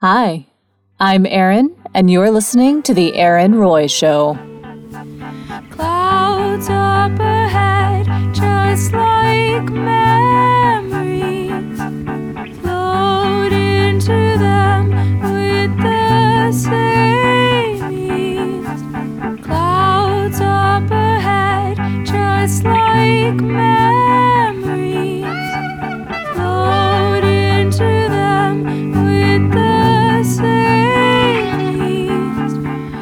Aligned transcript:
Hi, 0.00 0.46
I'm 1.00 1.26
Erin, 1.26 1.74
and 1.92 2.08
you're 2.08 2.30
listening 2.30 2.84
to 2.84 2.94
The 2.94 3.16
Erin 3.16 3.56
Roy 3.56 3.88
Show. 3.88 4.38
Clouds 5.70 6.68
up 6.70 7.18
ahead, 7.18 8.06
just 8.32 8.92
like 8.92 9.64
memories. 9.64 10.57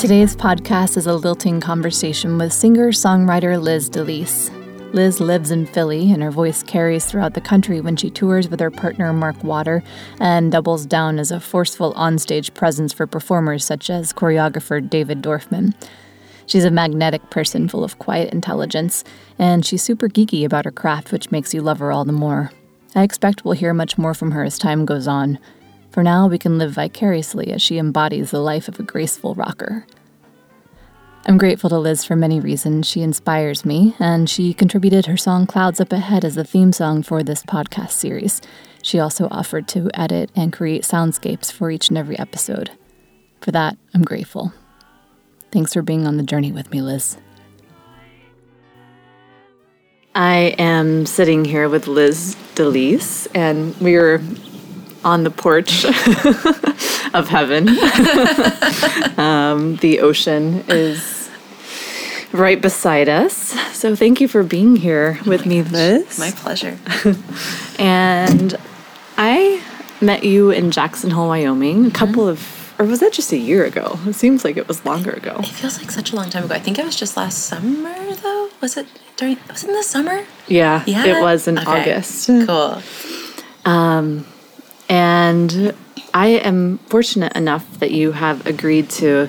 Today's 0.06 0.36
podcast 0.36 0.96
is 0.96 1.08
a 1.08 1.14
lilting 1.16 1.60
conversation 1.60 2.38
with 2.38 2.52
singer 2.52 2.92
songwriter 2.92 3.60
Liz 3.60 3.90
DeLise. 3.90 4.52
Liz 4.94 5.18
lives 5.18 5.50
in 5.50 5.66
Philly, 5.66 6.12
and 6.12 6.22
her 6.22 6.30
voice 6.30 6.62
carries 6.62 7.04
throughout 7.04 7.34
the 7.34 7.40
country 7.40 7.80
when 7.80 7.96
she 7.96 8.08
tours 8.08 8.48
with 8.48 8.60
her 8.60 8.70
partner 8.70 9.12
Mark 9.12 9.42
Water 9.42 9.82
and 10.20 10.52
doubles 10.52 10.86
down 10.86 11.18
as 11.18 11.32
a 11.32 11.40
forceful 11.40 11.92
onstage 11.94 12.54
presence 12.54 12.92
for 12.92 13.08
performers 13.08 13.64
such 13.64 13.90
as 13.90 14.12
choreographer 14.12 14.88
David 14.88 15.22
Dorfman. 15.22 15.74
She's 16.46 16.64
a 16.64 16.70
magnetic 16.70 17.28
person 17.28 17.68
full 17.68 17.82
of 17.82 17.98
quiet 17.98 18.32
intelligence, 18.32 19.02
and 19.40 19.66
she's 19.66 19.82
super 19.82 20.08
geeky 20.08 20.44
about 20.44 20.66
her 20.66 20.70
craft, 20.70 21.10
which 21.10 21.32
makes 21.32 21.52
you 21.52 21.62
love 21.62 21.80
her 21.80 21.90
all 21.90 22.04
the 22.04 22.12
more. 22.12 22.52
I 22.94 23.02
expect 23.02 23.44
we'll 23.44 23.54
hear 23.54 23.74
much 23.74 23.98
more 23.98 24.14
from 24.14 24.30
her 24.30 24.44
as 24.44 24.56
time 24.56 24.86
goes 24.86 25.08
on. 25.08 25.40
For 25.90 26.04
now, 26.04 26.28
we 26.28 26.38
can 26.38 26.58
live 26.58 26.72
vicariously 26.72 27.50
as 27.50 27.60
she 27.60 27.78
embodies 27.78 28.30
the 28.30 28.38
life 28.38 28.68
of 28.68 28.78
a 28.78 28.84
graceful 28.84 29.34
rocker. 29.34 29.84
I'm 31.28 31.38
grateful 31.38 31.68
to 31.70 31.78
Liz 31.80 32.04
for 32.04 32.14
many 32.14 32.38
reasons. 32.38 32.86
She 32.86 33.02
inspires 33.02 33.64
me, 33.64 33.96
and 33.98 34.30
she 34.30 34.54
contributed 34.54 35.06
her 35.06 35.16
song 35.16 35.44
Clouds 35.44 35.80
Up 35.80 35.92
Ahead 35.92 36.24
as 36.24 36.36
the 36.36 36.44
theme 36.44 36.72
song 36.72 37.02
for 37.02 37.24
this 37.24 37.42
podcast 37.42 37.90
series. 37.90 38.40
She 38.80 39.00
also 39.00 39.26
offered 39.32 39.66
to 39.68 39.90
edit 39.92 40.30
and 40.36 40.52
create 40.52 40.82
soundscapes 40.82 41.50
for 41.50 41.68
each 41.72 41.88
and 41.88 41.98
every 41.98 42.16
episode. 42.16 42.70
For 43.40 43.50
that, 43.50 43.76
I'm 43.92 44.02
grateful. 44.02 44.54
Thanks 45.50 45.72
for 45.72 45.82
being 45.82 46.06
on 46.06 46.16
the 46.16 46.22
journey 46.22 46.52
with 46.52 46.70
me, 46.70 46.80
Liz. 46.80 47.16
I 50.14 50.54
am 50.58 51.06
sitting 51.06 51.44
here 51.44 51.68
with 51.68 51.88
Liz 51.88 52.36
DeLise, 52.54 53.26
and 53.34 53.76
we're 53.80 54.18
on 55.06 55.22
the 55.22 55.30
porch 55.30 55.84
of 57.14 57.28
heaven. 57.28 57.68
um, 59.18 59.76
the 59.76 60.00
ocean 60.02 60.64
is 60.68 61.30
right 62.32 62.60
beside 62.60 63.08
us. 63.08 63.34
So 63.74 63.94
thank 63.94 64.20
you 64.20 64.26
for 64.26 64.42
being 64.42 64.74
here 64.74 65.20
with 65.24 65.46
me, 65.46 65.62
Liz. 65.62 66.18
My 66.18 66.32
pleasure. 66.32 66.76
and 67.78 68.56
I 69.16 69.62
met 70.00 70.24
you 70.24 70.50
in 70.50 70.72
Jackson 70.72 71.10
Hole, 71.12 71.28
Wyoming, 71.28 71.86
a 71.86 71.90
couple 71.92 72.26
of, 72.28 72.74
or 72.80 72.84
was 72.84 72.98
that 72.98 73.12
just 73.12 73.30
a 73.32 73.38
year 73.38 73.64
ago? 73.64 73.98
It 74.06 74.14
seems 74.14 74.44
like 74.44 74.56
it 74.56 74.66
was 74.66 74.84
longer 74.84 75.12
ago. 75.12 75.36
It 75.38 75.46
feels 75.46 75.78
like 75.78 75.92
such 75.92 76.12
a 76.12 76.16
long 76.16 76.30
time 76.30 76.44
ago. 76.44 76.54
I 76.54 76.58
think 76.58 76.80
it 76.80 76.84
was 76.84 76.96
just 76.96 77.16
last 77.16 77.38
summer, 77.44 77.94
though. 78.16 78.50
Was 78.60 78.76
it 78.76 78.86
during? 79.16 79.38
Was 79.48 79.62
it 79.62 79.68
in 79.70 79.76
the 79.76 79.84
summer? 79.84 80.26
Yeah, 80.48 80.82
Yeah, 80.84 81.06
it 81.06 81.22
was 81.22 81.46
in 81.46 81.58
Okay. 81.60 81.94
August. 81.94 82.26
Cool. 82.26 82.82
And 84.88 85.74
I 86.14 86.28
am 86.28 86.78
fortunate 86.78 87.34
enough 87.36 87.78
that 87.80 87.90
you 87.90 88.12
have 88.12 88.46
agreed 88.46 88.88
to 88.90 89.28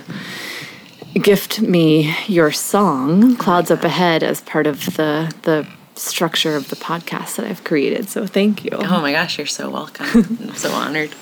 gift 1.15 1.59
me 1.61 2.15
your 2.27 2.51
song, 2.51 3.35
Clouds 3.37 3.71
Up 3.71 3.83
Ahead, 3.83 4.23
as 4.23 4.41
part 4.41 4.67
of 4.67 4.85
the, 4.97 5.33
the 5.43 5.67
structure 5.95 6.55
of 6.55 6.69
the 6.69 6.75
podcast 6.75 7.37
that 7.37 7.45
I've 7.45 7.63
created. 7.63 8.07
So 8.09 8.27
thank 8.27 8.63
you. 8.63 8.71
Oh 8.73 9.01
my 9.01 9.11
gosh, 9.11 9.37
you're 9.37 9.47
so 9.47 9.69
welcome. 9.69 10.05
I'm 10.41 10.55
so 10.55 10.71
honored. 10.71 11.13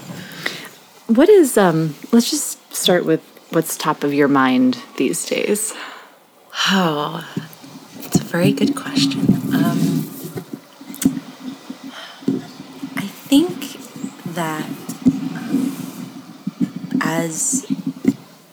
What 1.08 1.30
is, 1.30 1.58
um, 1.58 1.96
let's 2.12 2.30
just 2.30 2.76
start 2.76 3.06
with 3.06 3.22
what's 3.52 3.78
top 3.78 4.04
of 4.04 4.14
your 4.14 4.28
mind 4.28 4.78
these 4.98 5.26
days. 5.26 5.74
Oh, 6.72 7.26
it's 8.00 8.20
a 8.20 8.24
very 8.24 8.52
good 8.52 8.76
question. 8.76 9.22
Um, 9.54 10.10
I 12.98 13.08
think 13.08 13.75
that 14.36 14.66
as 17.02 17.66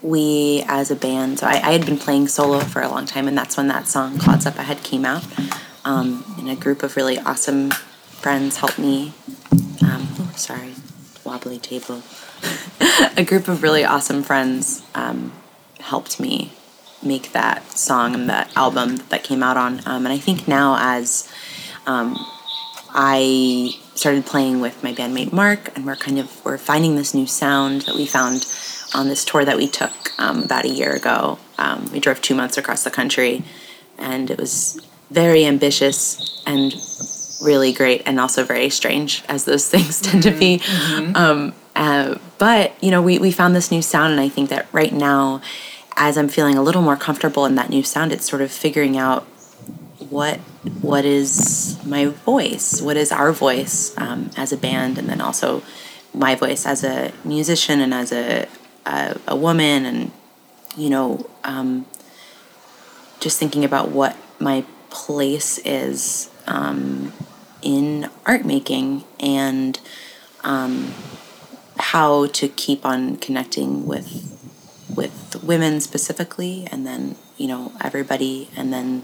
we, 0.01 0.65
as 0.67 0.91
a 0.91 0.97
band, 0.97 1.39
so 1.39 1.47
I, 1.47 1.53
I 1.53 1.73
had 1.73 1.87
been 1.87 1.99
playing 1.99 2.29
solo 2.29 2.61
for 2.61 2.83
a 2.83 2.89
long 2.89 3.07
time, 3.07 3.29
and 3.29 3.37
that's 3.37 3.57
when 3.57 3.69
that 3.69 3.89
song 3.89 4.19
"Clouds 4.19 4.47
Up 4.47 4.57
Ahead" 4.57 4.83
came 4.83 5.05
out. 5.05 5.25
Um, 5.85 6.25
and 6.39 6.49
a 6.49 6.57
group 6.57 6.83
of 6.83 6.97
really 6.97 7.19
awesome 7.19 7.71
friends 7.71 8.59
helped 8.59 8.79
me. 8.79 9.13
Um, 9.83 10.09
oh, 10.19 10.33
sorry, 10.37 10.75
wobbly 11.25 11.59
table. 11.59 12.03
a 13.17 13.25
group 13.25 13.49
of 13.49 13.63
really 13.63 13.85
awesome 13.85 14.23
friends 14.23 14.83
um, 14.95 15.33
helped 15.81 16.21
me 16.21 16.53
make 17.03 17.33
that 17.33 17.73
song 17.73 18.15
and 18.15 18.29
that 18.29 18.51
album 18.57 18.97
that 19.09 19.25
came 19.25 19.43
out 19.43 19.57
on. 19.57 19.81
Um, 19.87 20.07
and 20.07 20.09
I 20.09 20.19
think 20.19 20.47
now, 20.47 20.77
as 20.79 21.29
um, 21.87 22.17
I 22.91 23.81
started 23.95 24.27
playing 24.27 24.61
with 24.61 24.83
my 24.83 24.93
bandmate 24.93 25.33
Mark, 25.33 25.75
and 25.77 25.87
we're 25.87 25.97
kind 25.97 26.19
of 26.19 26.45
we're 26.45 26.59
finding 26.59 26.97
this 26.97 27.15
new 27.15 27.27
sound 27.27 27.83
that 27.83 27.95
we 27.95 28.07
found 28.07 28.47
on 28.95 29.09
this 29.09 29.25
tour 29.25 29.45
that 29.45 29.57
we 29.57 29.69
took 29.69 29.93
um, 30.19 30.45
about 30.45 30.65
a 30.65 30.69
year 30.69 30.95
ago. 30.95 31.39
Um, 31.59 31.91
we 31.93 32.01
drove 32.01 32.21
two 32.21 32.35
months 32.35 32.59
across 32.59 32.85
the 32.85 32.91
country, 32.91 33.45
and 33.99 34.31
it 34.31 34.39
was 34.39 34.81
very 35.11 35.45
ambitious 35.45 36.43
and 36.47 36.75
really 37.43 37.73
great, 37.73 38.03
and 38.07 38.19
also 38.21 38.45
very 38.45 38.71
strange, 38.71 39.23
as 39.29 39.45
those 39.45 39.69
things 39.75 40.01
tend 40.01 40.23
to 40.23 40.31
be. 40.31 40.61
Um, 41.15 41.55
uh, 41.75 42.19
but 42.39 42.73
you 42.83 42.91
know, 42.91 43.03
we 43.03 43.19
we 43.19 43.31
found 43.31 43.55
this 43.55 43.71
new 43.71 43.83
sound, 43.83 44.13
and 44.13 44.21
I 44.21 44.29
think 44.29 44.51
that 44.51 44.67
right 44.73 44.93
now, 44.93 45.41
as 45.97 46.17
I'm 46.17 46.29
feeling 46.29 46.57
a 46.57 46.63
little 46.63 46.83
more 46.83 46.97
comfortable 46.97 47.47
in 47.47 47.55
that 47.57 47.71
new 47.71 47.83
sound, 47.83 48.13
it's 48.13 48.29
sort 48.29 48.43
of 48.43 48.51
figuring 48.51 48.97
out 48.97 49.27
what 50.13 50.39
what 50.83 51.05
is 51.07 51.79
my 51.87 52.07
voice? 52.07 52.83
What 52.83 52.99
is 52.99 53.11
our 53.11 53.33
voice 53.33 53.97
um, 53.97 54.31
as 54.37 54.53
a 54.53 54.59
band 54.59 54.99
and 54.99 55.09
then 55.09 55.23
also 55.23 55.63
my 56.13 56.35
voice 56.35 56.67
as 56.67 56.85
a 56.85 57.13
musician 57.25 57.81
and 57.81 57.95
as 57.95 58.13
a 58.13 58.47
a, 58.85 59.17
a 59.27 59.35
woman 59.35 59.87
and 59.87 60.13
you 60.77 60.91
know 60.91 61.27
um, 61.45 61.87
just 63.21 63.39
thinking 63.39 63.65
about 63.65 63.89
what 63.89 64.17
my 64.39 64.65
place 64.91 65.59
is 65.65 66.31
um, 66.47 67.13
in 67.63 68.11
art 68.27 68.45
making 68.45 69.05
and 69.19 69.81
um, 70.45 70.93
how 71.79 72.27
to 72.27 72.49
keep 72.49 72.85
on 72.85 73.17
connecting 73.17 73.87
with 73.87 74.29
with 74.95 75.43
women 75.43 75.81
specifically 75.81 76.69
and 76.71 76.87
then 76.87 77.17
you 77.39 77.49
know 77.49 77.73
everybody 77.81 78.51
and 78.55 78.75
then 78.75 79.03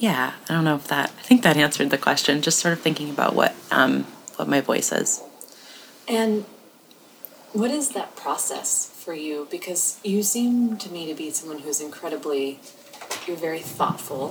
yeah 0.00 0.32
i 0.48 0.54
don't 0.54 0.64
know 0.64 0.76
if 0.76 0.86
that 0.88 1.10
i 1.18 1.22
think 1.22 1.42
that 1.42 1.56
answered 1.56 1.90
the 1.90 1.98
question 1.98 2.40
just 2.42 2.58
sort 2.58 2.72
of 2.72 2.80
thinking 2.80 3.10
about 3.10 3.34
what 3.34 3.54
um 3.70 4.04
what 4.36 4.46
my 4.48 4.60
voice 4.60 4.92
is 4.92 5.20
And 6.08 6.44
what 7.52 7.70
is 7.70 7.90
that 7.90 8.14
process 8.16 8.70
for 9.04 9.14
you? 9.14 9.46
Because 9.50 9.98
you 10.04 10.22
seem 10.22 10.76
to 10.78 10.88
me 10.90 11.06
to 11.06 11.14
be 11.14 11.30
someone 11.30 11.58
who's 11.64 11.80
incredibly, 11.80 12.60
you're 13.26 13.36
very 13.48 13.60
thoughtful. 13.60 14.24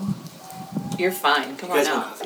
You're 1.00 1.12
fine. 1.12 1.58
Come 1.58 1.72
on 1.72 1.86
out. 1.86 2.22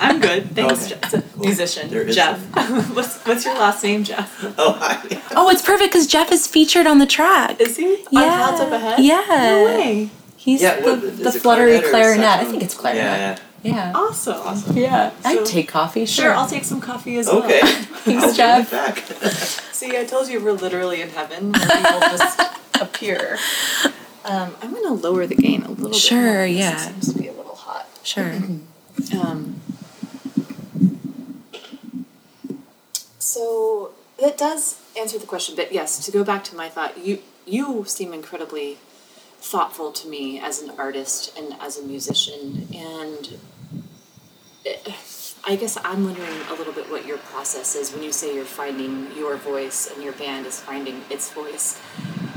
I'm 0.00 0.20
good. 0.20 0.50
Thanks, 0.54 0.92
Okay. 0.92 1.00
Jeff. 1.10 1.36
Musician 1.36 1.90
Jeff. 2.12 2.38
what's 2.96 3.24
what's 3.26 3.44
your 3.44 3.54
last 3.54 3.82
name, 3.84 4.04
Jeff? 4.04 4.30
Oh, 4.58 4.72
hi. 4.72 4.96
oh 5.36 5.48
it's 5.50 5.62
perfect 5.62 5.92
because 5.92 6.06
jeff 6.06 6.30
is 6.32 6.46
featured 6.46 6.86
on 6.86 6.98
the 6.98 7.06
track 7.06 7.60
Is 7.60 7.76
he? 7.76 8.04
yeah 8.10 8.20
On 8.22 8.38
Clouds 8.38 8.60
Up 8.60 8.72
Ahead? 8.72 8.98
yeah 9.00 9.24
No 9.28 9.64
way. 9.64 10.10
He's 10.38 10.62
Yeah, 10.62 10.80
the, 10.80 10.94
what, 10.94 11.04
is 11.04 11.18
the 11.20 11.32
fluttery 11.32 11.80
clarinet 11.80 11.90
clarinet 11.90 12.40
i 12.40 12.44
think 12.44 12.62
it's 12.62 12.74
clarinet 12.74 13.38
Yeah, 13.62 13.74
yeah, 13.74 13.92
Awesome. 13.94 14.34
Awesome. 14.46 14.76
Yeah. 14.76 15.10
i'd 15.24 15.44
take 15.44 15.68
coffee 15.68 16.06
sure, 16.06 16.24
Sure, 16.26 16.34
I'll 16.34 16.48
take 16.48 16.64
some 16.64 16.80
coffee 16.80 17.18
as 17.18 17.26
yeah. 17.26 17.34
well. 17.34 17.44
Okay. 17.44 17.60
Thanks, 18.06 18.24
I'll 18.24 18.34
Jeff. 18.34 18.70
be 18.70 18.76
back. 18.76 18.98
See, 19.74 19.98
I 19.98 20.04
told 20.04 20.28
you 20.28 20.40
we're 20.42 20.52
literally 20.52 21.02
in 21.02 21.10
heaven 21.10 21.52
where 21.52 21.66
people 21.66 22.00
just 22.00 22.40
appear. 22.80 23.36
Um, 24.24 24.54
I'm 24.62 24.70
going 24.72 24.84
to 24.84 24.92
lower 24.94 25.26
the 25.26 25.34
gain 25.34 25.62
a 25.62 25.70
little 25.70 25.88
bit. 25.90 25.96
Sure, 25.96 26.44
yeah. 26.46 26.74
It 26.76 26.78
seems 27.02 27.12
to 27.12 27.18
be 27.18 27.28
a 27.28 27.32
little 27.32 27.56
hot. 27.56 27.86
sure 28.04 28.32
Um, 29.20 29.60
so 33.18 33.90
that 34.20 34.36
does 34.38 34.80
answer 34.98 35.18
the 35.18 35.26
question, 35.26 35.54
but 35.56 35.72
yes, 35.72 36.04
to 36.04 36.10
go 36.12 36.24
back 36.24 36.44
to 36.44 36.56
my 36.56 36.68
thought, 36.68 36.98
you 36.98 37.20
you 37.46 37.84
seem 37.86 38.12
incredibly 38.12 38.78
thoughtful 39.38 39.92
to 39.92 40.08
me 40.08 40.38
as 40.40 40.60
an 40.62 40.70
artist 40.78 41.36
and 41.38 41.54
as 41.60 41.78
a 41.78 41.82
musician, 41.82 42.68
and 42.74 43.38
I 45.46 45.56
guess 45.56 45.78
I'm 45.82 46.04
wondering 46.04 46.40
a 46.50 46.54
little 46.54 46.72
bit 46.72 46.90
what 46.90 47.06
your 47.06 47.18
process 47.18 47.74
is 47.74 47.92
when 47.92 48.02
you 48.02 48.12
say 48.12 48.34
you're 48.34 48.44
finding 48.44 49.10
your 49.16 49.36
voice 49.36 49.90
and 49.90 50.02
your 50.02 50.12
band 50.12 50.46
is 50.46 50.60
finding 50.60 51.02
its 51.08 51.30
voice. 51.32 51.80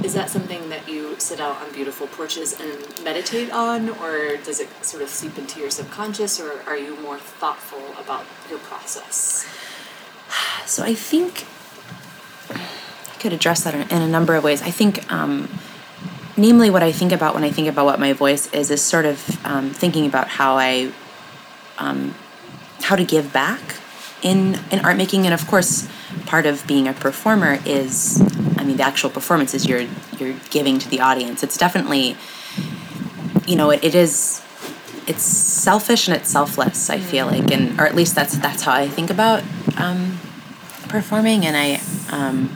Is 0.04 0.14
that 0.14 0.30
something 0.30 0.70
that 0.70 0.88
you 0.88 1.20
sit 1.20 1.40
out 1.40 1.62
on 1.62 1.72
beautiful 1.74 2.08
porches 2.08 2.60
and 2.60 3.04
meditate 3.04 3.52
on, 3.52 3.90
or 3.90 4.38
does 4.38 4.60
it 4.60 4.70
sort 4.84 5.04
of 5.04 5.10
seep 5.10 5.38
into 5.38 5.60
your 5.60 5.70
subconscious, 5.70 6.40
or 6.40 6.64
are 6.66 6.78
you 6.78 6.96
more 7.02 7.18
thoughtful 7.18 7.84
about 8.04 8.26
your 8.50 8.60
process? 8.60 9.46
So 10.66 10.84
I 10.84 10.96
think 10.96 11.46
I 12.50 13.18
could 13.20 13.34
address 13.34 13.64
that 13.64 13.76
in 13.76 14.02
a 14.02 14.08
number 14.08 14.36
of 14.36 14.44
ways. 14.44 14.62
I 14.62 14.72
think, 14.72 15.12
um, 15.12 15.50
namely, 16.42 16.70
what 16.70 16.84
I 16.84 16.92
think 16.92 17.12
about 17.12 17.34
when 17.36 17.44
I 17.44 17.52
think 17.52 17.68
about 17.68 17.86
what 17.86 18.00
my 18.00 18.14
voice 18.14 18.52
is 18.52 18.72
is 18.72 18.82
sort 18.82 19.06
of 19.06 19.46
um, 19.46 19.70
thinking 19.70 20.06
about 20.06 20.28
how 20.28 20.58
I 20.58 20.92
um, 21.78 22.16
how 22.82 22.96
to 22.96 23.04
give 23.04 23.32
back 23.32 23.62
in 24.22 24.60
in 24.72 24.84
art 24.84 24.98
making. 24.98 25.26
And 25.26 25.34
of 25.34 25.48
course 25.48 25.88
part 26.26 26.46
of 26.46 26.66
being 26.68 26.88
a 26.88 26.94
performer 26.94 27.60
is 27.66 28.22
i 28.58 28.64
mean 28.64 28.78
the 28.78 28.84
actual 28.84 29.10
performance 29.10 29.54
is 29.54 29.66
you're 29.66 29.86
you're 30.18 30.36
giving 30.50 30.80
to 30.80 30.90
the 30.90 31.00
audience. 31.00 31.44
It's 31.44 31.58
definitely 31.58 32.18
you 33.48 33.56
know 33.56 33.70
it, 33.72 33.84
it 33.84 33.96
is 33.96 34.42
it's 35.08 35.24
selfish 35.24 36.08
and 36.08 36.16
it's 36.16 36.30
selfless 36.30 36.90
i 36.90 37.00
feel 37.00 37.26
like. 37.26 37.52
And 37.52 37.80
or 37.80 37.86
at 37.86 37.96
least 37.96 38.16
that's 38.16 38.38
that's 38.38 38.64
how 38.64 38.74
i 38.74 38.88
think 38.88 39.10
about 39.10 39.44
um, 39.78 40.20
performing. 40.90 41.46
And 41.46 41.56
i 41.58 41.82
um, 42.12 42.56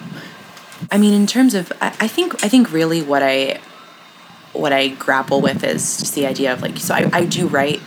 i 0.92 0.98
mean 0.98 1.14
in 1.14 1.28
terms 1.28 1.54
of 1.54 1.72
I, 1.82 1.88
I 2.00 2.08
think 2.08 2.44
i 2.44 2.50
think 2.50 2.72
really 2.72 3.02
what 3.02 3.24
i 3.24 3.60
what 4.60 4.74
i 4.74 4.88
grapple 4.88 5.42
with 5.42 5.64
is 5.64 5.98
just 6.00 6.16
the 6.16 6.26
idea 6.26 6.52
of 6.54 6.62
like 6.62 6.78
so 6.78 6.94
i, 6.94 7.10
I 7.12 7.26
do 7.26 7.48
write 7.48 7.82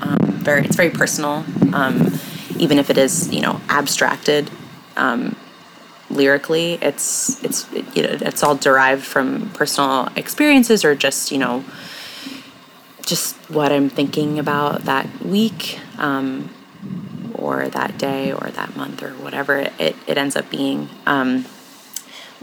um, 0.00 0.18
very 0.18 0.64
it's 0.64 0.76
very 0.76 0.90
personal 0.90 1.44
um, 1.72 2.18
even 2.58 2.78
if 2.78 2.90
it 2.90 2.98
is 2.98 3.32
you 3.32 3.40
know 3.40 3.60
abstracted 3.68 4.50
um, 4.96 5.36
lyrically 6.08 6.74
it's 6.82 7.42
it's 7.44 7.70
you 7.94 8.02
know 8.02 8.18
it's 8.20 8.42
all 8.42 8.56
derived 8.56 9.04
from 9.04 9.50
personal 9.50 10.08
experiences 10.16 10.84
or 10.84 10.94
just 10.94 11.30
you 11.30 11.38
know 11.38 11.64
just 13.04 13.36
what 13.50 13.72
i'm 13.72 13.88
thinking 13.88 14.38
about 14.38 14.82
that 14.82 15.06
week 15.24 15.80
um, 15.98 16.50
or 17.40 17.68
that 17.68 17.98
day 17.98 18.32
or 18.32 18.50
that 18.50 18.76
month 18.76 19.02
or 19.02 19.10
whatever 19.10 19.56
it, 19.56 19.96
it 20.06 20.18
ends 20.18 20.36
up 20.36 20.48
being. 20.50 20.88
Um, 21.06 21.46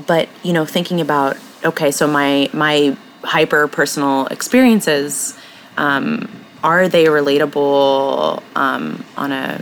but 0.05 0.29
you 0.43 0.53
know 0.53 0.65
thinking 0.65 1.01
about 1.01 1.37
okay 1.65 1.89
so 1.89 2.05
my 2.05 2.49
my 2.53 2.95
hyper 3.23 3.67
personal 3.67 4.27
experiences 4.27 5.37
um, 5.77 6.27
are 6.63 6.89
they 6.89 7.05
relatable 7.05 8.43
um, 8.55 9.05
on 9.15 9.31
a 9.31 9.61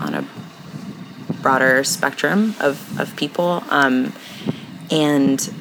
on 0.00 0.14
a 0.14 0.26
broader 1.42 1.84
spectrum 1.84 2.54
of, 2.60 2.98
of 2.98 3.14
people? 3.16 3.62
Um, 3.68 4.12
and 4.90 5.54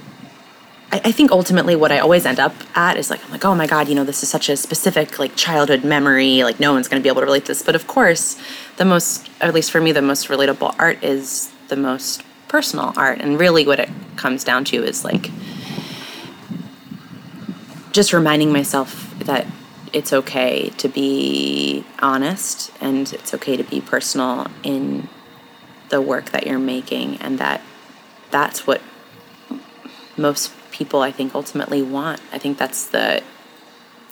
I, 0.91 1.01
I, 1.05 1.11
think 1.11 1.31
ultimately 1.31 1.75
what 1.75 1.91
I 1.91 1.99
always 1.99 2.25
end 2.25 2.39
up 2.39 2.55
at 2.75 2.97
is 2.97 3.09
like 3.09 3.23
I'm 3.25 3.31
like 3.31 3.45
oh 3.45 3.55
my 3.55 3.67
god 3.67 3.87
you 3.87 3.95
know 3.95 4.03
this 4.03 4.23
is 4.23 4.29
such 4.29 4.49
a 4.49 4.57
specific 4.57 5.19
like 5.19 5.35
childhood 5.35 5.83
memory 5.83 6.43
like 6.43 6.59
no 6.59 6.73
one's 6.73 6.87
going 6.87 7.01
to 7.01 7.03
be 7.03 7.09
able 7.09 7.21
to 7.21 7.25
relate 7.25 7.45
to 7.45 7.47
this. 7.49 7.61
But 7.61 7.75
of 7.75 7.87
course 7.87 8.41
the 8.77 8.85
most 8.85 9.29
at 9.41 9.53
least 9.53 9.71
for 9.71 9.81
me 9.81 9.91
the 9.91 10.01
most 10.01 10.27
relatable 10.27 10.75
art 10.79 11.03
is 11.03 11.51
the 11.67 11.75
most 11.75 12.23
personal 12.47 12.93
art. 12.97 13.19
And 13.19 13.39
really 13.39 13.65
what 13.65 13.79
it 13.79 13.89
comes 14.15 14.43
down 14.43 14.65
to 14.65 14.83
is 14.83 15.03
like 15.03 15.29
just 17.91 18.13
reminding 18.13 18.51
myself 18.51 19.13
that 19.19 19.45
it's 19.93 20.13
okay 20.13 20.69
to 20.77 20.87
be 20.87 21.85
honest 21.99 22.71
and 22.79 23.11
it's 23.13 23.33
okay 23.33 23.57
to 23.57 23.63
be 23.63 23.81
personal 23.81 24.47
in 24.63 25.09
the 25.89 26.01
work 26.01 26.31
that 26.31 26.47
you're 26.47 26.59
making 26.59 27.17
and 27.17 27.37
that 27.39 27.61
that's 28.29 28.65
what 28.65 28.81
most 30.17 30.53
people 30.71 31.01
I 31.01 31.11
think 31.11 31.35
ultimately 31.35 31.81
want. 31.81 32.21
I 32.31 32.37
think 32.37 32.57
that's 32.57 32.87
the 32.87 33.21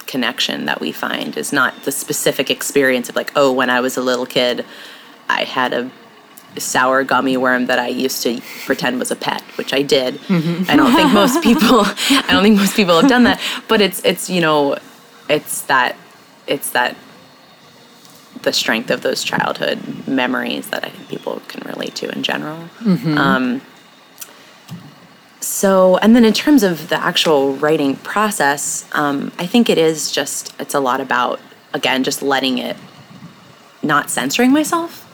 connection 0.06 0.66
that 0.66 0.80
we 0.80 0.92
find 0.92 1.36
is 1.36 1.52
not 1.52 1.84
the 1.84 1.92
specific 1.92 2.50
experience 2.50 3.08
of 3.08 3.16
like, 3.16 3.32
oh, 3.36 3.52
when 3.52 3.70
I 3.70 3.80
was 3.80 3.96
a 3.96 4.02
little 4.02 4.26
kid, 4.26 4.66
I 5.28 5.44
had 5.44 5.72
a 5.72 5.90
sour 6.58 7.04
gummy 7.04 7.36
worm 7.36 7.66
that 7.66 7.78
I 7.78 7.88
used 7.88 8.22
to 8.24 8.40
pretend 8.64 8.98
was 8.98 9.10
a 9.10 9.16
pet, 9.16 9.42
which 9.56 9.72
I 9.72 9.82
did. 9.82 10.14
Mm-hmm. 10.14 10.70
I 10.70 10.76
don't 10.76 10.94
think 10.94 11.12
most 11.12 11.42
people 11.42 11.82
I 11.84 12.26
don't 12.28 12.42
think 12.42 12.56
most 12.56 12.76
people 12.76 13.00
have 13.00 13.08
done 13.08 13.24
that, 13.24 13.40
but 13.68 13.80
it's 13.80 14.04
it's 14.04 14.28
you 14.28 14.40
know 14.40 14.76
it's 15.28 15.62
that 15.62 15.96
it's 16.46 16.70
that 16.70 16.96
the 18.42 18.52
strength 18.52 18.90
of 18.90 19.02
those 19.02 19.22
childhood 19.22 20.08
memories 20.08 20.68
that 20.70 20.84
I 20.84 20.88
think 20.88 21.08
people 21.08 21.42
can 21.48 21.66
relate 21.68 21.94
to 21.96 22.10
in 22.10 22.22
general. 22.22 22.58
Mm-hmm. 22.80 23.18
Um, 23.18 23.60
so, 25.40 25.96
and 25.98 26.14
then 26.14 26.24
in 26.24 26.32
terms 26.32 26.62
of 26.62 26.88
the 26.88 26.96
actual 26.96 27.54
writing 27.54 27.96
process, 27.96 28.88
um, 28.92 29.32
I 29.38 29.46
think 29.46 29.68
it 29.68 29.78
is 29.78 30.10
just, 30.10 30.54
it's 30.60 30.74
a 30.74 30.80
lot 30.80 31.00
about, 31.00 31.40
again, 31.72 32.04
just 32.04 32.22
letting 32.22 32.58
it, 32.58 32.76
not 33.82 34.10
censoring 34.10 34.52
myself. 34.52 35.06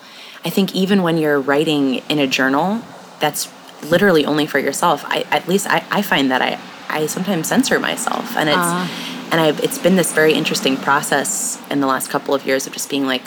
I 0.46 0.50
think 0.50 0.76
even 0.76 1.02
when 1.02 1.18
you're 1.18 1.40
writing 1.40 1.96
in 2.08 2.20
a 2.20 2.26
journal 2.28 2.80
that's 3.18 3.52
literally 3.82 4.24
only 4.24 4.46
for 4.46 4.60
yourself, 4.60 5.04
I, 5.04 5.26
at 5.32 5.48
least 5.48 5.66
I, 5.66 5.84
I 5.90 6.02
find 6.02 6.30
that 6.30 6.40
I, 6.40 6.60
I 6.88 7.06
sometimes 7.06 7.48
censor 7.48 7.80
myself. 7.80 8.36
And 8.36 8.48
it's, 8.48 8.56
uh 8.56 8.88
and 9.32 9.40
I've, 9.40 9.58
it's 9.64 9.78
been 9.78 9.96
this 9.96 10.12
very 10.12 10.34
interesting 10.34 10.76
process 10.76 11.60
in 11.68 11.80
the 11.80 11.88
last 11.88 12.10
couple 12.10 12.32
of 12.32 12.46
years 12.46 12.68
of 12.68 12.72
just 12.72 12.88
being 12.88 13.08
like, 13.08 13.24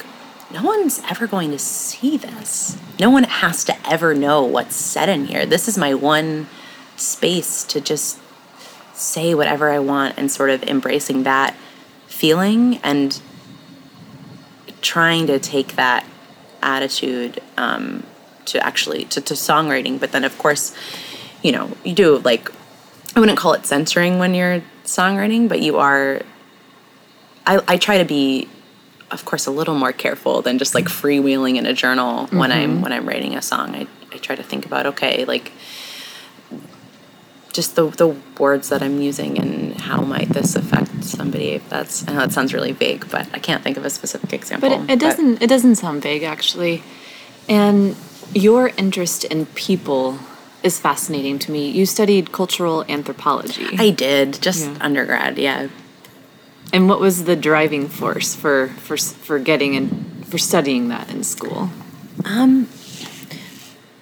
no 0.50 0.63
one's 0.63 1.01
ever 1.10 1.27
going 1.27 1.51
to 1.51 1.60
see 1.60 2.16
this. 2.16 2.77
No 2.98 3.10
one 3.10 3.25
has 3.25 3.66
to 3.66 3.75
ever 3.86 4.16
know 4.16 4.42
what's 4.42 4.77
said 4.77 5.10
in 5.10 5.25
here. 5.25 5.45
This 5.45 5.68
is 5.68 5.77
my 5.77 5.94
one 5.94 6.48
space 6.95 7.66
to 7.66 7.81
just 7.81 8.18
say 8.94 9.36
whatever 9.36 9.69
I 9.69 9.80
want 9.80 10.18
and 10.18 10.31
sort 10.31 10.51
of 10.51 10.63
embracing 10.63 11.24
that 11.24 11.54
feeling 12.07 12.77
and 12.77 13.21
trying 14.81 15.27
to 15.27 15.38
take 15.38 15.75
that 15.75 16.06
attitude 16.61 17.41
um, 17.57 18.03
to 18.45 18.63
actually 18.65 19.06
to, 19.06 19.21
to 19.21 19.33
songwriting. 19.33 20.00
But 20.00 20.11
then, 20.11 20.23
of 20.23 20.38
course, 20.38 20.75
you 21.41 21.51
know, 21.51 21.71
you 21.83 21.94
do 21.94 22.17
like 22.19 22.51
I 23.15 23.19
wouldn't 23.19 23.38
call 23.38 23.53
it 23.53 23.65
censoring 23.65 24.19
when 24.19 24.33
you're 24.33 24.61
songwriting, 24.85 25.50
but 25.50 25.61
you 25.61 25.77
are. 25.77 26.21
I, 27.45 27.61
I 27.67 27.77
try 27.77 27.97
to 27.97 28.06
be, 28.06 28.47
of 29.09 29.25
course, 29.25 29.47
a 29.47 29.51
little 29.51 29.73
more 29.73 29.91
careful 29.91 30.41
than 30.41 30.59
just 30.59 30.75
like 30.75 30.85
freewheeling 30.85 31.56
in 31.56 31.65
a 31.65 31.73
journal 31.73 32.25
mm-hmm. 32.25 32.38
when 32.38 32.51
I'm 32.51 32.81
when 32.81 32.94
I'm 32.94 33.07
writing 33.07 33.35
a 33.35 33.41
song. 33.41 33.75
I, 33.75 33.88
I 34.11 34.17
try 34.17 34.35
to 34.35 34.44
think 34.44 34.65
about 34.65 34.85
okay, 34.85 35.25
like 35.25 35.51
just 37.59 37.75
the 37.75 37.87
the 37.89 38.16
words 38.39 38.69
that 38.69 38.81
I'm 38.81 39.01
using 39.01 39.37
and 39.37 39.80
how 39.81 39.99
might 39.99 40.30
this 40.30 40.56
affect 40.56 41.04
somebody. 41.04 41.49
If 41.49 41.68
that's 41.68 42.07
I 42.07 42.13
know 42.13 42.19
that 42.19 42.31
sounds 42.31 42.54
really 42.54 42.71
vague, 42.71 43.09
but 43.11 43.28
I 43.33 43.39
can't 43.39 43.61
think 43.61 43.75
of 43.75 43.83
a 43.83 43.89
specific 43.89 44.31
example. 44.31 44.69
But 44.69 44.80
it, 44.80 44.92
it 44.92 44.99
doesn't 44.99 45.42
it 45.42 45.47
doesn't 45.47 45.75
sound 45.75 46.01
vague 46.01 46.23
actually, 46.23 46.83
and 47.49 47.97
your 48.33 48.69
interest 48.78 49.25
in 49.25 49.45
people 49.47 50.19
is 50.63 50.80
fascinating 50.80 51.37
to 51.39 51.51
me. 51.51 51.69
You 51.69 51.85
studied 51.85 52.31
cultural 52.31 52.85
anthropology. 52.87 53.68
I 53.78 53.89
did, 53.89 54.42
just 54.42 54.66
yeah. 54.66 54.78
undergrad, 54.80 55.37
yeah. 55.37 55.68
And 56.71 56.87
what 56.87 57.01
was 57.01 57.25
the 57.25 57.35
driving 57.35 57.89
force 57.89 58.35
for 58.35 58.69
for 58.85 58.95
for 58.95 59.37
getting 59.37 59.75
and 59.75 60.25
for 60.28 60.37
studying 60.37 60.87
that 60.89 61.09
in 61.11 61.23
school? 61.25 61.71
Um 62.23 62.69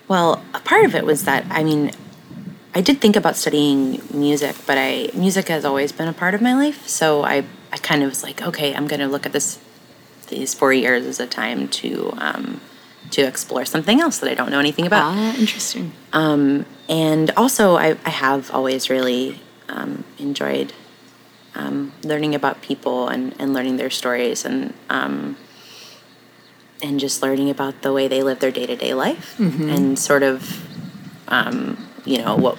well, 0.08 0.44
a 0.54 0.60
part 0.60 0.86
of 0.86 0.94
it 0.94 1.08
was 1.08 1.24
that 1.24 1.44
I 1.50 1.64
mean, 1.64 1.92
I 2.78 2.82
did 2.82 3.02
think 3.02 3.16
about 3.16 3.36
studying 3.36 4.04
music, 4.14 4.56
but 4.68 4.78
I 4.78 5.10
music 5.16 5.48
has 5.48 5.66
always 5.66 5.92
been 5.92 6.08
a 6.08 6.14
part 6.14 6.36
of 6.36 6.42
my 6.44 6.54
life, 6.54 6.88
so 6.88 7.24
I 7.24 7.44
I 7.74 7.78
kind 7.78 8.04
of 8.04 8.10
was 8.10 8.22
like, 8.22 8.40
okay, 8.50 8.76
I'm 8.76 8.88
going 8.88 9.00
to 9.00 9.08
look 9.08 9.26
at 9.26 9.32
this 9.32 9.58
these 10.28 10.54
4 10.54 10.74
years 10.74 11.06
as 11.08 11.20
a 11.20 11.26
time 11.26 11.70
to 11.80 12.14
um 12.18 12.62
to 13.16 13.22
explore 13.24 13.66
something 13.66 14.00
else 14.00 14.20
that 14.20 14.30
I 14.30 14.36
don't 14.36 14.52
know 14.52 14.60
anything 14.60 14.86
about. 14.86 15.16
Ah, 15.16 15.36
interesting. 15.40 15.92
Um, 16.14 16.68
and 16.88 17.32
also, 17.32 17.78
I, 17.78 17.98
I, 18.06 18.10
have 18.10 18.52
always 18.52 18.90
really 18.90 19.40
um, 19.70 20.04
enjoyed 20.20 20.74
um, 21.56 21.94
learning 22.04 22.36
about 22.36 22.62
people 22.62 23.08
and, 23.08 23.34
and 23.40 23.54
learning 23.54 23.78
their 23.78 23.90
stories 23.90 24.46
and 24.46 24.74
um, 24.90 25.38
and 26.84 27.00
just 27.00 27.24
learning 27.24 27.50
about 27.50 27.82
the 27.82 27.92
way 27.92 28.08
they 28.08 28.22
live 28.22 28.40
their 28.40 28.52
day 28.52 28.68
to 28.68 28.76
day 28.76 28.94
life 28.94 29.36
mm-hmm. 29.38 29.70
and 29.70 29.98
sort 29.98 30.22
of 30.22 30.62
um, 31.30 31.88
you 32.06 32.18
know 32.20 32.36
what 32.36 32.58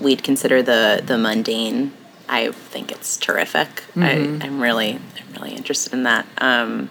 we'd 0.00 0.22
consider 0.22 0.62
the 0.62 1.02
the 1.04 1.18
mundane. 1.18 1.92
I 2.28 2.52
think 2.52 2.90
it's 2.90 3.16
terrific. 3.16 3.68
Mm-hmm. 3.94 4.42
I, 4.42 4.46
am 4.46 4.60
really 4.60 4.94
I'm 4.94 5.32
really 5.34 5.54
interested 5.54 5.92
in 5.92 6.04
that. 6.04 6.26
Um, 6.38 6.90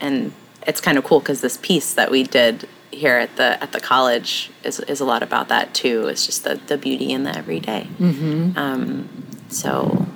and 0.00 0.32
it's 0.66 0.80
kind 0.80 0.98
of 0.98 1.04
cool 1.04 1.20
because 1.20 1.40
this 1.40 1.56
piece 1.56 1.94
that 1.94 2.10
we 2.10 2.22
did 2.22 2.68
here 2.90 3.16
at 3.16 3.36
the 3.36 3.62
at 3.62 3.72
the 3.72 3.80
college 3.80 4.50
is, 4.64 4.80
is 4.80 5.00
a 5.00 5.04
lot 5.04 5.22
about 5.22 5.48
that 5.48 5.74
too. 5.74 6.06
It's 6.08 6.26
just 6.26 6.44
the, 6.44 6.60
the 6.66 6.78
beauty 6.78 7.12
in 7.12 7.24
the 7.24 7.36
everyday. 7.36 7.88
Mm-hmm. 7.98 8.58
Um, 8.58 9.08
so 9.48 10.06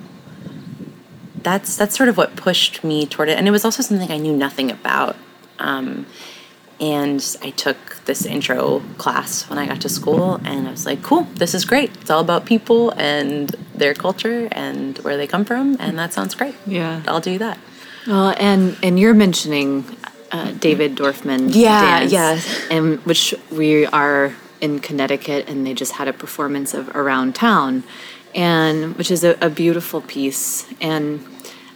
that's 1.41 1.75
that's 1.75 1.95
sort 1.95 2.09
of 2.09 2.17
what 2.17 2.35
pushed 2.35 2.83
me 2.83 3.05
toward 3.05 3.29
it, 3.29 3.37
and 3.37 3.47
it 3.47 3.51
was 3.51 3.65
also 3.65 3.81
something 3.83 4.11
I 4.11 4.17
knew 4.17 4.35
nothing 4.35 4.71
about. 4.71 5.15
Um, 5.59 6.05
and 6.81 7.37
I 7.43 7.51
took 7.51 7.77
this 8.05 8.25
intro 8.25 8.81
class 8.97 9.47
when 9.47 9.59
I 9.59 9.67
got 9.67 9.79
to 9.81 9.89
school, 9.89 10.41
and 10.43 10.67
I 10.67 10.71
was 10.71 10.85
like, 10.85 11.03
cool, 11.03 11.27
this 11.35 11.53
is 11.53 11.63
great. 11.63 11.91
It's 12.01 12.09
all 12.09 12.21
about 12.21 12.45
people 12.45 12.89
and 12.97 13.55
their 13.75 13.93
culture 13.93 14.47
and 14.51 14.97
where 14.99 15.15
they 15.15 15.27
come 15.27 15.45
from, 15.45 15.77
and 15.79 15.97
that 15.99 16.11
sounds 16.11 16.33
great. 16.33 16.55
Yeah. 16.65 17.03
I'll 17.07 17.21
do 17.21 17.37
that. 17.37 17.59
Well, 18.07 18.33
and 18.39 18.75
and 18.81 18.99
you're 18.99 19.13
mentioning 19.13 19.85
uh, 20.31 20.53
David 20.53 20.95
Dorfman. 20.95 21.53
Yeah, 21.53 21.99
dance, 21.99 22.11
yeah. 22.11 22.75
And 22.75 22.99
which 23.05 23.35
we 23.51 23.85
are 23.85 24.33
in 24.59 24.79
Connecticut, 24.79 25.47
and 25.47 25.65
they 25.67 25.75
just 25.75 25.93
had 25.93 26.07
a 26.07 26.13
performance 26.13 26.73
of 26.73 26.89
Around 26.95 27.35
Town, 27.35 27.83
and 28.33 28.95
which 28.97 29.11
is 29.11 29.23
a, 29.23 29.37
a 29.39 29.49
beautiful 29.49 30.01
piece. 30.01 30.65
And 30.81 31.23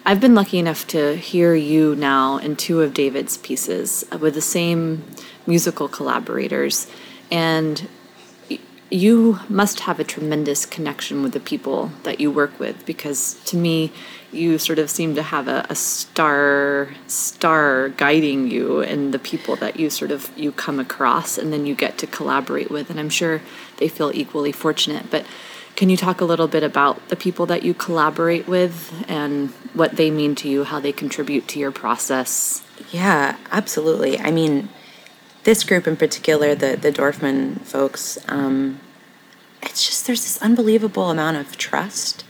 I've 0.08 0.22
been 0.22 0.36
lucky 0.36 0.60
enough 0.60 0.86
to 0.90 1.16
hear 1.16 1.56
you 1.56 1.96
now 1.96 2.38
in 2.38 2.58
two 2.58 2.84
of 2.84 2.94
David's 2.94 3.38
pieces 3.38 4.06
uh, 4.12 4.20
with 4.20 4.36
the 4.36 4.42
same 4.42 5.04
musical 5.48 5.88
collaborators, 5.88 6.86
and 7.32 7.90
you 8.92 9.40
must 9.50 9.80
have 9.80 10.00
a 10.00 10.04
tremendous 10.04 10.64
connection 10.68 11.24
with 11.24 11.32
the 11.34 11.40
people 11.40 11.92
that 12.04 12.20
you 12.20 12.30
work 12.30 12.60
with 12.60 12.86
because 12.86 13.34
to 13.46 13.58
me 13.58 13.92
you 14.32 14.60
sort 14.60 14.78
of 14.78 14.92
seem 14.92 15.16
to 15.16 15.24
have 15.24 15.48
a, 15.48 15.66
a 15.72 15.76
star 15.76 16.90
star 17.08 17.90
guiding 17.90 18.50
you 18.52 18.82
and 18.82 19.12
the 19.12 19.18
people 19.18 19.56
that 19.56 19.80
you 19.80 19.90
sort 19.90 20.12
of 20.12 20.32
you 20.38 20.52
come 20.52 20.80
across 20.80 21.36
and 21.36 21.52
then 21.52 21.66
you 21.66 21.74
get 21.74 21.98
to 21.98 22.06
collaborate 22.06 22.70
with. 22.70 22.92
And 22.92 23.00
i'm 23.00 23.10
sure 23.10 23.42
they 23.78 23.88
feel 23.88 24.12
equally 24.14 24.52
fortunate. 24.52 25.10
But 25.10 25.26
can 25.75 25.89
you 25.89 25.98
talk 25.98 26.22
a 26.22 26.25
little 26.25 26.48
bit 26.48 26.63
about 26.63 27.10
the 27.10 27.15
people 27.15 27.46
that 27.48 27.63
you 27.63 27.74
collaborate 27.74 28.48
with 28.48 29.05
and 29.08 29.50
what 29.74 29.98
they 29.98 30.10
mean 30.10 30.36
to 30.36 30.48
you 30.48 30.63
how 30.63 30.79
they 30.79 30.91
contribute 30.91 31.48
to 31.48 31.60
your 31.60 31.72
process 31.72 32.65
Yeah, 32.91 33.38
absolutely. 33.51 34.20
I 34.20 34.32
mean, 34.32 34.70
this 35.44 35.63
group 35.63 35.88
in 35.88 35.98
particular, 35.98 36.55
the 36.55 36.75
the 36.75 36.91
Dorfman 36.91 37.62
folks, 37.62 38.17
um, 38.27 38.79
it's 39.62 39.86
just 39.86 40.08
there's 40.08 40.24
this 40.24 40.41
unbelievable 40.41 41.10
amount 41.10 41.38
of 41.38 41.58
trust. 41.58 42.24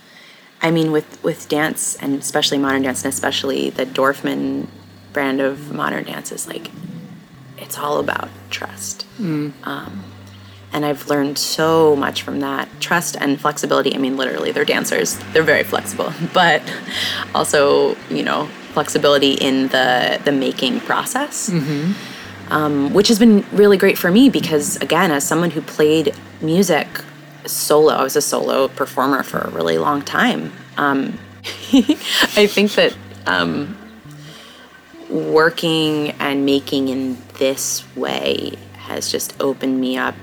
I 0.62 0.72
mean, 0.72 0.92
with 0.92 1.22
with 1.24 1.48
dance 1.50 1.96
and 1.96 2.16
especially 2.16 2.58
modern 2.58 2.84
dance, 2.84 3.04
and 3.04 3.14
especially 3.14 3.70
the 3.70 3.86
Dorfman 3.86 4.68
brand 5.14 5.42
of 5.42 5.74
modern 5.74 6.06
dance 6.06 6.32
is 6.32 6.48
like, 6.48 6.70
it's 7.58 7.78
all 7.78 8.00
about 8.00 8.30
trust. 8.50 9.06
Um, 9.64 10.04
and 10.76 10.86
I've 10.86 11.08
learned 11.08 11.38
so 11.38 11.96
much 11.96 12.22
from 12.22 12.42
that 12.42 12.68
trust 12.82 13.16
and 13.22 13.40
flexibility. 13.40 13.96
I 13.96 13.98
mean, 13.98 14.18
literally, 14.18 14.52
they're 14.52 14.66
dancers; 14.66 15.18
they're 15.32 15.42
very 15.42 15.64
flexible, 15.64 16.12
but 16.34 16.62
also, 17.34 17.96
you 18.10 18.24
know, 18.24 18.48
flexibility 18.74 19.34
in 19.36 19.70
the 19.70 20.20
the 20.26 20.34
making 20.34 20.82
process, 20.82 21.50
um, 22.50 22.94
which 22.94 23.08
has 23.08 23.18
been 23.18 23.46
really 23.54 23.78
great 23.78 23.98
for 23.98 24.12
me 24.12 24.30
because, 24.30 24.76
again, 24.78 25.12
as 25.12 25.26
someone 25.26 25.50
who 25.50 25.62
played 25.62 26.14
music 26.42 26.88
solo, 27.46 27.94
I 27.94 28.04
was 28.04 28.18
a 28.18 28.22
solo 28.22 28.68
performer 28.68 29.24
for 29.24 29.40
a 29.40 29.50
really 29.52 29.78
long 29.78 30.02
time. 30.02 30.52
Um, 30.76 31.18
I 32.36 32.48
think 32.48 32.74
that 32.74 32.94
um, 33.28 33.78
working 35.10 36.12
and 36.20 36.46
making 36.46 36.90
in 36.90 37.18
this 37.40 37.86
way 37.96 38.58
has 38.74 39.10
just 39.10 39.40
opened 39.40 39.80
me 39.80 39.96
up 39.98 40.16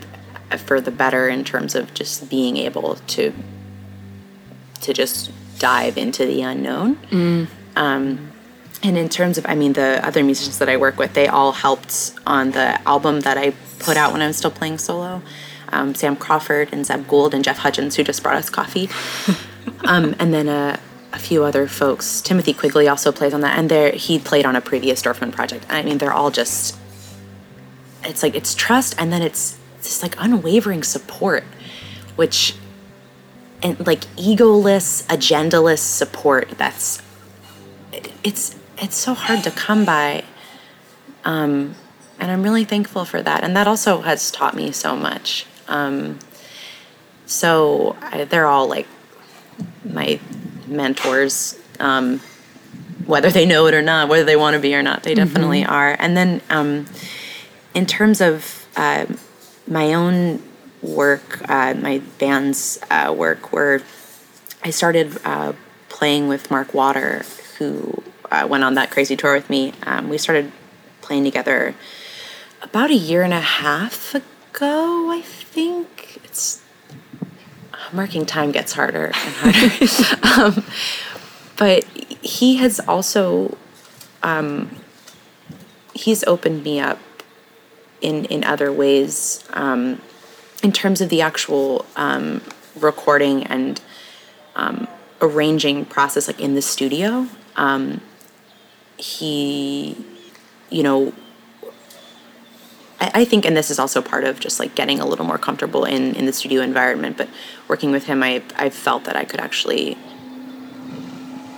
for 0.61 0.81
the 0.81 0.91
better 0.91 1.29
in 1.29 1.45
terms 1.45 1.75
of 1.75 1.95
just 1.95 2.29
being 2.29 2.57
able 2.57 2.97
to 3.09 3.33
to 4.81 4.93
just 4.93 5.31
dive 5.59 5.97
into 5.97 6.27
the 6.27 6.43
unknown. 6.43 6.99
Um, 7.77 8.33
and 8.83 8.99
in 8.99 9.09
terms 9.09 9.39
of, 9.39 9.47
I 9.49 9.55
mean, 9.55 9.75
the 9.75 10.05
other 10.05 10.25
musicians 10.25 10.59
that 10.59 10.69
I 10.69 10.77
work 10.77 10.99
with, 10.99 11.15
they 11.15 11.29
all 11.29 11.53
helped 11.53 12.15
on 12.27 12.51
the 12.51 12.81
album 12.87 13.21
that 13.21 13.39
I 13.39 13.55
put 13.79 13.97
out 13.97 14.13
when 14.13 14.21
I 14.23 14.27
was 14.27 14.37
still 14.37 14.51
playing 14.51 14.79
solo. 14.79 15.23
Um, 15.69 15.95
Sam 15.95 16.17
Crawford 16.17 16.71
and 16.73 16.85
Zeb 16.85 17.07
Gould 17.07 17.33
and 17.33 17.45
Jeff 17.45 17.59
Hudgens, 17.59 17.95
who 17.97 18.03
just 18.03 18.23
brought 18.23 18.37
us 18.37 18.51
coffee. 18.51 18.91
um, 19.85 20.17
and 20.19 20.35
then 20.35 20.49
a, 20.49 20.81
a 21.13 21.19
few 21.19 21.45
other 21.45 21.69
folks. 21.69 22.21
Timothy 22.21 22.53
Quigley 22.53 22.89
also 22.89 23.13
plays 23.13 23.33
on 23.33 23.41
that, 23.43 23.57
and 23.57 23.71
there 23.71 23.93
he 23.93 24.19
played 24.19 24.45
on 24.45 24.57
a 24.57 24.61
previous 24.61 25.01
Dorfman 25.01 25.33
project. 25.33 25.65
I 25.69 25.83
mean, 25.83 25.99
they're 25.99 26.13
all 26.13 26.31
just. 26.31 26.77
It's 28.05 28.23
like 28.23 28.35
it's 28.35 28.55
trust, 28.55 28.95
and 28.99 29.13
then 29.13 29.23
it's 29.23 29.57
this 29.83 30.03
like 30.03 30.15
unwavering 30.19 30.83
support, 30.83 31.45
which, 32.17 32.55
and 33.63 33.85
like 33.87 34.01
egoless, 34.17 35.05
agendaless 35.07 35.79
support. 35.79 36.51
That's. 36.59 37.01
it- 37.93 38.13
it's 38.25 38.55
it's 38.79 38.97
so 38.97 39.15
hard 39.15 39.45
to 39.45 39.51
come 39.51 39.85
by. 39.85 40.25
Um, 41.25 41.75
and 42.19 42.31
I'm 42.31 42.43
really 42.43 42.65
thankful 42.65 43.05
for 43.05 43.21
that, 43.23 43.43
and 43.45 43.57
that 43.57 43.67
also 43.69 44.01
has 44.03 44.31
taught 44.31 44.55
me 44.55 44.73
so 44.73 44.97
much. 44.97 45.47
Um, 45.69 46.19
so 47.27 47.97
I, 48.01 48.25
they're 48.25 48.47
all 48.47 48.69
like 48.69 48.87
my 49.85 50.19
mentors, 50.67 51.59
um, 51.81 52.21
whether 53.07 53.31
they 53.31 53.47
know 53.47 53.67
it 53.67 53.75
or 53.75 53.83
not, 53.83 54.09
whether 54.09 54.25
they 54.25 54.37
want 54.37 54.55
to 54.55 54.61
be 54.61 54.75
or 54.75 54.83
not, 54.83 55.03
they 55.03 55.15
definitely 55.15 55.65
are. 55.65 55.97
And 55.99 56.17
then 56.17 56.41
um, 56.51 56.87
in 57.75 57.87
terms 57.87 58.21
of 58.21 58.67
uh, 58.77 59.07
my 59.73 59.95
own 59.95 60.43
work, 60.83 61.49
uh, 61.49 61.75
my 61.75 62.03
band's 62.19 62.79
uh, 62.91 63.15
work, 63.17 63.53
where 63.53 63.81
I 64.63 64.71
started 64.71 65.19
uh, 65.25 65.55
playing 65.89 66.29
with 66.29 66.51
Mark 66.51 66.75
Water, 66.75 67.25
who 67.59 68.03
uh, 68.31 68.47
went 68.49 68.65
on 68.65 68.75
that 68.75 68.91
crazy 68.91 69.17
tour 69.17 69.35
with 69.35 69.49
me. 69.49 69.73
Um, 69.85 70.09
we 70.09 70.19
started 70.19 70.53
playing 71.01 71.25
together 71.25 71.75
about 72.61 72.91
a 72.91 72.95
year 72.95 73.23
and 73.23 73.33
a 73.33 73.41
half 73.41 74.15
ago, 74.15 75.11
I 75.11 75.23
think. 75.23 76.21
It's 76.25 76.63
marking 77.93 78.27
time 78.27 78.53
gets 78.53 78.73
harder 78.73 79.07
and 79.07 79.15
harder. 79.15 80.59
um, 80.61 80.65
but 81.57 81.85
he 82.23 82.57
has 82.57 82.81
also 82.81 83.57
um, 84.23 84.77
he's 85.95 86.25
opened 86.25 86.63
me 86.63 86.81
up 86.81 86.99
in 88.03 88.27
in 88.27 88.45
other 88.45 88.73
ways 88.73 89.45
um, 89.53 90.01
in 90.63 90.73
terms 90.73 91.01
of 91.01 91.09
the 91.09 91.21
actual 91.21 91.85
um, 91.97 92.41
recording 92.79 93.45
and 93.45 93.81
um, 94.57 94.89
arranging 95.21 95.85
process, 95.85 96.27
like 96.27 96.41
in 96.41 96.55
the 96.55 96.63
studio. 96.63 97.27
Um, 97.57 98.01
he, 98.97 99.97
you 100.71 100.83
know, 100.83 101.13
I, 103.01 103.11
I 103.15 103.25
think, 103.25 103.45
and 103.45 103.57
this 103.57 103.71
is 103.71 103.79
also 103.79 104.01
part 104.01 104.25
of 104.25 104.39
just 104.39 104.61
like 104.61 104.75
getting 104.75 105.01
a 105.01 105.07
little 105.07 105.25
more 105.25 105.39
comfortable 105.39 105.85
in 105.85 106.15
in 106.15 106.27
the 106.27 106.33
studio 106.33 106.63
environment. 106.63 107.17
But 107.17 107.29
working 107.69 107.91
with 107.91 108.05
him, 108.05 108.23
I 108.23 108.43
I 108.57 108.71
felt 108.71 109.05
that 109.05 109.17
I 109.17 109.25
could 109.25 109.41
actually, 109.41 109.97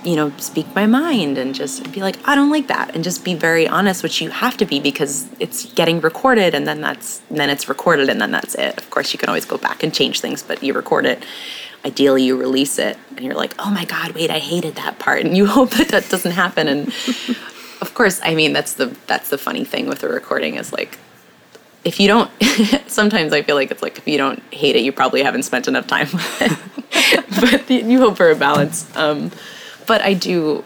you 0.05 0.15
know, 0.15 0.31
speak 0.37 0.67
my 0.75 0.85
mind 0.85 1.37
and 1.37 1.55
just 1.55 1.91
be 1.91 2.01
like, 2.01 2.15
I 2.25 2.35
don't 2.35 2.51
like 2.51 2.67
that, 2.67 2.93
and 2.93 3.03
just 3.03 3.25
be 3.25 3.33
very 3.33 3.67
honest, 3.67 4.03
which 4.03 4.21
you 4.21 4.29
have 4.29 4.55
to 4.57 4.65
be 4.65 4.79
because 4.79 5.27
it's 5.39 5.65
getting 5.73 5.99
recorded, 5.99 6.53
and 6.53 6.67
then 6.67 6.79
that's 6.79 7.21
then 7.31 7.49
it's 7.49 7.67
recorded, 7.67 8.07
and 8.07 8.21
then 8.21 8.31
that's 8.31 8.53
it. 8.55 8.77
Of 8.77 8.89
course, 8.91 9.13
you 9.13 9.19
can 9.19 9.29
always 9.29 9.45
go 9.45 9.57
back 9.57 9.81
and 9.81 9.93
change 9.93 10.21
things, 10.21 10.43
but 10.43 10.61
you 10.61 10.73
record 10.73 11.07
it. 11.07 11.25
Ideally, 11.83 12.23
you 12.23 12.37
release 12.37 12.77
it, 12.77 12.97
and 13.15 13.21
you're 13.25 13.35
like, 13.35 13.55
oh 13.57 13.71
my 13.71 13.85
god, 13.85 14.11
wait, 14.11 14.29
I 14.29 14.39
hated 14.39 14.75
that 14.75 14.99
part, 14.99 15.25
and 15.25 15.35
you 15.35 15.45
hope 15.57 15.71
that 15.71 15.89
that 15.89 16.07
doesn't 16.09 16.33
happen. 16.33 16.67
And 16.67 16.87
of 17.81 17.91
course, 17.95 18.21
I 18.23 18.35
mean, 18.35 18.53
that's 18.53 18.75
the 18.75 18.95
that's 19.07 19.29
the 19.29 19.39
funny 19.39 19.65
thing 19.65 19.87
with 19.87 19.99
the 19.99 20.09
recording 20.09 20.55
is 20.55 20.71
like 20.71 20.99
if 21.83 21.99
you 21.99 22.07
don't 22.07 22.31
sometimes 22.87 23.31
i 23.31 23.43
feel 23.43 23.55
like 23.55 23.69
it's 23.69 23.83
like 23.83 23.99
if 23.99 24.07
you 24.07 24.17
don't 24.17 24.41
hate 24.51 24.75
it 24.75 24.81
you 24.81 24.91
probably 24.91 25.21
haven't 25.21 25.43
spent 25.43 25.67
enough 25.67 25.85
time 25.85 26.07
with 26.13 26.41
it 26.41 27.25
but 27.39 27.69
you 27.69 27.99
hope 27.99 28.17
for 28.17 28.31
a 28.31 28.35
balance 28.35 28.89
um, 28.97 29.29
but 29.85 30.01
i 30.01 30.13
do 30.13 30.63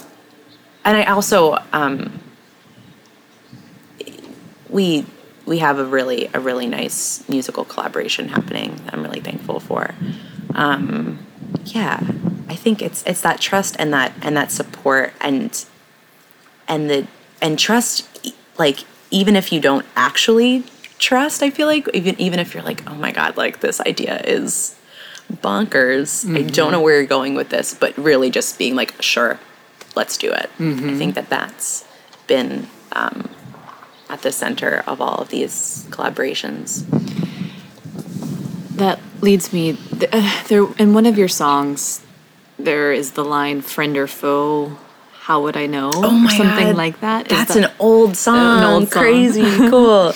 and 0.86 0.98
i 0.98 1.04
also 1.04 1.58
um, 1.74 2.20
we 4.70 5.06
we 5.46 5.60
have 5.60 5.80
a 5.80 5.86
really 5.86 6.30
a 6.34 6.40
really 6.40 6.68
nice 6.68 7.28
musical 7.28 7.66
collaboration 7.66 8.30
happening 8.30 8.76
that 8.86 8.94
i'm 8.94 9.04
really 9.04 9.20
thankful 9.20 9.60
for. 9.60 9.96
Um, 10.54 11.26
yeah 11.66 12.00
i 12.48 12.56
think 12.56 12.82
it's 12.82 13.04
it's 13.04 13.22
that 13.22 13.40
trust 13.40 13.76
and 13.80 13.94
that 13.94 14.14
and 14.22 14.36
that 14.36 14.52
support 14.52 15.14
and 15.22 15.66
and 16.68 16.90
the 16.90 17.08
and 17.42 17.58
trust 17.58 18.34
like 18.58 18.86
even 19.12 19.36
if 19.36 19.52
you 19.52 19.60
don't 19.60 19.86
actually 19.96 20.64
trust 20.98 21.42
i 21.44 21.50
feel 21.50 21.68
like 21.68 21.88
even 21.94 22.20
even 22.20 22.40
if 22.40 22.54
you're 22.54 22.64
like 22.64 22.88
oh 22.90 22.96
my 22.96 23.12
god 23.12 23.38
like 23.38 23.60
this 23.62 23.80
idea 23.82 24.22
is 24.22 24.76
bonkers 25.38 26.26
i 26.36 26.42
don't 26.42 26.72
know 26.72 26.82
where 26.82 26.98
you're 26.98 27.06
going 27.06 27.36
with 27.36 27.50
this 27.50 27.74
but 27.74 27.96
really 27.98 28.30
just 28.30 28.58
being 28.58 28.76
like 28.76 29.00
sure 29.02 29.40
let's 29.96 30.18
do 30.18 30.32
it 30.32 30.50
i 30.60 30.96
think 30.98 31.16
that 31.16 31.30
that's 31.30 31.86
been 32.28 32.68
um, 32.94 33.30
at 34.10 34.22
the 34.24 34.32
center 34.32 34.84
of 34.88 35.00
all 35.02 35.18
of 35.22 35.30
these 35.30 35.86
collaborations 35.92 36.84
That 38.78 39.00
leads 39.22 39.52
me 39.52 39.74
th- 39.74 40.10
uh, 40.14 40.44
there 40.48 40.66
in 40.78 40.94
one 40.94 41.06
of 41.06 41.18
your 41.18 41.28
songs. 41.28 42.02
There 42.58 42.94
is 42.94 43.12
the 43.12 43.26
line 43.26 43.62
"friend 43.62 43.98
or 43.98 44.08
foe." 44.08 44.78
How 45.28 45.42
Would 45.44 45.58
I 45.58 45.66
Know? 45.68 45.92
Oh 45.94 46.10
my 46.12 46.32
Something 46.36 46.68
God. 46.68 46.76
like 46.78 47.02
that. 47.02 47.30
Is 47.32 47.38
That's 47.38 47.54
that- 47.56 47.72
an 47.72 47.76
old 47.78 48.16
song. 48.18 48.64
old 48.64 48.90
song. 48.90 49.02
Crazy 49.04 49.44
cool. 49.70 50.14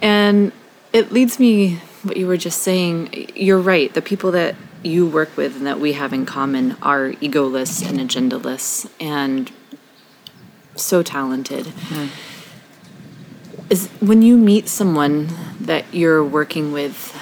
And 0.00 0.52
it 0.92 1.10
leads 1.12 1.38
me, 1.40 1.80
what 2.06 2.16
you 2.16 2.26
were 2.26 2.36
just 2.36 2.62
saying, 2.62 3.30
you're 3.34 3.60
right. 3.60 3.92
The 3.92 4.02
people 4.02 4.30
that 4.32 4.54
you 4.82 5.06
work 5.06 5.36
with 5.36 5.56
and 5.56 5.66
that 5.66 5.80
we 5.80 5.94
have 5.94 6.12
in 6.12 6.26
common 6.26 6.76
are 6.82 7.12
egoless 7.12 7.86
and 7.86 7.98
agendaless 7.98 8.90
and 9.00 9.50
so 10.76 11.02
talented. 11.02 11.72
Is 13.68 13.88
when 14.00 14.22
you 14.22 14.36
meet 14.36 14.68
someone 14.68 15.28
that 15.60 15.92
you're 15.92 16.24
working 16.24 16.72
with, 16.72 17.20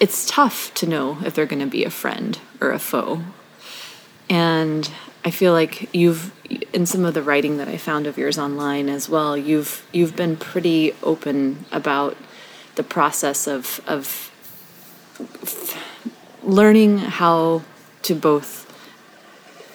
it's 0.00 0.26
tough 0.26 0.74
to 0.74 0.86
know 0.86 1.18
if 1.24 1.34
they're 1.34 1.46
going 1.46 1.62
to 1.62 1.66
be 1.66 1.84
a 1.84 1.90
friend 1.90 2.38
or 2.60 2.72
a 2.72 2.78
foe. 2.78 3.22
And 4.28 4.90
I 5.24 5.30
feel 5.30 5.52
like 5.52 5.94
you've 5.94 6.32
in 6.72 6.84
some 6.84 7.04
of 7.04 7.14
the 7.14 7.22
writing 7.22 7.56
that 7.56 7.68
I 7.68 7.76
found 7.76 8.06
of 8.06 8.18
yours 8.18 8.38
online 8.38 8.88
as 8.88 9.08
well, 9.08 9.36
you've 9.36 9.86
you've 9.92 10.16
been 10.16 10.36
pretty 10.36 10.94
open 11.02 11.64
about 11.72 12.16
the 12.74 12.82
process 12.82 13.46
of 13.46 13.80
of 13.86 14.30
learning 16.42 16.98
how 16.98 17.62
to 18.02 18.14
both 18.14 18.66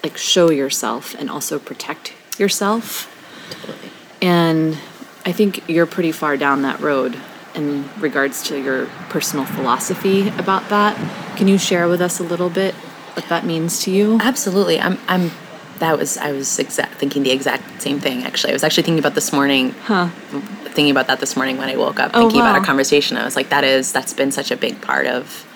like 0.02 0.16
show 0.16 0.50
yourself 0.50 1.14
and 1.18 1.30
also 1.30 1.58
protect 1.58 2.12
yourself. 2.38 3.14
Totally. 3.50 3.90
And 4.20 4.78
I 5.24 5.32
think 5.32 5.68
you're 5.68 5.86
pretty 5.86 6.12
far 6.12 6.36
down 6.36 6.62
that 6.62 6.80
road 6.80 7.18
in 7.54 7.88
regards 7.98 8.42
to 8.44 8.60
your 8.60 8.86
personal 9.08 9.44
philosophy 9.44 10.28
about 10.30 10.68
that. 10.68 10.96
Can 11.36 11.48
you 11.48 11.58
share 11.58 11.88
with 11.88 12.00
us 12.00 12.20
a 12.20 12.22
little 12.22 12.50
bit 12.50 12.74
what 13.14 13.28
that 13.28 13.44
means 13.44 13.80
to 13.84 13.90
you? 13.90 14.18
Absolutely. 14.20 14.80
I'm. 14.80 14.98
I'm. 15.08 15.30
That 15.78 15.96
was. 15.98 16.16
I 16.18 16.32
was 16.32 16.58
exact 16.58 16.94
thinking 16.94 17.22
the 17.22 17.30
exact 17.30 17.82
same 17.82 18.00
thing. 18.00 18.24
Actually, 18.24 18.50
I 18.50 18.54
was 18.54 18.64
actually 18.64 18.82
thinking 18.84 18.98
about 18.98 19.14
this 19.14 19.32
morning. 19.32 19.70
Huh. 19.84 20.08
Thinking 20.64 20.90
about 20.90 21.06
that 21.08 21.20
this 21.20 21.36
morning 21.36 21.56
when 21.58 21.68
I 21.68 21.76
woke 21.76 21.98
up, 22.00 22.10
Oh, 22.14 22.22
thinking 22.22 22.40
about 22.40 22.54
wow. 22.54 22.58
our 22.60 22.64
conversation. 22.64 23.16
I 23.16 23.24
was 23.24 23.36
like, 23.36 23.48
that 23.50 23.64
is. 23.64 23.92
That's 23.92 24.12
been 24.12 24.32
such 24.32 24.50
a 24.50 24.56
big 24.56 24.80
part 24.80 25.06
of 25.06 25.46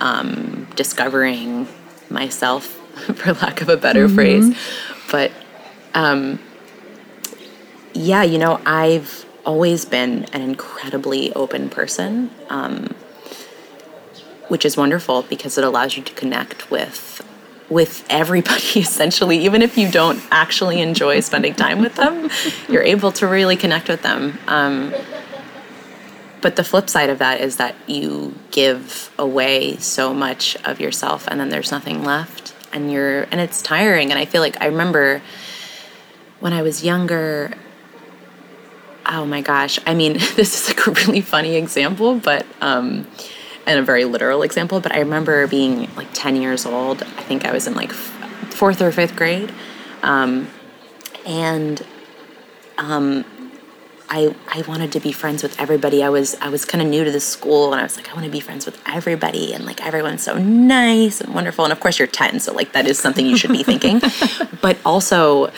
um, 0.00 0.66
discovering 0.76 1.66
myself, 2.10 2.64
for 3.16 3.32
lack 3.34 3.60
of 3.62 3.68
a 3.68 3.76
better 3.76 4.06
Mm-hmm. 4.06 4.14
phrase. 4.14 4.56
But 5.10 5.30
um, 5.94 6.38
yeah, 7.94 8.22
you 8.22 8.38
know, 8.38 8.60
I've 8.66 9.24
always 9.44 9.84
been 9.84 10.24
an 10.32 10.40
incredibly 10.42 11.32
open 11.34 11.68
person. 11.70 12.30
Um, 12.48 12.94
which 14.48 14.66
is 14.66 14.76
wonderful 14.76 15.22
because 15.22 15.56
it 15.56 15.64
allows 15.64 15.96
you 15.96 16.02
to 16.02 16.12
connect 16.12 16.70
with 16.70 17.11
with 17.72 18.04
everybody 18.10 18.62
essentially. 18.76 19.38
Even 19.44 19.62
if 19.62 19.78
you 19.78 19.90
don't 19.90 20.22
actually 20.30 20.80
enjoy 20.80 21.20
spending 21.20 21.54
time 21.54 21.80
with 21.80 21.94
them 21.96 22.30
you're 22.68 22.82
able 22.82 23.12
to 23.12 23.26
really 23.26 23.56
connect 23.56 23.88
with 23.88 24.02
them. 24.02 24.38
Um, 24.46 24.94
but 26.40 26.56
the 26.56 26.64
flip 26.64 26.90
side 26.90 27.08
of 27.08 27.18
that 27.18 27.40
is 27.40 27.56
that 27.56 27.76
you 27.86 28.34
give 28.50 29.12
away 29.18 29.76
so 29.76 30.12
much 30.12 30.56
of 30.64 30.80
yourself 30.80 31.28
and 31.28 31.38
then 31.38 31.48
there's 31.48 31.70
nothing 31.70 32.04
left 32.04 32.54
and 32.72 32.90
you're 32.90 33.22
and 33.30 33.40
it's 33.40 33.62
tiring. 33.62 34.10
And 34.10 34.18
i 34.18 34.24
feel 34.24 34.40
like 34.40 34.60
i 34.60 34.66
remember 34.66 35.22
when 36.40 36.52
i 36.52 36.62
was 36.62 36.84
younger 36.84 37.54
oh 39.04 39.26
my 39.26 39.40
gosh. 39.40 39.80
I 39.84 39.94
mean 39.94 40.12
this 40.36 40.68
is 40.68 40.68
like 40.68 40.86
a 40.86 40.90
really 40.90 41.20
funny 41.20 41.56
example 41.56 42.18
but 42.18 42.46
um 42.60 43.06
and 43.66 43.78
a 43.78 43.82
very 43.82 44.04
literal 44.04 44.42
example 44.42 44.80
but 44.80 44.92
i 44.92 44.98
remember 44.98 45.46
being 45.46 45.88
like 45.96 46.08
10 46.12 46.36
years 46.36 46.66
old 46.66 47.02
i 47.02 47.22
think 47.22 47.44
i 47.44 47.52
was 47.52 47.66
in 47.66 47.74
like 47.74 47.90
f- 47.90 48.54
fourth 48.54 48.80
or 48.82 48.92
fifth 48.92 49.16
grade 49.16 49.52
um, 50.02 50.48
and 51.24 51.84
um, 52.78 53.24
I, 54.10 54.34
I 54.48 54.62
wanted 54.62 54.92
to 54.92 55.00
be 55.00 55.12
friends 55.12 55.42
with 55.42 55.58
everybody. 55.58 56.02
I 56.02 56.08
was 56.08 56.34
I 56.40 56.48
was 56.48 56.64
kind 56.64 56.82
of 56.82 56.88
new 56.88 57.04
to 57.04 57.10
this 57.10 57.26
school, 57.26 57.72
and 57.72 57.80
I 57.80 57.84
was 57.84 57.96
like, 57.96 58.10
I 58.10 58.14
want 58.14 58.26
to 58.26 58.30
be 58.30 58.40
friends 58.40 58.66
with 58.66 58.80
everybody, 58.86 59.54
and 59.54 59.64
like 59.64 59.84
everyone's 59.84 60.22
so 60.22 60.36
nice 60.36 61.20
and 61.20 61.34
wonderful. 61.34 61.64
And 61.64 61.72
of 61.72 61.80
course, 61.80 61.98
you're 61.98 62.08
ten, 62.08 62.40
so 62.40 62.52
like 62.52 62.72
that 62.72 62.86
is 62.86 62.98
something 62.98 63.24
you 63.24 63.36
should 63.36 63.52
be 63.52 63.62
thinking. 63.62 64.02
but 64.60 64.76
also, 64.84 65.50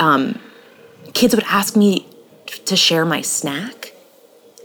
um, 0.00 0.38
kids 1.14 1.34
would 1.34 1.44
ask 1.46 1.76
me 1.76 2.06
to 2.66 2.76
share 2.76 3.04
my 3.04 3.20
snack, 3.20 3.87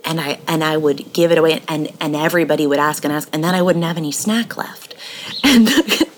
and 0.06 0.20
I 0.20 0.40
and 0.48 0.64
I 0.64 0.78
would 0.78 1.14
give 1.14 1.32
it 1.32 1.38
away, 1.38 1.62
and 1.68 1.92
and 2.00 2.16
everybody 2.16 2.68
would 2.68 2.80
ask 2.80 3.04
and 3.04 3.14
ask, 3.14 3.30
and 3.34 3.44
then 3.44 3.56
I 3.56 3.62
wouldn't 3.62 3.86
have 3.86 3.98
any 3.98 4.12
snack 4.12 4.58
left. 4.58 4.96
And 5.46 5.70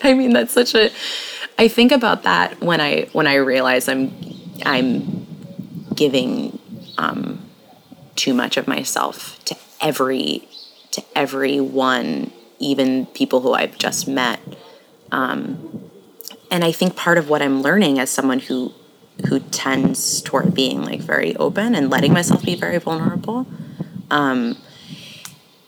I 0.03 0.13
mean, 0.13 0.33
that's 0.33 0.53
such 0.53 0.75
a. 0.75 0.91
I 1.57 1.67
think 1.67 1.91
about 1.91 2.23
that 2.23 2.61
when 2.61 2.79
I 2.79 3.09
when 3.11 3.27
I 3.27 3.35
realize 3.35 3.89
I'm 3.89 4.13
I'm 4.65 5.25
giving 5.93 6.59
um, 6.97 7.41
too 8.15 8.33
much 8.33 8.57
of 8.57 8.67
myself 8.67 9.43
to 9.45 9.55
every 9.81 10.47
to 10.91 11.03
everyone, 11.15 12.31
even 12.59 13.07
people 13.07 13.41
who 13.41 13.53
I've 13.53 13.77
just 13.77 14.07
met. 14.07 14.39
Um, 15.11 15.89
and 16.51 16.63
I 16.63 16.71
think 16.71 16.95
part 16.95 17.17
of 17.17 17.29
what 17.29 17.41
I'm 17.41 17.61
learning 17.61 17.99
as 17.99 18.09
someone 18.09 18.39
who 18.39 18.73
who 19.27 19.39
tends 19.39 20.21
toward 20.21 20.53
being 20.53 20.83
like 20.83 20.99
very 20.99 21.35
open 21.37 21.73
and 21.73 21.89
letting 21.89 22.13
myself 22.13 22.43
be 22.43 22.55
very 22.55 22.77
vulnerable 22.77 23.47
um, 24.11 24.57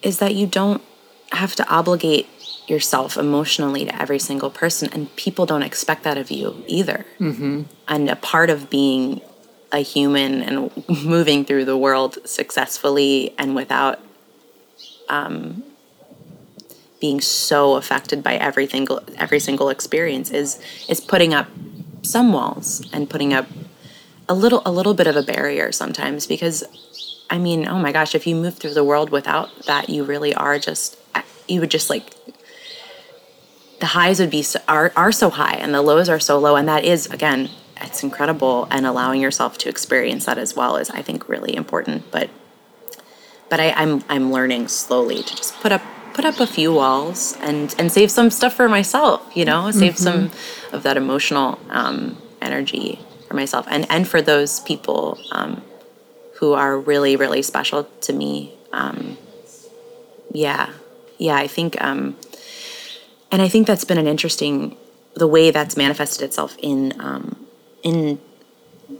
is 0.01 0.19
that 0.19 0.35
you 0.35 0.47
don't 0.47 0.81
have 1.31 1.55
to 1.55 1.67
obligate 1.69 2.27
yourself 2.67 3.17
emotionally 3.17 3.85
to 3.85 4.01
every 4.01 4.19
single 4.19 4.49
person 4.49 4.89
and 4.91 5.13
people 5.15 5.45
don't 5.45 5.63
expect 5.63 6.03
that 6.03 6.17
of 6.17 6.29
you 6.29 6.63
either 6.67 7.05
mm-hmm. 7.19 7.63
and 7.87 8.09
a 8.09 8.15
part 8.15 8.49
of 8.49 8.69
being 8.69 9.21
a 9.71 9.79
human 9.79 10.41
and 10.41 10.71
moving 11.03 11.45
through 11.45 11.65
the 11.65 11.77
world 11.77 12.17
successfully 12.25 13.33
and 13.37 13.55
without 13.55 13.99
um, 15.09 15.63
being 16.99 17.21
so 17.21 17.75
affected 17.75 18.23
by 18.23 18.35
every 18.35 18.67
single 18.67 19.01
every 19.17 19.39
single 19.39 19.69
experience 19.69 20.31
is 20.31 20.59
is 20.89 20.99
putting 20.99 21.33
up 21.33 21.47
some 22.01 22.33
walls 22.33 22.87
and 22.91 23.09
putting 23.09 23.33
up 23.33 23.47
a 24.27 24.33
little 24.33 24.61
a 24.65 24.71
little 24.71 24.93
bit 24.93 25.07
of 25.07 25.15
a 25.15 25.23
barrier 25.23 25.71
sometimes 25.71 26.27
because 26.27 26.63
I 27.29 27.37
mean 27.37 27.67
oh 27.67 27.79
my 27.79 27.91
gosh 27.91 28.15
if 28.15 28.25
you 28.25 28.35
move 28.35 28.57
through 28.57 28.73
the 28.73 28.83
world 28.83 29.09
without 29.09 29.65
that 29.65 29.89
you 29.89 30.03
really 30.03 30.33
are 30.33 30.59
just 30.59 30.97
you 31.47 31.59
would 31.61 31.71
just 31.71 31.89
like 31.89 32.13
the 33.79 33.87
highs 33.87 34.19
would 34.19 34.29
be 34.29 34.41
so, 34.41 34.59
are 34.67 34.91
are 34.95 35.11
so 35.11 35.29
high 35.29 35.55
and 35.55 35.73
the 35.73 35.81
lows 35.81 36.09
are 36.09 36.19
so 36.19 36.39
low. 36.39 36.55
And 36.55 36.67
that 36.67 36.83
is 36.83 37.07
again 37.07 37.49
it's 37.79 38.03
incredible. 38.03 38.67
And 38.71 38.85
allowing 38.85 39.21
yourself 39.21 39.57
to 39.59 39.69
experience 39.69 40.25
that 40.25 40.37
as 40.37 40.55
well 40.55 40.77
is 40.77 40.89
I 40.89 41.01
think 41.01 41.29
really 41.29 41.55
important. 41.55 42.09
But 42.11 42.29
but 43.49 43.59
I, 43.59 43.71
I'm 43.71 44.03
I'm 44.09 44.31
learning 44.31 44.67
slowly 44.67 45.23
to 45.23 45.35
just 45.35 45.55
put 45.59 45.71
up 45.71 45.81
put 46.13 46.25
up 46.25 46.39
a 46.39 46.47
few 46.47 46.73
walls 46.73 47.37
and 47.41 47.75
and 47.77 47.91
save 47.91 48.09
some 48.09 48.31
stuff 48.31 48.55
for 48.55 48.67
myself 48.67 49.21
you 49.35 49.45
know 49.45 49.69
save 49.69 49.95
some 49.99 50.31
of 50.71 50.81
that 50.81 50.97
emotional 50.97 51.59
um, 51.69 52.17
energy 52.41 52.99
for 53.27 53.35
myself 53.35 53.67
and 53.69 53.85
and 53.91 54.07
for 54.07 54.19
those 54.19 54.59
people 54.61 55.19
um, 55.31 55.61
who 56.37 56.53
are 56.53 56.77
really 56.77 57.15
really 57.15 57.41
special 57.41 57.83
to 58.01 58.13
me. 58.13 58.53
Um, 58.71 59.17
yeah. 60.31 60.69
Yeah 61.17 61.35
I 61.35 61.47
think 61.47 61.81
um, 61.81 62.15
and 63.31 63.41
I 63.41 63.47
think 63.47 63.67
that's 63.67 63.83
been 63.83 63.97
an 63.97 64.07
interesting 64.07 64.77
the 65.15 65.27
way 65.27 65.51
that's 65.51 65.75
manifested 65.75 66.21
itself 66.21 66.55
in 66.59 66.93
um, 66.99 67.45
in 67.83 68.19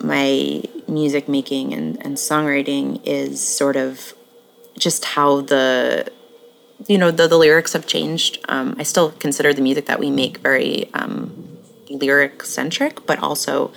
my 0.01 0.63
music 0.87 1.27
making 1.27 1.73
and, 1.73 2.03
and 2.05 2.17
songwriting 2.17 3.01
is 3.05 3.41
sort 3.41 3.75
of 3.75 4.13
just 4.77 5.05
how 5.05 5.41
the 5.41 6.11
you 6.87 6.97
know 6.97 7.11
the, 7.11 7.27
the 7.27 7.37
lyrics 7.37 7.73
have 7.73 7.85
changed. 7.87 8.39
Um, 8.49 8.75
i 8.77 8.83
still 8.83 9.11
consider 9.11 9.53
the 9.53 9.61
music 9.61 9.85
that 9.85 9.99
we 9.99 10.09
make 10.09 10.37
very 10.39 10.89
um, 10.93 11.57
lyric 11.89 12.43
centric 12.43 13.05
but 13.05 13.19
also 13.19 13.71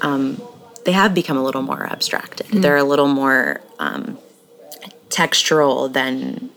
um, 0.00 0.40
they 0.84 0.92
have 0.92 1.14
become 1.14 1.36
a 1.36 1.42
little 1.42 1.62
more 1.62 1.84
abstracted. 1.84 2.46
They're 2.62 2.76
a 2.76 2.84
little 2.84 3.08
more 3.08 3.60
um, 3.78 4.18
textural 5.08 5.92
than 5.92 6.50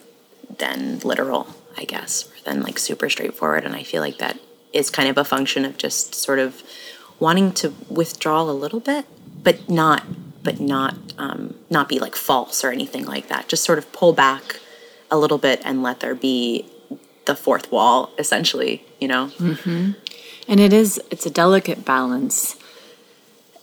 than 0.58 0.98
literal 1.00 1.48
i 1.78 1.84
guess 1.84 2.24
than 2.46 2.62
like 2.64 2.80
super 2.80 3.10
straightforward. 3.10 3.64
And 3.64 3.76
i 3.76 3.84
feel 3.84 4.02
like 4.02 4.18
that 4.18 4.40
is 4.74 4.90
kind 4.90 5.08
of 5.10 5.18
a 5.18 5.24
function 5.24 5.66
of 5.66 5.78
just 5.78 6.16
sort 6.16 6.40
of 6.40 6.64
wanting 7.20 7.52
to 7.54 7.74
withdraw 7.90 8.42
a 8.42 8.52
little 8.52 8.80
bit 8.80 9.06
but 9.44 9.70
not 9.70 10.04
but 10.44 10.60
not 10.60 10.96
um, 11.18 11.56
not 11.70 11.88
be 11.90 12.00
like 12.00 12.16
false 12.16 12.64
or 12.64 12.72
anything 12.72 13.06
like 13.06 13.28
that. 13.28 13.48
Just 13.48 13.64
sort 13.64 13.78
of 13.78 13.92
pull 13.92 14.14
back 14.14 14.60
a 15.12 15.18
little 15.18 15.38
bit 15.38 15.62
and 15.66 15.84
let 15.84 16.00
there 16.00 16.16
be 16.16 16.66
the 17.26 17.36
fourth 17.36 17.72
wall 17.72 18.12
essentially 18.18 18.84
you 19.00 19.08
know? 19.08 19.32
And 20.48 20.60
it 20.60 20.74
is, 20.74 21.02
it's 21.12 21.26
a 21.26 21.30
delicate 21.30 21.86
balance. 21.86 22.56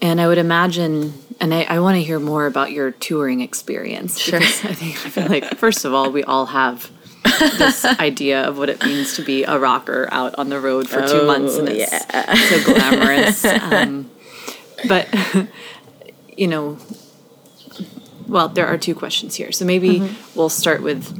And 0.05 0.21
I 0.21 0.27
would 0.29 0.37
imagine, 0.37 1.14
and 1.40 1.55
I, 1.55 1.62
I 1.62 1.79
want 1.81 1.97
to 1.97 2.03
hear 2.03 2.21
more 2.21 2.45
about 2.45 2.73
your 2.73 2.90
touring 2.90 3.40
experience. 3.40 4.19
Sure. 4.19 4.38
Because 4.38 4.62
I 4.67 4.75
think, 4.75 5.07
I 5.07 5.09
feel 5.09 5.29
like, 5.29 5.57
first 5.57 5.87
of 5.87 5.95
all, 5.95 6.12
we 6.12 6.23
all 6.23 6.45
have 6.45 6.90
this 7.25 7.85
idea 7.99 8.43
of 8.43 8.59
what 8.59 8.69
it 8.69 8.85
means 8.85 9.17
to 9.17 9.23
be 9.23 9.45
a 9.45 9.59
rocker 9.59 10.07
out 10.12 10.35
on 10.37 10.51
the 10.51 10.61
road 10.61 10.90
for 10.90 11.01
two 11.09 11.27
months 11.27 11.57
and 11.57 11.69
it's 11.71 12.49
so 12.51 12.64
glamorous. 12.64 13.45
Um, 13.75 14.11
but 14.87 15.09
you 16.37 16.49
know, 16.49 16.77
well, 18.29 18.49
there 18.51 18.67
are 18.67 18.77
two 18.77 18.95
questions 18.95 19.37
here. 19.37 19.53
So 19.53 19.64
maybe 19.64 20.01
Mm-hmm. 20.01 20.38
we'll 20.38 20.51
start 20.51 20.83
with 20.83 21.17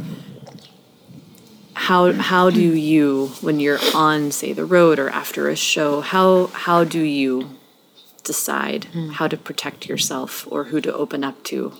how 1.73 2.13
how 2.13 2.51
do 2.51 2.61
you 2.61 3.29
when 3.41 3.61
you're 3.61 3.79
on 3.95 4.31
say 4.31 4.53
the 4.53 4.65
road 4.67 4.99
or 4.99 5.09
after 5.09 5.49
a 5.49 5.57
show 5.57 6.01
how 6.03 6.47
how 6.49 6.85
do 6.85 7.01
you 7.01 7.51
decide 8.25 8.87
Hmm. 8.93 9.11
how 9.11 9.29
to 9.29 9.37
protect 9.37 9.87
yourself 9.89 10.47
or 10.51 10.65
who 10.65 10.81
to 10.81 10.93
open 10.93 11.23
up 11.25 11.43
to 11.45 11.73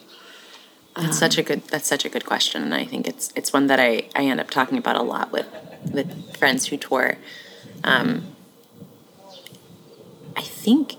That's 0.97 1.19
such 1.19 1.39
a 1.39 1.43
good. 1.43 1.63
That's 1.73 1.89
such 1.89 2.05
a 2.05 2.09
good 2.09 2.25
question, 2.25 2.63
and 2.63 2.73
I 2.73 2.85
think 2.85 3.09
it's 3.09 3.33
it's 3.35 3.53
one 3.53 3.67
that 3.67 3.81
I 3.81 4.09
I 4.15 4.27
end 4.27 4.39
up 4.41 4.49
talking 4.51 4.79
about 4.79 4.95
a 4.97 5.03
lot 5.03 5.33
with 5.33 5.49
with 5.91 6.37
friends 6.37 6.67
who 6.69 6.77
tour. 6.77 7.17
Um, 7.83 8.37
I 10.37 10.43
think. 10.43 10.97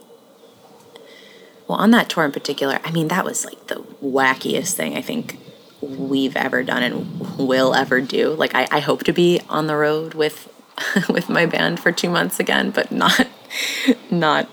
Well, 1.68 1.78
on 1.80 1.92
that 1.92 2.10
tour 2.10 2.26
in 2.26 2.32
particular, 2.34 2.80
I 2.84 2.92
mean 2.92 3.08
that 3.08 3.24
was 3.24 3.46
like 3.46 3.68
the 3.68 3.84
wackiest 4.04 4.74
thing 4.74 4.98
I 4.98 5.02
think 5.02 5.40
we've 5.82 6.36
ever 6.36 6.62
done 6.64 6.84
and 6.84 7.38
will 7.38 7.74
ever 7.74 8.02
do. 8.02 8.34
Like 8.34 8.54
I, 8.54 8.68
I 8.72 8.80
hope 8.82 9.04
to 9.06 9.14
be 9.14 9.40
on 9.50 9.68
the 9.68 9.78
road 9.78 10.14
with 10.14 10.50
with 11.10 11.30
my 11.30 11.46
band 11.46 11.80
for 11.80 11.92
two 11.94 12.10
months 12.10 12.38
again, 12.40 12.70
but 12.72 12.92
not 12.92 13.28
not 14.12 14.50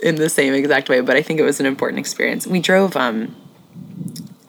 in 0.00 0.16
the 0.16 0.28
same 0.28 0.54
exact 0.54 0.88
way. 0.88 1.00
But 1.00 1.16
I 1.16 1.22
think 1.22 1.40
it 1.40 1.44
was 1.44 1.60
an 1.60 1.66
important 1.66 1.98
experience. 1.98 2.46
We 2.46 2.60
drove. 2.60 2.96
Um, 2.96 3.36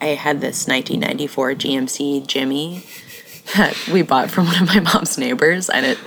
I 0.00 0.08
had 0.08 0.40
this 0.40 0.68
1994 0.68 1.54
GMC 1.54 2.26
Jimmy 2.26 2.84
that 3.56 3.88
we 3.88 4.02
bought 4.02 4.30
from 4.30 4.46
one 4.46 4.62
of 4.62 4.68
my 4.68 4.80
mom's 4.80 5.18
neighbors, 5.18 5.68
and 5.68 5.86
it. 5.86 5.98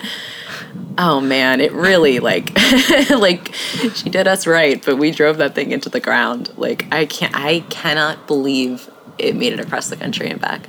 Oh 0.98 1.20
man, 1.20 1.60
it 1.60 1.74
really 1.74 2.20
like 2.20 2.52
like 3.10 3.54
she 3.94 4.10
did 4.10 4.28
us 4.28 4.48
right, 4.48 4.84
but 4.84 4.98
we 4.98 5.12
drove 5.12 5.38
that 5.38 5.56
thing 5.56 5.72
into 5.72 5.90
the 5.90 6.00
ground. 6.00 6.52
Like 6.56 6.86
I 6.94 7.06
can't 7.06 7.36
I 7.36 7.62
cannot 7.70 8.28
believe 8.28 8.90
it 9.18 9.36
made 9.36 9.54
it 9.54 9.60
across 9.60 9.90
the 9.90 9.98
country 9.98 10.30
and 10.30 10.40
back. 10.40 10.68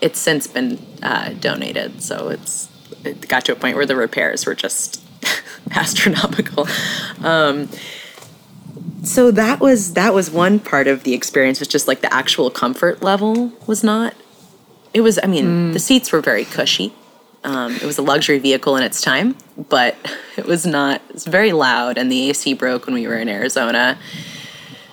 It's 0.00 0.18
since 0.18 0.46
been 0.46 0.78
uh, 1.02 1.34
donated, 1.34 2.02
so 2.02 2.28
it's 2.28 2.68
it 3.04 3.28
got 3.28 3.44
to 3.46 3.52
a 3.52 3.56
point 3.56 3.76
where 3.76 3.86
the 3.86 3.96
repairs 3.96 4.46
were 4.46 4.54
just 4.54 5.02
astronomical. 5.70 6.66
Um, 7.22 7.68
so 9.02 9.30
that 9.32 9.60
was 9.60 9.94
that 9.94 10.14
was 10.14 10.30
one 10.30 10.58
part 10.60 10.86
of 10.86 11.02
the 11.02 11.12
experience 11.12 11.58
was 11.58 11.68
just 11.68 11.88
like 11.88 12.00
the 12.00 12.12
actual 12.12 12.50
comfort 12.50 13.02
level 13.02 13.52
was 13.66 13.82
not 13.82 14.14
it 14.94 15.00
was 15.00 15.18
i 15.22 15.26
mean 15.26 15.72
the 15.72 15.78
seats 15.78 16.12
were 16.12 16.20
very 16.20 16.44
cushy. 16.44 16.92
Um, 17.44 17.74
it 17.74 17.82
was 17.82 17.98
a 17.98 18.02
luxury 18.02 18.38
vehicle 18.38 18.76
in 18.76 18.84
its 18.84 19.00
time 19.00 19.36
but 19.56 19.96
it 20.36 20.46
was 20.46 20.64
not 20.64 21.02
it 21.08 21.14
was 21.14 21.24
very 21.24 21.52
loud 21.52 21.98
and 21.98 22.10
the 22.10 22.30
ac 22.30 22.54
broke 22.54 22.86
when 22.86 22.94
we 22.94 23.06
were 23.06 23.16
in 23.16 23.28
arizona. 23.28 23.98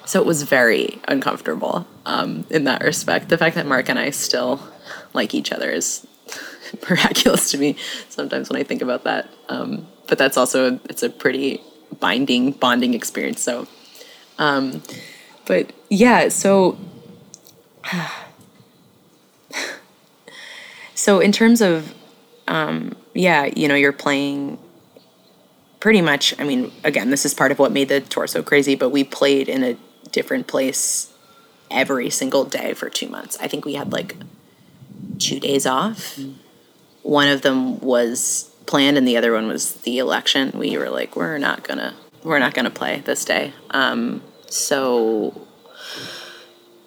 So 0.06 0.20
it 0.20 0.26
was 0.26 0.42
very 0.42 1.00
uncomfortable 1.08 1.86
um, 2.08 2.44
in 2.50 2.64
that 2.64 2.84
respect. 2.84 3.30
The 3.30 3.38
fact 3.38 3.56
that 3.56 3.68
mark 3.68 3.90
and 3.90 4.00
i 4.00 4.10
still 4.10 4.60
like 5.14 5.36
each 5.36 5.52
other 5.52 5.70
is 5.70 6.08
miraculous 6.90 7.52
to 7.52 7.60
me 7.60 7.76
sometimes 8.10 8.50
when 8.50 8.60
i 8.60 8.64
think 8.64 8.82
about 8.82 9.04
that. 9.04 9.30
Um, 9.48 9.88
but 10.08 10.18
that's 10.18 10.36
also 10.36 10.80
it's 10.90 11.04
a 11.04 11.12
pretty 11.12 11.62
binding 12.00 12.52
bonding 12.52 12.94
experience 12.94 13.42
so 13.42 13.68
um, 14.40 14.82
but 15.46 15.72
yeah, 15.90 16.30
so 16.30 16.78
so 20.96 21.20
in 21.20 21.32
terms 21.32 21.62
of 21.62 21.94
um, 22.48 22.96
yeah, 23.14 23.50
you 23.56 23.68
know, 23.68 23.76
you're 23.76 23.92
playing 23.92 24.58
pretty 25.80 26.02
much. 26.02 26.34
I 26.40 26.44
mean, 26.44 26.72
again, 26.84 27.12
this 27.12 27.26
is 27.26 27.34
part 27.34 27.52
of 27.52 27.60
what 27.60 27.72
made 27.72 27.90
the 27.90 28.02
tour 28.02 28.26
so 28.26 28.42
crazy. 28.42 28.76
But 28.76 28.90
we 28.90 29.04
played 29.04 29.50
in 29.50 29.64
a 29.64 29.78
different 30.12 30.48
place 30.48 31.14
every 31.70 32.10
single 32.10 32.46
day 32.46 32.74
for 32.74 32.90
two 32.90 33.10
months. 33.10 33.38
I 33.40 33.48
think 33.48 33.66
we 33.66 33.76
had 33.76 33.92
like 33.92 34.16
two 35.20 35.40
days 35.40 35.66
off. 35.66 36.18
One 37.04 37.28
of 37.28 37.42
them 37.42 37.80
was 37.82 38.52
planned, 38.70 38.98
and 38.98 39.08
the 39.08 39.18
other 39.18 39.34
one 39.34 39.48
was 39.48 39.74
the 39.82 39.98
election. 39.98 40.52
We 40.54 40.78
were 40.78 40.90
like, 40.90 41.16
we're 41.16 41.38
not 41.40 41.64
gonna, 41.64 41.96
we're 42.24 42.40
not 42.40 42.54
gonna 42.54 42.70
play 42.70 43.02
this 43.04 43.26
day. 43.26 43.52
Um, 43.72 44.22
so 44.48 45.48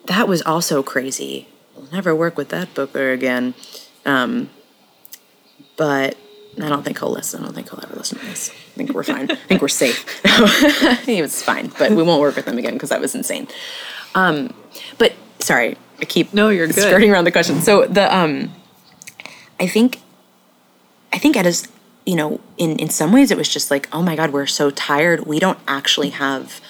that 0.06 0.28
was 0.28 0.42
also 0.42 0.82
crazy. 0.82 1.48
We'll 1.76 1.90
never 1.92 2.14
work 2.14 2.36
with 2.36 2.48
that 2.50 2.72
booker 2.74 3.10
again. 3.10 3.54
Um, 4.06 4.50
but 5.76 6.16
I 6.60 6.68
don't 6.68 6.82
think 6.84 6.98
he'll 6.98 7.10
listen. 7.10 7.40
I 7.40 7.46
don't 7.46 7.54
think 7.54 7.70
he'll 7.70 7.80
ever 7.82 7.94
listen 7.96 8.18
to 8.18 8.24
this. 8.26 8.50
I 8.50 8.76
think 8.76 8.92
we're 8.92 9.04
fine. 9.04 9.30
I 9.30 9.34
think 9.34 9.62
we're 9.62 9.68
safe. 9.68 10.06
he 11.04 11.22
was 11.22 11.42
fine, 11.42 11.72
but 11.78 11.92
we 11.92 12.02
won't 12.02 12.20
work 12.20 12.36
with 12.36 12.46
him 12.46 12.58
again 12.58 12.74
because 12.74 12.90
that 12.90 13.00
was 13.00 13.14
insane. 13.14 13.48
Um, 14.14 14.52
but 14.98 15.14
sorry, 15.38 15.76
I 16.00 16.04
keep 16.04 16.34
No, 16.34 16.50
you're 16.50 16.66
good. 16.66 16.76
skirting 16.76 17.10
around 17.10 17.24
the 17.24 17.32
question. 17.32 17.60
So 17.62 17.86
the 17.86 18.14
um, 18.14 18.52
I 19.58 19.66
think, 19.66 20.01
I 21.12 21.18
think 21.18 21.36
it 21.36 21.46
is. 21.46 21.68
You 22.04 22.16
know, 22.16 22.40
in 22.58 22.78
in 22.78 22.90
some 22.90 23.12
ways, 23.12 23.30
it 23.30 23.36
was 23.36 23.48
just 23.48 23.70
like, 23.70 23.88
oh 23.92 24.02
my 24.02 24.16
god, 24.16 24.32
we're 24.32 24.46
so 24.46 24.70
tired. 24.70 25.26
We 25.26 25.38
don't 25.38 25.58
actually 25.68 26.10
have 26.10 26.60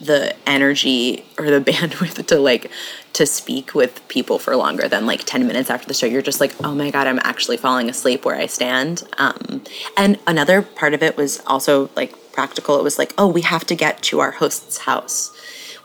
the 0.00 0.34
energy 0.46 1.24
or 1.38 1.50
the 1.50 1.60
bandwidth 1.70 2.26
to 2.26 2.38
like 2.38 2.70
to 3.12 3.26
speak 3.26 3.74
with 3.74 4.06
people 4.08 4.38
for 4.38 4.56
longer 4.56 4.88
than 4.88 5.06
like 5.06 5.22
10 5.24 5.46
minutes 5.46 5.70
after 5.70 5.86
the 5.86 5.94
show. 5.94 6.06
You're 6.06 6.22
just 6.22 6.40
like 6.40 6.54
oh 6.64 6.74
my 6.74 6.90
god 6.90 7.06
i'm 7.06 7.20
actually 7.22 7.56
falling 7.56 7.88
asleep 7.88 8.24
where 8.24 8.34
i 8.34 8.46
stand. 8.46 9.04
Um, 9.18 9.62
and 9.96 10.18
another 10.26 10.62
part 10.62 10.94
of 10.94 11.02
it 11.02 11.16
was 11.16 11.40
also 11.46 11.90
like 11.96 12.32
practical. 12.32 12.78
It 12.78 12.82
was 12.82 12.98
like 12.98 13.12
oh 13.18 13.28
we 13.28 13.42
have 13.42 13.64
to 13.66 13.74
get 13.74 14.02
to 14.04 14.20
our 14.20 14.32
host's 14.32 14.78
house. 14.78 15.32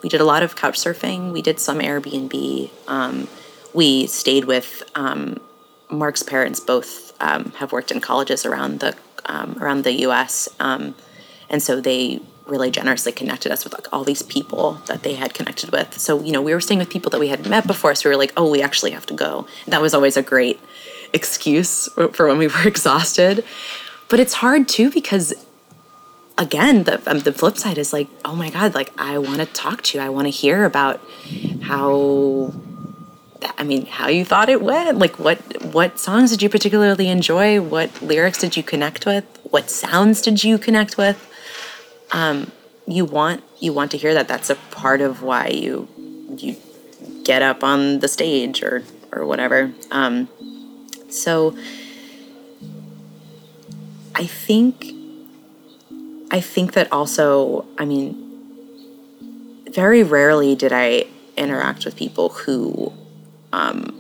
We 0.02 0.10
did 0.10 0.22
a 0.22 0.26
lot 0.26 0.44
of 0.44 0.56
couch 0.56 0.80
surfing. 0.80 1.32
We 1.32 1.42
did 1.42 1.60
some 1.60 1.80
airbnb. 1.80 2.72
Um, 2.88 3.28
we 3.74 4.08
stayed 4.08 4.46
with 4.46 4.84
um, 4.96 5.40
mark's 5.92 6.24
parents 6.24 6.60
both 6.60 7.09
um, 7.20 7.52
have 7.58 7.72
worked 7.72 7.92
in 7.92 8.00
colleges 8.00 8.46
around 8.46 8.80
the 8.80 8.96
um, 9.26 9.58
around 9.62 9.84
the 9.84 9.92
us 9.92 10.50
um, 10.60 10.96
and 11.50 11.62
so 11.62 11.82
they 11.82 12.22
really 12.50 12.72
generously 12.72 13.12
connected 13.12 13.52
us 13.52 13.64
with 13.64 13.74
like 13.74 13.88
all 13.94 14.04
these 14.04 14.24
people 14.24 14.74
that 14.88 15.04
they 15.04 15.16
had 15.16 15.34
connected 15.34 15.72
with. 15.72 15.98
So 15.98 16.22
you 16.22 16.32
know 16.32 16.42
we 16.42 16.54
were 16.54 16.62
staying 16.62 16.80
with 16.80 16.90
people 16.90 17.10
that 17.12 17.20
we 17.20 17.28
had 17.28 17.48
met 17.48 17.66
before 17.68 17.96
so 17.96 18.10
we 18.10 18.16
were 18.16 18.20
like 18.20 18.34
oh 18.36 18.50
we 18.50 18.62
actually 18.62 18.92
have 18.92 19.06
to 19.08 19.14
go. 19.14 19.48
And 19.66 19.74
that 19.74 19.82
was 19.82 19.94
always 19.94 20.18
a 20.18 20.24
great 20.24 20.60
excuse 21.14 21.88
for 22.14 22.28
when 22.28 22.38
we 22.38 22.48
were 22.48 22.62
exhausted. 22.66 23.44
But 24.10 24.20
it's 24.20 24.34
hard 24.36 24.68
too 24.68 24.90
because 24.92 25.34
again 26.38 26.84
the, 26.84 27.02
um, 27.10 27.20
the 27.20 27.34
flip 27.34 27.58
side 27.58 27.78
is 27.78 27.92
like 27.92 28.08
oh 28.24 28.34
my 28.34 28.50
god 28.50 28.74
like 28.74 28.90
i 28.98 29.18
want 29.18 29.40
to 29.40 29.46
talk 29.46 29.82
to 29.84 29.98
you. 29.98 30.04
I 30.04 30.10
want 30.10 30.26
to 30.26 30.32
hear 30.32 30.66
about 30.66 31.02
how 31.62 32.54
I 33.60 33.64
mean, 33.64 33.86
how 33.88 34.08
you 34.08 34.24
thought 34.24 34.48
it 34.48 34.62
went? 34.62 35.00
Like, 35.00 35.20
what 35.20 35.38
what 35.66 36.00
songs 36.00 36.32
did 36.32 36.42
you 36.42 36.48
particularly 36.48 37.10
enjoy? 37.10 37.62
What 37.62 38.02
lyrics 38.02 38.40
did 38.40 38.56
you 38.56 38.64
connect 38.64 39.06
with? 39.06 39.26
What 39.44 39.70
sounds 39.70 40.22
did 40.22 40.46
you 40.46 40.58
connect 40.58 40.98
with? 40.98 41.30
Um, 42.14 42.54
you 42.88 43.04
want 43.04 43.44
you 43.60 43.74
want 43.74 43.92
to 43.92 43.98
hear 43.98 44.14
that. 44.14 44.30
That's 44.30 44.50
a 44.50 44.56
part 44.56 45.02
of 45.02 45.22
why 45.24 45.48
you 45.48 45.90
you 46.38 46.56
get 47.26 47.42
up 47.42 47.62
on 47.62 48.00
the 48.00 48.08
stage 48.08 48.64
or 48.64 48.84
or 49.12 49.26
whatever. 49.26 49.74
Um, 49.92 50.30
so, 51.10 51.58
I 54.16 54.26
think 54.26 54.94
I 56.32 56.40
think 56.40 56.74
that 56.74 56.90
also. 56.94 57.66
I 57.78 57.84
mean, 57.84 58.16
very 59.70 60.02
rarely 60.02 60.56
did 60.56 60.72
I 60.72 61.08
interact 61.36 61.84
with 61.84 61.98
people 61.98 62.30
who 62.30 62.94
um, 63.54 64.00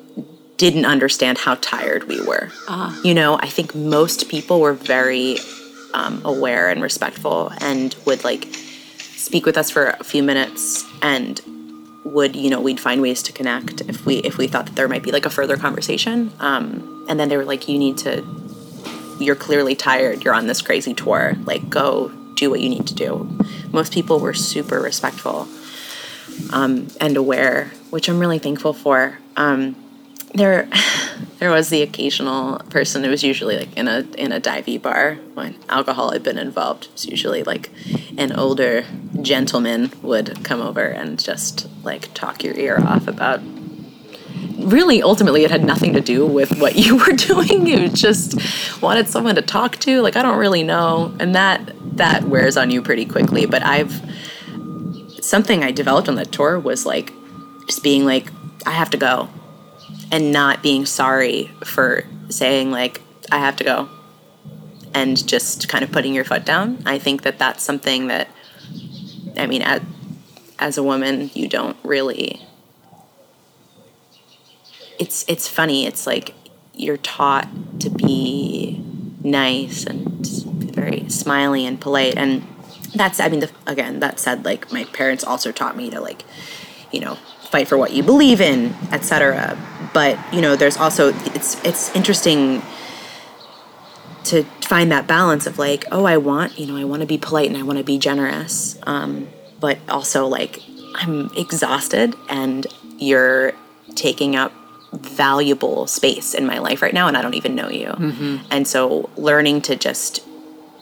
didn't 0.58 0.86
understand 0.86 1.38
how 1.38 1.56
tired 1.56 2.04
we 2.06 2.22
were. 2.22 2.50
You 3.04 3.14
know, 3.14 3.38
I 3.38 3.48
think 3.48 3.74
most 3.74 4.30
people 4.30 4.60
were 4.60 4.74
very 4.74 5.38
um, 5.94 6.22
aware 6.24 6.70
and 6.70 6.82
respectful 6.82 7.52
and 7.62 7.96
would 8.06 8.24
like 8.24 8.48
speak 9.16 9.46
with 9.46 9.58
us 9.58 9.70
for 9.70 9.88
a 10.00 10.04
few 10.04 10.24
minutes 10.24 10.86
and 11.02 11.42
would 12.06 12.36
you 12.36 12.50
know 12.50 12.62
we'd 12.62 12.80
find 12.80 13.02
ways 13.02 13.22
to 13.24 13.32
connect 13.32 13.82
if 13.82 14.06
we 14.06 14.18
if 14.18 14.38
we 14.38 14.48
thought 14.48 14.66
that 14.66 14.76
there 14.76 14.88
might 14.88 15.04
be 15.04 15.12
like 15.12 15.26
a 15.26 15.30
further 15.30 15.58
conversation. 15.58 16.32
Um, 16.40 17.06
and 17.10 17.20
then 17.20 17.30
they 17.30 17.38
were 17.38 17.46
like 17.46 17.68
you 17.68 17.78
need 17.78 17.98
to 18.00 18.24
you're 19.20 19.36
clearly 19.36 19.76
tired. 19.76 20.24
You're 20.24 20.34
on 20.34 20.48
this 20.48 20.62
crazy 20.62 20.94
tour. 20.94 21.36
Like 21.44 21.70
go 21.70 22.10
do 22.36 22.50
what 22.50 22.62
you 22.62 22.70
need 22.70 22.88
to 22.88 22.96
do. 22.96 23.30
Most 23.72 23.94
people 23.94 24.20
were 24.20 24.34
super 24.34 24.80
respectful 24.80 25.48
um, 26.52 26.88
and 27.02 27.18
aware, 27.18 27.72
which 27.90 28.10
I'm 28.10 28.20
really 28.20 28.40
thankful 28.40 28.74
for. 28.74 29.18
Um, 29.40 29.76
there, 30.36 30.70
there 31.40 31.50
was 31.50 31.70
the 31.70 31.82
occasional 31.82 32.60
person. 32.70 33.04
It 33.04 33.10
was 33.10 33.24
usually 33.24 33.58
like 33.58 33.76
in 33.76 33.88
a 33.88 34.02
in 34.18 34.32
a 34.32 34.40
divey 34.40 34.80
bar 34.80 35.16
when 35.34 35.56
alcohol 35.70 36.12
had 36.12 36.22
been 36.22 36.38
involved. 36.38 36.90
It's 36.94 37.08
usually 37.08 37.44
like 37.44 37.72
an 38.18 38.34
older 38.34 38.86
gentleman 39.22 39.92
would 40.04 40.44
come 40.44 40.62
over 40.62 40.84
and 40.84 41.18
just 41.18 41.68
like 41.84 42.14
talk 42.14 42.44
your 42.44 42.54
ear 42.56 42.80
off 42.80 43.08
about. 43.08 43.40
Really, 44.58 45.02
ultimately, 45.02 45.46
it 45.46 45.52
had 45.52 45.64
nothing 45.64 45.94
to 45.94 46.02
do 46.02 46.26
with 46.26 46.60
what 46.60 46.76
you 46.76 46.98
were 47.06 47.14
doing. 47.14 47.66
you 47.66 47.88
just 47.88 48.82
wanted 48.82 49.08
someone 49.08 49.36
to 49.36 49.42
talk 49.42 49.78
to. 49.78 50.02
Like 50.02 50.18
I 50.18 50.22
don't 50.22 50.38
really 50.38 50.64
know, 50.64 51.16
and 51.20 51.34
that 51.34 51.72
that 51.96 52.24
wears 52.24 52.58
on 52.58 52.70
you 52.70 52.82
pretty 52.82 53.06
quickly. 53.06 53.46
But 53.46 53.64
I've 53.64 54.02
something 55.22 55.64
I 55.64 55.72
developed 55.72 56.10
on 56.10 56.16
the 56.16 56.26
tour 56.26 56.60
was 56.60 56.86
like 56.86 57.14
just 57.68 57.84
being 57.84 58.04
like, 58.04 58.28
I 58.66 58.72
have 58.72 58.90
to 58.92 58.98
go, 58.98 59.30
and 60.12 60.32
not 60.32 60.62
being 60.62 60.86
sorry 60.86 61.52
for 61.64 62.04
saying 62.30 62.72
like 62.72 63.02
I 63.32 63.40
have 63.40 63.56
to 63.58 63.64
go, 63.64 63.90
and 64.94 65.26
just 65.28 65.70
kind 65.70 65.84
of 65.84 65.92
putting 65.92 66.14
your 66.14 66.26
foot 66.26 66.46
down. 66.46 66.82
I 66.86 67.00
think 67.00 67.24
that 67.24 67.40
that's 67.40 67.64
something 67.64 68.08
that, 68.08 68.28
I 69.38 69.48
mean, 69.48 69.62
as, 69.62 69.82
as 70.58 70.78
a 70.78 70.84
woman, 70.84 71.32
you 71.34 71.48
don't 71.48 71.78
really. 71.84 72.46
It's 75.00 75.24
it's 75.30 75.48
funny. 75.48 75.86
It's 75.86 76.06
like 76.06 76.34
you're 76.74 76.98
taught 76.98 77.48
to 77.82 77.90
be 77.90 78.82
nice 79.22 79.86
and 79.86 80.26
very 80.26 81.08
smiley 81.10 81.66
and 81.66 81.80
polite 81.82 82.16
and 82.16 82.48
that's 82.96 83.20
i 83.20 83.28
mean 83.28 83.42
the, 83.42 83.52
again 83.68 84.00
that 84.00 84.18
said 84.18 84.46
like 84.46 84.72
my 84.72 84.86
parents 84.86 85.24
also 85.24 85.52
taught 85.52 85.76
me 85.76 85.90
to 85.90 86.00
like 86.00 86.24
you 86.92 87.02
know 87.02 87.18
fight 87.50 87.68
for 87.68 87.78
what 87.78 87.92
you 87.92 88.04
believe 88.04 88.40
in 88.42 88.74
etc 88.92 89.58
but 89.94 90.18
you 90.34 90.42
know 90.42 90.56
there's 90.56 90.78
also 90.78 91.10
it's 91.34 91.64
it's 91.66 91.94
interesting 91.96 92.62
to 94.24 94.44
find 94.62 94.92
that 94.92 95.08
balance 95.08 95.48
of 95.48 95.58
like 95.58 95.86
oh 95.92 96.06
i 96.06 96.16
want 96.18 96.58
you 96.60 96.66
know 96.68 96.76
i 96.76 96.84
want 96.84 97.02
to 97.02 97.08
be 97.08 97.18
polite 97.18 97.48
and 97.48 97.58
i 97.58 97.64
want 97.64 97.78
to 97.78 97.84
be 97.84 97.98
generous 97.98 98.78
um, 98.84 99.28
but 99.60 99.78
also 99.90 100.28
like 100.28 100.62
i'm 100.96 101.30
exhausted 101.36 102.14
and 102.30 102.68
you're 102.98 103.54
taking 103.96 104.36
up 104.36 104.52
valuable 104.94 105.88
space 105.88 106.34
in 106.34 106.46
my 106.46 106.60
life 106.60 106.82
right 106.82 106.94
now 106.94 107.08
and 107.08 107.18
i 107.18 107.22
don't 107.22 107.36
even 107.36 107.56
know 107.56 107.70
you. 107.70 107.92
And 108.52 108.68
so 108.68 109.10
learning 109.18 109.62
to 109.64 109.76
just 109.76 110.24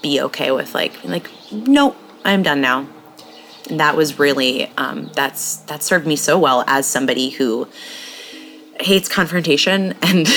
be 0.02 0.22
okay 0.22 0.52
with 0.52 0.74
like 0.74 1.04
like 1.04 1.30
nope 1.52 1.96
i'm 2.24 2.44
done 2.44 2.62
now 2.62 2.86
that 3.70 3.96
was 3.96 4.20
really 4.20 4.68
um, 4.78 5.10
that's 5.14 5.58
that 5.68 5.84
served 5.84 6.06
me 6.08 6.16
so 6.16 6.38
well 6.40 6.64
as 6.68 6.86
somebody 6.88 7.30
who 7.30 7.68
hates 8.80 9.10
confrontation 9.10 9.94
and 10.02 10.28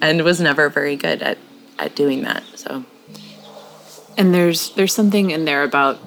and 0.00 0.22
was 0.22 0.40
never 0.40 0.68
very 0.68 0.96
good 0.96 1.22
at 1.22 1.38
at 1.78 1.94
doing 1.94 2.22
that 2.22 2.42
so 2.54 2.84
And 4.16 4.34
there's 4.34 4.70
there's 4.74 4.94
something 4.94 5.30
in 5.30 5.44
there 5.44 5.62
about 5.62 5.98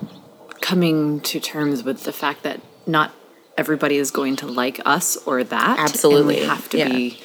coming 0.61 1.19
to 1.21 1.39
terms 1.39 1.83
with 1.83 2.03
the 2.03 2.13
fact 2.13 2.43
that 2.43 2.61
not 2.85 3.11
everybody 3.57 3.97
is 3.97 4.11
going 4.11 4.35
to 4.37 4.47
like 4.47 4.79
us 4.85 5.17
or 5.25 5.43
that. 5.43 5.79
Absolutely, 5.79 6.35
And 6.37 6.43
we 6.43 6.47
have 6.47 6.69
to 6.69 6.77
yeah. 6.77 6.87
be 6.89 7.19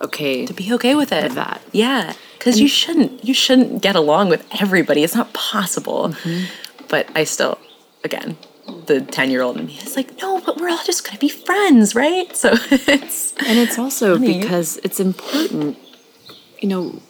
okay. 0.00 0.46
to 0.46 0.52
be 0.54 0.72
okay 0.74 0.94
with 0.94 1.12
it 1.12 1.24
With 1.24 1.34
that. 1.34 1.60
yeah 1.72 2.12
because 2.38 2.60
you 2.60 2.68
shouldn't 2.68 3.24
you 3.24 3.34
shouldn't 3.34 3.82
get 3.82 3.96
along 3.96 4.28
with 4.28 4.46
everybody 4.60 5.02
it's 5.02 5.14
not 5.16 5.32
possible 5.32 6.14
but 6.88 7.08
i 7.16 7.24
still 7.24 7.58
again 8.04 8.36
the 8.86 9.00
10 9.00 9.30
year 9.30 9.42
old 9.42 9.56
in 9.56 9.66
me 9.66 9.78
is 9.82 9.96
like 9.96 10.16
no 10.20 10.40
but 10.40 10.56
we're 10.58 10.68
all 10.68 10.80
just 10.84 11.04
gonna 11.06 11.18
be 11.18 11.28
friends 11.28 11.94
right 11.94 12.36
so 12.36 12.50
it's 12.70 13.32
And 13.46 13.58
it's 13.58 13.78
also 13.78 14.16
Funny. 14.18 14.38
because 14.38 14.78
it's 14.84 15.00
important, 15.00 15.76
you 16.60 16.68
know, 16.68 17.00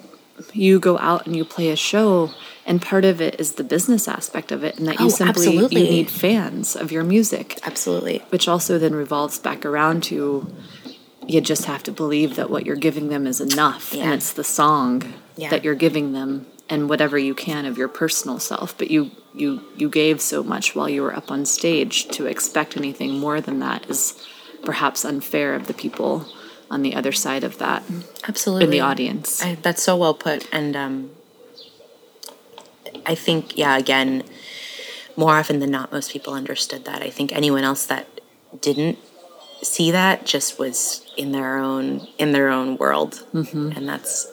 you 0.53 0.79
go 0.79 0.99
out 0.99 1.27
and 1.27 1.35
you 1.37 1.45
play 1.45 1.71
a 1.71 1.77
show, 1.77 2.31
and 2.67 2.81
part 2.81 3.05
of 3.05 3.21
it 3.21 3.41
is 3.41 3.55
the 3.55 3.65
business 3.65 4.07
aspect 4.07 4.53
of 4.53 4.63
it, 4.63 4.79
and 4.79 4.87
that 4.87 5.01
you 5.01 5.07
Oh, 5.07 5.09
simply 5.09 5.47
absolutely. 5.49 5.83
you 5.83 5.89
need 5.91 6.11
fans 6.11 6.77
of 6.77 6.93
your 6.93 7.03
music, 7.05 7.59
absolutely 7.65 8.19
which 8.31 8.47
also 8.47 8.79
then 8.79 8.95
revolves 8.95 9.39
back 9.39 9.65
around 9.67 10.03
to 10.05 10.47
you 11.27 11.41
just 11.41 11.65
have 11.67 11.83
to 11.83 11.93
believe 11.93 12.37
that 12.37 12.49
what 12.51 12.65
you're 12.67 12.77
giving 12.77 13.09
them 13.09 13.27
is 13.27 13.41
enough, 13.41 13.93
and 13.95 14.13
it's 14.15 14.33
the 14.33 14.45
song 14.45 15.03
Yeah. 15.37 15.51
that 15.51 15.65
you're 15.65 15.75
giving 15.87 16.13
them, 16.13 16.47
and 16.71 16.89
whatever 16.89 17.19
you 17.19 17.35
can 17.35 17.65
of 17.67 17.77
your 17.77 17.89
personal 17.89 18.39
self. 18.39 18.77
But 18.79 18.91
you 18.91 19.11
you 19.39 19.63
you 19.77 19.89
gave 19.89 20.21
so 20.21 20.43
much 20.43 20.75
while 20.75 20.89
you 20.89 21.03
were 21.03 21.15
up 21.15 21.31
on 21.31 21.45
stage 21.47 22.09
to 22.09 22.27
expect 22.27 22.77
anything 22.77 23.19
more 23.19 23.41
than 23.41 23.59
that 23.61 23.89
is 23.89 24.27
perhaps 24.65 25.05
unfair 25.05 25.55
of 25.55 25.67
the 25.67 25.75
people 25.75 26.27
on 26.71 26.83
the 26.83 26.95
other 26.95 27.13
side 27.13 27.45
of 27.45 27.59
that 27.59 27.83
absolutely 28.27 28.65
in 28.65 28.71
the 28.71 28.81
audience. 28.81 29.43
I, 29.43 29.55
that's 29.55 29.83
so 29.83 29.97
well 29.97 30.15
put 30.15 30.49
and 30.53 30.77
um 30.77 31.11
i 33.07 33.15
think 33.15 33.57
yeah 33.57 33.79
again 33.79 34.23
more 35.19 35.35
often 35.37 35.59
than 35.59 35.73
not 35.73 35.91
most 35.91 36.13
people 36.13 36.33
understood 36.33 36.85
that. 36.85 37.03
I 37.03 37.11
think 37.11 37.33
anyone 37.33 37.65
else 37.65 37.85
that 37.87 38.07
didn't 38.61 38.99
see 39.63 39.91
that 39.91 40.25
just 40.25 40.61
was 40.61 41.05
in 41.17 41.33
their 41.33 41.59
own 41.59 42.07
in 42.19 42.31
their 42.31 42.49
own 42.49 42.77
world. 42.79 43.27
And 43.77 43.89
that's 43.89 44.31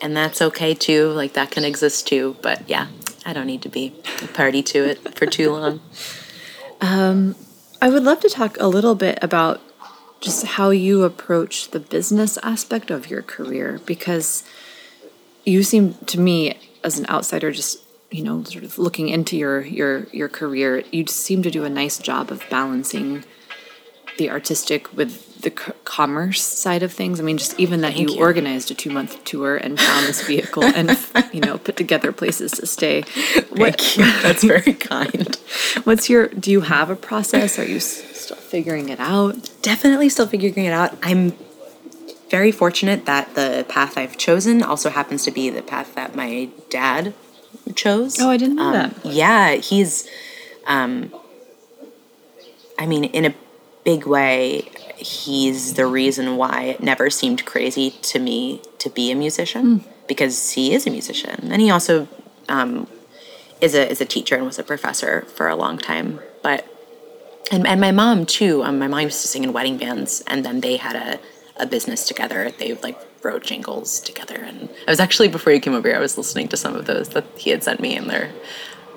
and 0.00 0.16
that's 0.16 0.40
okay 0.40 0.74
too 0.74 1.08
like 1.10 1.32
that 1.32 1.50
can 1.50 1.64
exist 1.64 2.06
too 2.06 2.36
but 2.42 2.68
yeah 2.68 2.86
i 3.24 3.32
don't 3.32 3.46
need 3.46 3.62
to 3.62 3.68
be 3.68 3.94
a 4.22 4.26
party 4.28 4.62
to 4.62 4.84
it 4.84 5.16
for 5.16 5.26
too 5.26 5.50
long. 5.50 5.80
Um, 6.82 7.36
I 7.80 7.90
would 7.90 8.02
love 8.02 8.18
to 8.20 8.28
talk 8.28 8.56
a 8.58 8.66
little 8.66 8.96
bit 8.96 9.16
about 9.22 9.60
just 10.20 10.44
how 10.44 10.70
you 10.70 11.04
approach 11.04 11.70
the 11.70 11.78
business 11.78 12.38
aspect 12.42 12.90
of 12.90 13.08
your 13.08 13.22
career 13.22 13.80
because 13.86 14.42
you 15.44 15.62
seem 15.62 15.94
to 16.06 16.18
me 16.18 16.58
as 16.82 16.98
an 16.98 17.06
outsider 17.08 17.52
just 17.52 17.78
you 18.10 18.22
know 18.22 18.42
sort 18.44 18.64
of 18.64 18.78
looking 18.78 19.08
into 19.08 19.36
your 19.36 19.62
your 19.62 20.08
your 20.12 20.28
career 20.28 20.82
you 20.90 21.06
seem 21.06 21.42
to 21.42 21.50
do 21.50 21.64
a 21.64 21.70
nice 21.70 21.98
job 21.98 22.30
of 22.30 22.42
balancing 22.50 23.24
the 24.18 24.28
artistic 24.28 24.92
with 24.96 25.31
the 25.42 25.50
c- 25.50 25.72
commerce 25.84 26.42
side 26.42 26.82
of 26.82 26.92
things 26.92 27.20
i 27.20 27.22
mean 27.22 27.36
just 27.38 27.58
even 27.58 27.80
that 27.82 27.96
you, 27.96 28.08
you. 28.08 28.18
organized 28.20 28.70
a 28.70 28.74
two 28.74 28.90
month 28.90 29.22
tour 29.24 29.56
and 29.56 29.78
found 29.78 30.06
this 30.06 30.26
vehicle 30.26 30.64
and 30.64 30.98
you 31.32 31.40
know 31.40 31.58
put 31.58 31.76
together 31.76 32.12
places 32.12 32.52
to 32.52 32.66
stay 32.66 33.02
what, 33.50 33.78
thank 33.80 33.96
you 33.98 34.04
that's 34.22 34.42
very 34.44 34.72
kind 34.94 35.36
What's 35.84 36.08
your? 36.10 36.28
Do 36.28 36.50
you 36.50 36.62
have 36.62 36.88
a 36.90 36.96
process? 36.96 37.58
Are 37.58 37.64
you 37.64 37.76
s- 37.76 38.02
still 38.18 38.36
figuring 38.36 38.88
it 38.88 38.98
out? 39.00 39.50
definitely 39.62 40.08
still 40.08 40.26
figuring 40.26 40.64
it 40.66 40.72
out. 40.72 40.96
I'm 41.02 41.34
very 42.30 42.50
fortunate 42.52 43.04
that 43.06 43.34
the 43.34 43.64
path 43.68 43.96
I've 43.98 44.16
chosen 44.16 44.62
also 44.62 44.88
happens 44.90 45.24
to 45.24 45.30
be 45.30 45.50
the 45.50 45.62
path 45.62 45.94
that 45.94 46.14
my 46.16 46.48
dad 46.70 47.12
chose. 47.74 48.18
Oh, 48.20 48.30
I 48.30 48.36
didn't 48.38 48.56
know 48.56 48.64
Um, 48.68 48.72
that. 48.72 49.04
Yeah, 49.04 49.54
he's, 49.56 50.08
um, 50.66 51.12
I 52.78 52.86
mean, 52.86 53.04
in 53.04 53.24
a 53.26 53.34
big 53.84 54.06
way, 54.06 54.68
he's 54.96 55.74
the 55.74 55.86
reason 55.86 56.36
why 56.36 56.62
it 56.64 56.82
never 56.82 57.10
seemed 57.10 57.44
crazy 57.44 57.90
to 58.02 58.18
me 58.18 58.60
to 58.78 58.88
be 58.90 59.10
a 59.10 59.14
musician 59.14 59.78
Hmm. 59.80 59.88
because 60.06 60.52
he 60.52 60.72
is 60.74 60.86
a 60.86 60.90
musician, 60.90 61.48
and 61.52 61.60
he 61.62 61.70
also 61.70 62.06
um, 62.48 62.86
is 63.60 63.74
a 63.74 63.88
is 63.90 64.00
a 64.00 64.04
teacher 64.04 64.34
and 64.36 64.44
was 64.44 64.58
a 64.58 64.62
professor 64.64 65.22
for 65.36 65.48
a 65.48 65.56
long 65.56 65.78
time. 65.78 66.20
But 66.42 66.66
and, 67.50 67.66
and 67.66 67.80
my 67.80 67.90
mom 67.92 68.26
too. 68.26 68.62
Um, 68.62 68.78
my 68.78 68.88
mom 68.88 69.00
used 69.00 69.22
to 69.22 69.28
sing 69.28 69.44
in 69.44 69.52
wedding 69.52 69.76
bands, 69.78 70.22
and 70.26 70.44
then 70.44 70.60
they 70.60 70.76
had 70.76 70.96
a, 70.96 71.18
a 71.62 71.66
business 71.66 72.06
together. 72.06 72.50
They 72.58 72.74
like 72.74 72.98
wrote 73.24 73.42
jingles 73.44 74.00
together, 74.00 74.36
and 74.36 74.68
I 74.86 74.90
was 74.90 75.00
actually 75.00 75.28
before 75.28 75.52
you 75.52 75.60
came 75.60 75.74
over 75.74 75.88
here, 75.88 75.96
I 75.96 76.00
was 76.00 76.16
listening 76.18 76.48
to 76.48 76.56
some 76.56 76.74
of 76.74 76.86
those 76.86 77.08
that 77.10 77.24
he 77.36 77.50
had 77.50 77.62
sent 77.62 77.80
me, 77.80 77.96
and 77.96 78.08
they're 78.10 78.30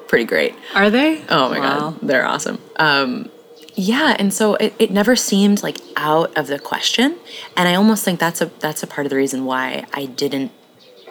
pretty 0.07 0.25
great. 0.25 0.53
Are 0.73 0.89
they? 0.89 1.23
Oh 1.29 1.49
my 1.49 1.59
Wow. 1.59 1.91
god, 1.91 1.99
they're 2.01 2.25
awesome. 2.25 2.59
Um, 2.77 3.29
yeah, 3.75 4.15
and 4.17 4.33
so 4.33 4.55
it, 4.55 4.73
it 4.79 4.91
never 4.91 5.15
seemed 5.15 5.61
like 5.61 5.77
out 5.97 6.35
of 6.37 6.47
the 6.47 6.59
question, 6.59 7.17
and 7.57 7.67
I 7.67 7.75
almost 7.75 8.05
think 8.05 8.19
that's 8.19 8.41
a 8.41 8.45
that's 8.59 8.83
a 8.83 8.87
part 8.87 9.05
of 9.05 9.09
the 9.09 9.17
reason 9.17 9.43
why 9.43 9.85
I 9.93 10.05
didn't 10.05 10.51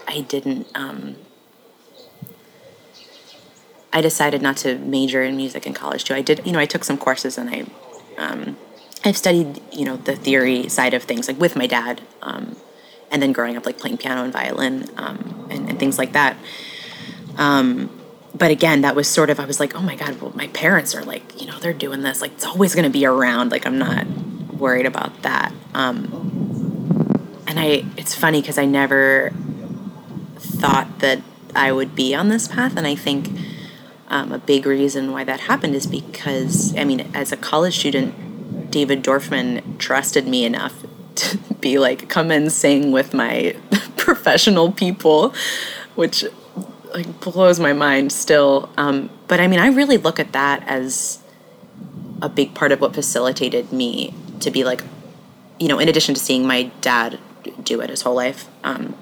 I 0.09 0.22
didn't 0.22 0.66
um, 0.74 1.16
I 3.92 4.00
decided 4.00 4.40
not 4.40 4.57
to 4.59 4.79
major 4.79 5.22
in 5.22 5.37
music 5.37 5.66
in 5.66 5.74
college 5.74 6.05
too. 6.05 6.14
I 6.14 6.22
did 6.22 6.46
you 6.46 6.53
know 6.53 6.59
I 6.59 6.66
took 6.66 6.85
some 6.85 6.96
courses 6.96 7.37
and 7.37 7.50
I 7.50 7.66
um, 8.16 8.57
I've 9.05 9.16
studied 9.16 9.61
you 9.70 9.85
know 9.85 9.98
the 9.98 10.16
theory 10.16 10.68
side 10.68 10.94
of 10.94 11.03
things 11.03 11.29
like 11.29 11.38
with 11.38 11.57
my 11.57 11.66
dad, 11.66 12.00
um, 12.22 12.57
and 13.11 13.22
then 13.22 13.33
growing 13.33 13.59
up 13.59 13.66
like 13.66 13.79
playing 13.79 13.98
piano 13.98 14.24
and 14.24 14.33
violin 14.33 14.88
um, 14.96 15.48
and, 15.50 15.68
and 15.68 15.79
things 15.79 15.98
like 15.98 16.12
that 16.12 16.37
but 18.35 18.51
again, 18.51 18.81
that 18.81 18.97
was 18.97 19.09
sort 19.09 19.31
of 19.31 19.38
I 19.38 19.44
was 19.44 19.61
like, 19.61 19.75
oh 19.75 19.83
my 19.83 19.94
god, 19.94 20.20
well, 20.20 20.33
my 20.35 20.49
parents 20.49 20.94
are 20.94 21.05
like, 21.05 21.40
you 21.40 21.47
know, 21.47 21.59
they're 21.61 21.73
doing 21.73 22.03
this. 22.03 22.20
Like, 22.20 22.33
it's 22.33 22.44
always 22.44 22.75
going 22.75 22.85
to 22.85 22.90
be 22.90 23.07
around. 23.07 23.51
Like, 23.53 23.64
I'm 23.64 23.79
not 23.79 24.07
worried 24.55 24.87
about 24.87 25.23
that. 25.23 25.53
Um, 25.73 27.44
and 27.47 27.61
I, 27.61 27.85
it's 27.97 28.14
funny 28.14 28.40
because 28.40 28.59
I 28.59 28.64
never 28.64 29.33
thought 30.37 30.99
that 30.99 31.23
I 31.55 31.70
would 31.70 31.94
be 31.94 32.14
on 32.14 32.29
this 32.29 32.49
path, 32.49 32.77
and 32.77 32.87
I 32.87 32.97
think 32.97 33.31
um, 34.09 34.33
a 34.33 34.38
big 34.38 34.66
reason 34.66 35.12
why 35.12 35.23
that 35.25 35.40
happened 35.40 35.77
is 35.77 35.87
because 35.87 36.77
I 36.77 36.85
mean, 36.85 37.09
as 37.14 37.31
a 37.31 37.37
college 37.37 37.79
student, 37.79 38.70
David 38.70 39.05
Dorfman 39.05 39.79
trusted 39.79 40.27
me 40.27 40.44
enough 40.44 40.85
to 41.14 41.38
be 41.61 41.79
like, 41.79 42.09
come 42.09 42.33
and 42.33 42.51
sing 42.51 42.90
with 42.90 43.14
my 43.14 43.55
professional 43.97 44.73
people, 44.73 45.33
which 45.94 46.25
like 46.94 47.20
blows 47.20 47.59
my 47.59 47.72
mind 47.72 48.12
still. 48.12 48.70
Um, 48.76 49.11
but 49.26 49.40
I 49.40 49.48
mean, 49.48 49.59
I 49.59 49.66
really 49.66 49.98
look 49.98 50.20
at 50.20 50.33
that 50.33 50.66
as 50.66 51.18
a 52.22 52.28
big 52.28 52.54
part 52.54 52.72
of 52.72 52.80
what 52.80 52.94
facilitated 52.94 53.72
me 53.72 54.14
to 54.40 54.50
be 54.50 54.64
like, 54.64 54.83
you 55.59 55.68
know, 55.68 55.78
in 55.78 55.88
addition 55.88 56.14
to 56.14 56.20
seeing 56.20 56.46
my 56.46 56.70
dad 56.80 57.18
do 57.62 57.80
it 57.80 57.90
his 57.90 58.02
whole 58.02 58.14
life, 58.14 58.48
um, 58.62 58.96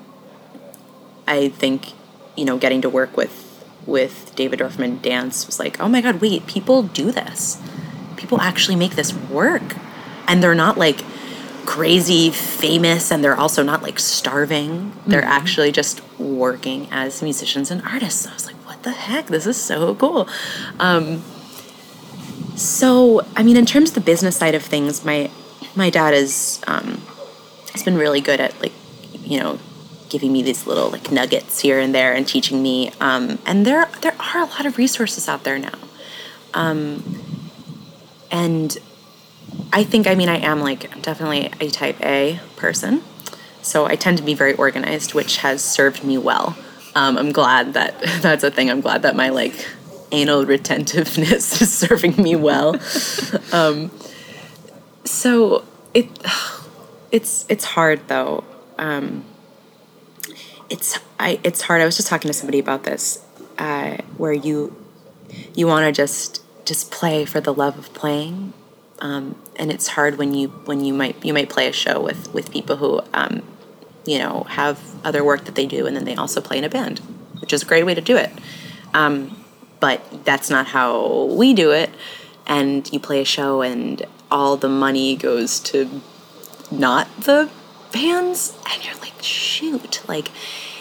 I 1.26 1.50
think, 1.50 1.92
you 2.36 2.44
know, 2.44 2.56
getting 2.58 2.80
to 2.82 2.88
work 2.88 3.16
with 3.16 3.50
with 3.84 4.32
David 4.36 4.60
Dorfman 4.60 5.02
dance 5.02 5.46
was 5.46 5.58
like, 5.58 5.78
oh 5.80 5.88
my 5.88 6.00
god, 6.00 6.20
wait, 6.20 6.46
people 6.46 6.82
do 6.84 7.10
this. 7.12 7.60
people 8.16 8.40
actually 8.40 8.76
make 8.76 8.92
this 8.92 9.12
work 9.12 9.76
and 10.28 10.42
they're 10.42 10.54
not 10.54 10.78
like 10.78 11.04
crazy 11.66 12.30
famous 12.30 13.10
and 13.10 13.22
they're 13.22 13.38
also 13.38 13.62
not 13.62 13.82
like 13.82 13.98
starving. 13.98 14.92
They're 15.06 15.24
actually 15.24 15.72
just 15.72 16.00
working 16.18 16.88
as 16.90 17.22
musicians 17.22 17.70
and 17.70 17.82
artists. 17.82 18.26
I 18.26 18.34
was 18.34 18.46
like 18.46 18.56
what 18.66 18.82
the 18.82 18.92
heck? 18.92 19.26
This 19.26 19.46
is 19.46 19.56
so 19.56 19.94
cool. 19.94 20.28
Um, 20.78 21.22
so 22.54 23.22
i 23.34 23.42
mean 23.42 23.56
in 23.56 23.64
terms 23.64 23.88
of 23.88 23.94
the 23.94 24.00
business 24.02 24.36
side 24.36 24.54
of 24.54 24.62
things 24.62 25.06
my 25.06 25.30
my 25.74 25.88
dad 25.88 26.12
is 26.12 26.60
um, 26.66 27.00
has 27.72 27.82
been 27.82 27.96
really 27.96 28.20
good 28.20 28.40
at 28.40 28.60
like 28.60 28.72
you 29.24 29.40
know 29.40 29.58
giving 30.10 30.30
me 30.30 30.42
these 30.42 30.66
little 30.66 30.90
like 30.90 31.10
nuggets 31.10 31.60
here 31.60 31.78
and 31.80 31.94
there 31.94 32.12
and 32.12 32.28
teaching 32.28 32.62
me 32.62 32.92
um, 33.00 33.38
and 33.46 33.64
there 33.64 33.88
there 34.02 34.14
are 34.20 34.42
a 34.42 34.46
lot 34.46 34.66
of 34.66 34.76
resources 34.76 35.28
out 35.28 35.44
there 35.44 35.58
now. 35.58 35.78
Um, 36.54 37.02
and 38.30 38.76
i 39.72 39.82
think 39.84 40.06
i 40.06 40.14
mean 40.14 40.28
i 40.28 40.38
am 40.38 40.60
like 40.60 41.02
definitely 41.02 41.50
a 41.60 41.70
type 41.70 42.00
a 42.02 42.40
person 42.56 43.02
so 43.62 43.86
i 43.86 43.96
tend 43.96 44.18
to 44.18 44.24
be 44.24 44.34
very 44.34 44.54
organized 44.54 45.14
which 45.14 45.38
has 45.38 45.62
served 45.62 46.04
me 46.04 46.18
well. 46.18 46.56
Um, 46.94 47.16
i'm 47.16 47.32
glad 47.32 47.74
that 47.74 48.00
that's 48.20 48.44
a 48.44 48.50
thing. 48.50 48.70
I'm 48.70 48.80
glad 48.80 49.02
that 49.02 49.16
my 49.16 49.30
like 49.30 49.66
anal 50.12 50.44
retentiveness 50.44 51.60
is 51.62 51.72
serving 51.72 52.22
me 52.22 52.36
well. 52.36 52.78
Um, 53.52 53.90
so 55.04 55.64
it 55.94 56.08
it's 57.10 57.46
it's 57.48 57.64
hard 57.64 58.06
though. 58.08 58.44
Um, 58.78 59.24
it's 60.70 60.98
I 61.18 61.40
it's 61.42 61.62
hard. 61.62 61.80
I 61.80 61.84
was 61.84 61.96
just 61.96 62.08
talking 62.08 62.28
to 62.28 62.34
somebody 62.34 62.58
about 62.58 62.84
this, 62.84 63.24
uh, 63.58 63.96
where 64.16 64.32
you 64.32 64.76
you 65.54 65.66
want 65.66 65.86
to 65.86 65.92
just 65.92 66.42
just 66.64 66.90
play 66.90 67.24
for 67.24 67.40
the 67.40 67.52
love 67.52 67.78
of 67.78 67.92
playing, 67.92 68.52
um, 69.00 69.34
and 69.56 69.70
it's 69.70 69.88
hard 69.88 70.18
when 70.18 70.34
you 70.34 70.48
when 70.64 70.84
you 70.84 70.92
might 70.94 71.22
you 71.24 71.32
might 71.32 71.48
play 71.48 71.68
a 71.68 71.72
show 71.72 72.00
with 72.00 72.32
with 72.32 72.50
people 72.50 72.76
who 72.76 73.00
um, 73.14 73.42
you 74.04 74.18
know 74.18 74.44
have 74.44 74.80
other 75.04 75.22
work 75.24 75.44
that 75.44 75.54
they 75.54 75.66
do, 75.66 75.86
and 75.86 75.96
then 75.96 76.04
they 76.04 76.14
also 76.14 76.40
play 76.40 76.58
in 76.58 76.64
a 76.64 76.68
band, 76.68 76.98
which 77.40 77.52
is 77.52 77.62
a 77.62 77.66
great 77.66 77.84
way 77.84 77.94
to 77.94 78.00
do 78.00 78.16
it. 78.16 78.30
Um, 78.94 79.36
but 79.80 80.24
that's 80.24 80.48
not 80.50 80.68
how 80.68 81.24
we 81.26 81.54
do 81.54 81.72
it. 81.72 81.90
And 82.46 82.90
you 82.92 83.00
play 83.00 83.20
a 83.20 83.24
show, 83.24 83.62
and 83.62 84.04
all 84.30 84.56
the 84.56 84.68
money 84.68 85.16
goes 85.16 85.60
to 85.60 86.00
not 86.70 87.08
the 87.22 87.50
bands, 87.92 88.56
and 88.70 88.84
you're 88.84 88.96
like, 89.00 89.20
shoot, 89.22 90.02
like 90.08 90.28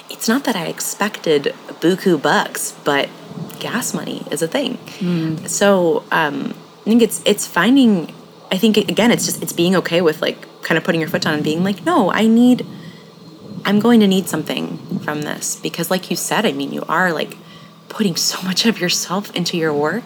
it's 0.09 0.27
not 0.27 0.43
that 0.45 0.55
I 0.55 0.65
expected 0.67 1.53
buku 1.81 2.21
bucks, 2.21 2.73
but 2.83 3.09
gas 3.59 3.93
money 3.93 4.23
is 4.31 4.41
a 4.41 4.47
thing. 4.47 4.77
So 5.47 6.03
um, 6.11 6.53
I 6.81 6.83
think 6.83 7.01
it's 7.01 7.21
it's 7.25 7.45
finding. 7.47 8.13
I 8.51 8.57
think 8.57 8.77
again, 8.77 9.11
it's 9.11 9.25
just 9.25 9.41
it's 9.41 9.53
being 9.53 9.75
okay 9.77 10.01
with 10.01 10.21
like 10.21 10.61
kind 10.61 10.77
of 10.77 10.83
putting 10.83 10.99
your 10.99 11.09
foot 11.09 11.21
down 11.21 11.35
and 11.35 11.43
being 11.43 11.63
like, 11.63 11.85
no, 11.85 12.11
I 12.11 12.27
need. 12.27 12.65
I'm 13.63 13.79
going 13.79 13.99
to 13.99 14.07
need 14.07 14.27
something 14.27 14.77
from 14.99 15.21
this 15.21 15.55
because, 15.55 15.91
like 15.91 16.09
you 16.09 16.15
said, 16.15 16.45
I 16.45 16.51
mean, 16.51 16.73
you 16.73 16.83
are 16.89 17.13
like 17.13 17.37
putting 17.89 18.15
so 18.15 18.41
much 18.45 18.65
of 18.65 18.79
yourself 18.79 19.33
into 19.35 19.57
your 19.57 19.73
work, 19.73 20.03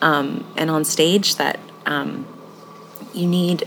um, 0.00 0.46
and 0.56 0.70
on 0.70 0.84
stage 0.84 1.36
that 1.36 1.58
um, 1.86 2.26
you 3.12 3.26
need 3.26 3.64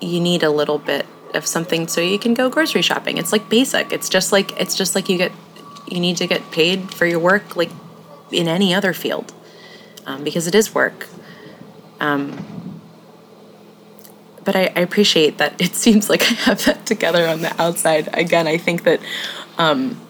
you 0.00 0.20
need 0.20 0.42
a 0.42 0.50
little 0.50 0.78
bit 0.78 1.06
of 1.32 1.46
something 1.46 1.88
so 1.88 2.00
you 2.00 2.18
can 2.18 2.34
go 2.34 2.50
grocery 2.50 2.82
shopping. 2.82 3.16
It's 3.16 3.32
like 3.32 3.48
basic. 3.48 3.92
It's 3.92 4.08
just 4.08 4.32
like 4.32 4.60
it's 4.60 4.74
just 4.74 4.94
like 4.94 5.08
you 5.08 5.16
get 5.16 5.32
you 5.88 6.00
need 6.00 6.18
to 6.18 6.26
get 6.26 6.50
paid 6.50 6.92
for 6.92 7.06
your 7.06 7.18
work 7.18 7.56
like 7.56 7.70
in 8.30 8.48
any 8.48 8.74
other 8.74 8.92
field 8.92 9.32
um, 10.06 10.24
because 10.24 10.46
it 10.46 10.54
is 10.54 10.74
work. 10.74 11.06
Um, 12.00 12.36
but 14.44 14.54
I, 14.54 14.72
I 14.76 14.80
appreciate 14.80 15.38
that 15.38 15.60
it 15.60 15.74
seems 15.84 16.08
like 16.08 16.22
I 16.22 16.34
have 16.34 16.64
that 16.66 16.86
together 16.86 17.26
on 17.26 17.40
the 17.40 17.60
outside. 17.60 18.08
Again, 18.12 18.46
I 18.46 18.58
think 18.58 18.84
that 18.84 19.00
um, 19.58 20.00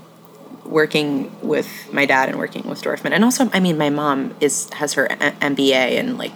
working 0.65 1.35
with 1.41 1.93
my 1.93 2.07
dad 2.07 2.29
and 2.29 2.39
working 2.39 2.69
with 2.69 2.83
Dorfman, 2.83 3.13
and 3.13 3.25
also, 3.25 3.49
I 3.53 3.61
mean, 3.61 3.79
my 3.79 3.91
mom 3.91 4.35
is 4.41 4.69
has 4.75 4.95
her 4.95 5.09
MBA 5.09 5.99
and 5.99 6.19
like 6.19 6.35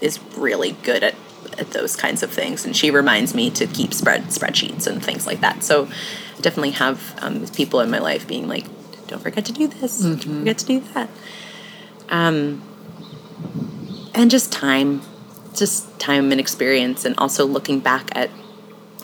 is 0.00 0.20
really 0.36 0.72
good 0.82 1.02
at 1.02 1.14
at 1.58 1.70
those 1.72 1.96
kinds 1.96 2.22
of 2.22 2.30
things, 2.30 2.64
and 2.64 2.76
she 2.76 2.90
reminds 2.90 3.34
me 3.34 3.50
to 3.50 3.66
keep 3.66 3.94
spread 3.94 4.24
spreadsheets 4.24 4.86
and 4.86 5.04
things 5.04 5.26
like 5.26 5.40
that. 5.40 5.62
So, 5.62 5.86
I 5.86 6.40
definitely 6.40 6.72
have 6.72 7.14
um, 7.22 7.46
people 7.48 7.80
in 7.80 7.90
my 7.90 7.98
life 7.98 8.26
being 8.26 8.48
like, 8.48 8.66
"Don't 9.06 9.22
forget 9.22 9.44
to 9.46 9.52
do 9.52 9.68
this. 9.68 10.00
Don't 10.00 10.22
forget 10.22 10.58
to 10.58 10.66
do 10.66 10.80
that." 10.94 11.08
Um, 12.08 12.62
and 14.14 14.30
just 14.30 14.52
time, 14.52 15.02
just 15.54 15.98
time 15.98 16.30
and 16.32 16.40
experience, 16.40 17.04
and 17.04 17.14
also 17.18 17.46
looking 17.46 17.80
back 17.80 18.10
at 18.16 18.30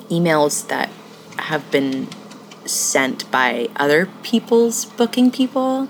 emails 0.08 0.66
that 0.68 0.90
have 1.38 1.70
been 1.70 2.08
sent 2.64 3.30
by 3.30 3.68
other 3.76 4.06
people's 4.22 4.84
booking 4.84 5.30
people 5.30 5.88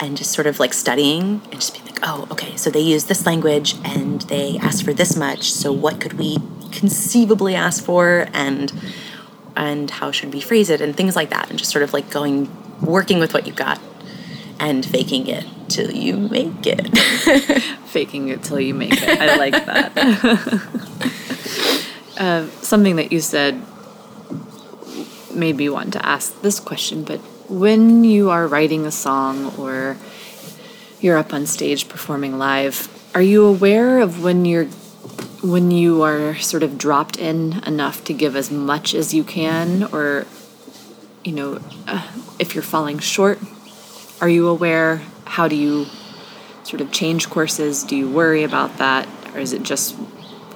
and 0.00 0.16
just 0.16 0.32
sort 0.32 0.46
of 0.46 0.60
like 0.60 0.72
studying 0.72 1.40
and 1.50 1.54
just 1.54 1.74
being 1.74 1.84
like, 1.86 1.98
oh, 2.02 2.26
okay, 2.30 2.56
so 2.56 2.70
they 2.70 2.80
use 2.80 3.04
this 3.04 3.26
language 3.26 3.74
and 3.84 4.22
they 4.22 4.56
asked 4.58 4.84
for 4.84 4.92
this 4.92 5.16
much. 5.16 5.50
So 5.50 5.72
what 5.72 6.00
could 6.00 6.14
we 6.14 6.38
conceivably 6.70 7.54
ask 7.54 7.82
for 7.84 8.28
and 8.32 8.72
and 9.56 9.90
how 9.90 10.12
should 10.12 10.32
we 10.32 10.40
phrase 10.40 10.70
it 10.70 10.80
and 10.80 10.96
things 10.96 11.16
like 11.16 11.30
that 11.30 11.50
and 11.50 11.58
just 11.58 11.72
sort 11.72 11.82
of 11.82 11.92
like 11.92 12.08
going 12.10 12.48
working 12.80 13.18
with 13.18 13.34
what 13.34 13.46
you've 13.46 13.56
got 13.56 13.80
and 14.60 14.84
faking 14.84 15.26
it 15.26 15.46
till 15.68 15.90
you 15.90 16.16
make 16.16 16.66
it. 16.66 16.96
faking 17.86 18.28
it 18.28 18.42
till 18.42 18.60
you 18.60 18.74
make 18.74 18.92
it. 18.92 19.20
I 19.20 19.36
like 19.36 19.52
that. 19.66 19.92
uh, 22.18 22.46
something 22.62 22.96
that 22.96 23.12
you 23.12 23.20
said 23.20 23.62
made 25.32 25.56
me 25.56 25.68
want 25.68 25.92
to 25.92 26.04
ask 26.04 26.40
this 26.42 26.58
question, 26.58 27.04
but 27.04 27.18
when 27.48 28.04
you 28.04 28.30
are 28.30 28.46
writing 28.46 28.84
a 28.84 28.90
song 28.90 29.54
or 29.56 29.96
you're 31.00 31.16
up 31.16 31.32
on 31.32 31.46
stage 31.46 31.88
performing 31.88 32.38
live, 32.38 32.88
are 33.14 33.22
you 33.22 33.46
aware 33.46 34.00
of 34.00 34.22
when 34.22 34.44
you're 34.44 34.66
when 35.40 35.70
you 35.70 36.02
are 36.02 36.34
sort 36.36 36.64
of 36.64 36.76
dropped 36.76 37.16
in 37.16 37.62
enough 37.64 38.02
to 38.04 38.12
give 38.12 38.34
as 38.34 38.50
much 38.50 38.92
as 38.92 39.14
you 39.14 39.22
can 39.22 39.84
or 39.84 40.26
you 41.24 41.32
know, 41.32 41.60
uh, 41.86 42.10
if 42.38 42.54
you're 42.54 42.62
falling 42.62 42.98
short, 42.98 43.38
are 44.20 44.28
you 44.28 44.48
aware? 44.48 45.02
How 45.24 45.48
do 45.48 45.56
you 45.56 45.86
sort 46.64 46.80
of 46.80 46.90
change 46.92 47.30
courses? 47.30 47.82
Do 47.82 47.96
you 47.96 48.08
worry 48.08 48.42
about 48.42 48.78
that, 48.78 49.08
or 49.34 49.40
is 49.40 49.52
it 49.52 49.62
just 49.62 49.96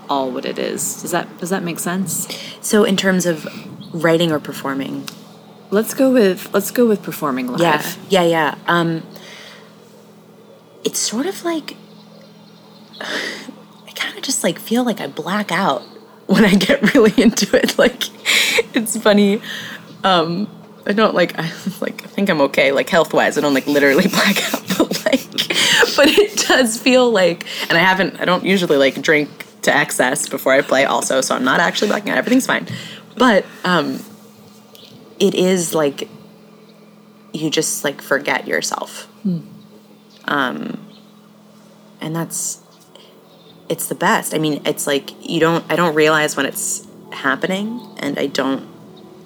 all 0.08 0.30
what 0.30 0.44
it 0.44 0.58
is? 0.58 1.00
Does 1.02 1.10
that 1.12 1.38
does 1.38 1.50
that 1.50 1.62
make 1.62 1.78
sense? 1.78 2.28
so 2.60 2.84
in 2.84 2.96
terms 2.96 3.26
of 3.26 3.46
writing 3.92 4.32
or 4.32 4.38
performing, 4.38 5.06
Let's 5.72 5.94
go 5.94 6.12
with 6.12 6.52
let's 6.52 6.70
go 6.70 6.86
with 6.86 7.02
performing 7.02 7.46
live. 7.46 7.60
Yeah, 8.10 8.22
yeah, 8.22 8.24
yeah. 8.24 8.54
Um, 8.66 9.02
it's 10.84 10.98
sort 10.98 11.24
of 11.24 11.42
like 11.46 11.78
I 13.00 13.90
kind 13.94 14.14
of 14.14 14.22
just 14.22 14.44
like 14.44 14.58
feel 14.58 14.84
like 14.84 15.00
I 15.00 15.06
black 15.06 15.50
out 15.50 15.80
when 16.26 16.44
I 16.44 16.56
get 16.56 16.94
really 16.94 17.14
into 17.16 17.56
it. 17.56 17.78
Like 17.78 18.02
it's 18.76 18.98
funny. 18.98 19.40
Um, 20.04 20.46
I 20.86 20.92
don't 20.92 21.14
like 21.14 21.38
I 21.38 21.42
like 21.80 22.04
I 22.04 22.08
think 22.08 22.28
I'm 22.28 22.40
okay 22.42 22.72
like 22.72 22.88
health 22.88 23.12
wise. 23.12 23.38
I 23.38 23.40
don't 23.40 23.54
like 23.54 23.66
literally 23.66 24.06
black 24.08 24.42
out, 24.54 24.62
but 24.76 25.04
like 25.04 25.28
but 25.96 26.08
it 26.08 26.36
does 26.48 26.80
feel 26.80 27.10
like 27.10 27.46
and 27.68 27.78
I 27.78 27.80
haven't 27.80 28.20
I 28.20 28.24
don't 28.24 28.44
usually 28.44 28.76
like 28.76 29.00
drink 29.00 29.30
to 29.62 29.74
excess 29.74 30.28
before 30.28 30.52
I 30.52 30.60
play 30.62 30.84
also, 30.84 31.20
so 31.20 31.36
I'm 31.36 31.44
not 31.44 31.60
actually 31.60 31.88
blacking 31.88 32.10
out. 32.10 32.18
Everything's 32.18 32.46
fine. 32.46 32.66
But 33.16 33.44
um 33.64 34.00
it 35.18 35.34
is 35.34 35.74
like 35.74 36.08
you 37.32 37.50
just 37.50 37.84
like 37.84 38.02
forget 38.02 38.46
yourself. 38.46 39.08
Um, 40.24 40.78
and 42.00 42.14
that's 42.14 42.60
it's 43.68 43.88
the 43.88 43.94
best. 43.94 44.34
I 44.34 44.38
mean, 44.38 44.60
it's 44.64 44.86
like 44.86 45.10
you 45.26 45.40
don't 45.40 45.64
I 45.70 45.76
don't 45.76 45.94
realize 45.94 46.36
when 46.36 46.46
it's 46.46 46.86
happening, 47.12 47.80
and 47.98 48.18
I 48.18 48.26
don't. 48.26 48.68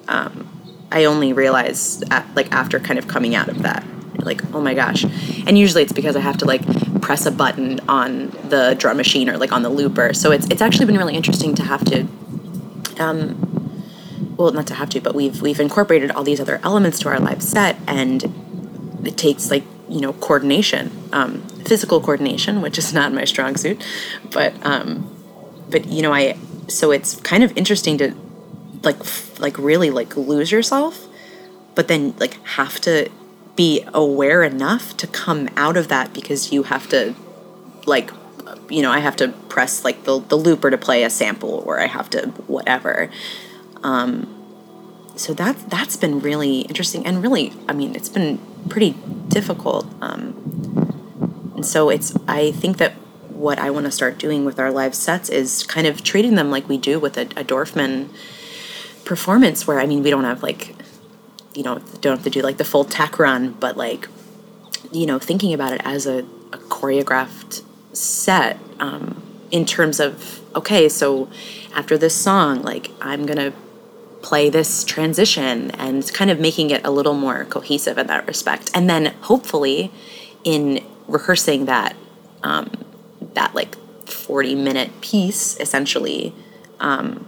Um, 0.07 0.56
I 0.91 1.05
only 1.05 1.33
realize 1.33 2.01
at, 2.09 2.27
like 2.35 2.51
after 2.51 2.79
kind 2.79 2.97
of 2.97 3.07
coming 3.07 3.35
out 3.35 3.49
of 3.49 3.63
that, 3.63 3.85
like 4.19 4.41
oh 4.53 4.61
my 4.61 4.73
gosh, 4.73 5.03
and 5.45 5.57
usually 5.57 5.83
it's 5.83 5.93
because 5.93 6.15
I 6.15 6.21
have 6.21 6.37
to 6.37 6.45
like 6.45 7.01
press 7.01 7.25
a 7.25 7.31
button 7.31 7.79
on 7.89 8.29
the 8.49 8.75
drum 8.77 8.97
machine 8.97 9.29
or 9.29 9.37
like 9.37 9.51
on 9.51 9.63
the 9.63 9.69
looper. 9.69 10.13
So 10.13 10.31
it's 10.31 10.47
it's 10.47 10.61
actually 10.61 10.85
been 10.85 10.97
really 10.97 11.15
interesting 11.15 11.55
to 11.55 11.63
have 11.63 11.83
to 11.85 12.07
um, 12.99 13.47
well 14.37 14.51
not 14.51 14.67
to 14.67 14.73
have 14.75 14.89
to 14.89 15.01
but 15.01 15.15
we've 15.15 15.41
we've 15.41 15.59
incorporated 15.59 16.11
all 16.11 16.23
these 16.23 16.39
other 16.39 16.59
elements 16.63 16.99
to 16.99 17.09
our 17.09 17.19
live 17.19 17.41
set 17.41 17.77
and 17.87 18.23
it 19.05 19.17
takes 19.17 19.51
like 19.51 19.63
you 19.89 19.99
know 19.99 20.13
coordination 20.13 20.91
um, 21.11 21.41
physical 21.65 21.99
coordination 21.99 22.61
which 22.61 22.77
is 22.77 22.93
not 22.93 23.13
my 23.13 23.25
strong 23.25 23.57
suit 23.57 23.83
but 24.31 24.53
um, 24.65 25.13
but 25.69 25.85
you 25.87 26.01
know 26.01 26.13
i 26.13 26.37
so 26.67 26.91
it's 26.91 27.15
kind 27.21 27.43
of 27.43 27.55
interesting 27.57 27.97
to 27.97 28.13
like 28.83 28.97
like 29.39 29.57
really 29.57 29.89
like 29.89 30.15
lose 30.15 30.51
yourself 30.51 31.07
but 31.75 31.87
then 31.87 32.13
like 32.19 32.41
have 32.45 32.79
to 32.81 33.09
be 33.55 33.83
aware 33.93 34.43
enough 34.43 34.95
to 34.97 35.07
come 35.07 35.49
out 35.55 35.77
of 35.77 35.87
that 35.87 36.13
because 36.13 36.51
you 36.51 36.63
have 36.63 36.87
to 36.89 37.15
like 37.85 38.11
you 38.69 38.81
know, 38.81 38.91
I 38.91 38.99
have 38.99 39.15
to 39.17 39.29
press 39.49 39.83
like 39.83 40.03
the 40.03 40.19
the 40.19 40.35
looper 40.35 40.69
to 40.69 40.77
play 40.77 41.03
a 41.03 41.09
sample, 41.09 41.63
or 41.65 41.79
I 41.79 41.87
have 41.87 42.09
to 42.11 42.27
whatever. 42.47 43.09
Um, 43.83 44.33
so 45.15 45.33
that 45.33 45.69
that's 45.69 45.95
been 45.95 46.19
really 46.19 46.61
interesting, 46.61 47.05
and 47.05 47.21
really, 47.21 47.53
I 47.67 47.73
mean, 47.73 47.95
it's 47.95 48.09
been 48.09 48.39
pretty 48.69 48.95
difficult. 49.27 49.87
Um, 50.01 51.53
and 51.55 51.65
so 51.65 51.89
it's 51.89 52.15
I 52.27 52.51
think 52.51 52.77
that 52.77 52.93
what 53.29 53.59
I 53.59 53.69
want 53.69 53.85
to 53.85 53.91
start 53.91 54.17
doing 54.17 54.45
with 54.45 54.59
our 54.59 54.71
live 54.71 54.95
sets 54.95 55.29
is 55.29 55.63
kind 55.63 55.87
of 55.87 56.03
treating 56.03 56.35
them 56.35 56.49
like 56.49 56.67
we 56.67 56.77
do 56.77 56.99
with 56.99 57.17
a, 57.17 57.21
a 57.21 57.43
Dorfman 57.43 58.09
performance, 59.07 59.65
where 59.65 59.79
I 59.79 59.85
mean, 59.85 60.03
we 60.03 60.09
don't 60.09 60.25
have 60.25 60.43
like, 60.43 60.75
you 61.55 61.63
know, 61.63 61.79
don't 62.01 62.17
have 62.17 62.23
to 62.25 62.29
do 62.29 62.41
like 62.41 62.57
the 62.57 62.65
full 62.65 62.83
tech 62.83 63.17
run, 63.17 63.53
but 63.53 63.77
like, 63.77 64.07
you 64.91 65.05
know, 65.05 65.17
thinking 65.17 65.53
about 65.53 65.71
it 65.71 65.81
as 65.85 66.05
a, 66.05 66.19
a 66.51 66.57
choreographed 66.69 67.63
set 67.93 68.59
um, 68.79 69.23
in 69.49 69.65
terms 69.65 69.99
of 69.99 70.41
okay, 70.55 70.89
so 70.89 71.29
after 71.73 71.97
this 71.97 72.13
song, 72.13 72.61
like 72.61 72.91
I'm 73.01 73.25
gonna 73.25 73.53
play 74.21 74.49
this 74.49 74.83
transition 74.83 75.71
and 75.71 76.11
kind 76.13 76.29
of 76.29 76.39
making 76.39 76.71
it 76.71 76.85
a 76.85 76.91
little 76.91 77.13
more 77.13 77.45
cohesive 77.45 77.97
in 77.97 78.07
that 78.07 78.27
respect, 78.27 78.69
and 78.73 78.89
then 78.89 79.13
hopefully 79.21 79.89
in 80.43 80.85
rehearsing 81.07 81.65
that 81.65 81.95
um, 82.43 82.69
that 83.35 83.55
like 83.55 83.75
40 84.05 84.55
minute 84.55 84.99
piece 84.99 85.57
essentially 85.59 86.33
um, 86.81 87.25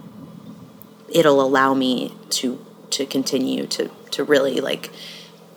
it'll 1.10 1.40
allow 1.40 1.74
me 1.74 2.14
to 2.30 2.64
to 2.90 3.06
continue 3.06 3.66
to 3.66 3.90
to 4.10 4.24
really 4.24 4.60
like 4.60 4.90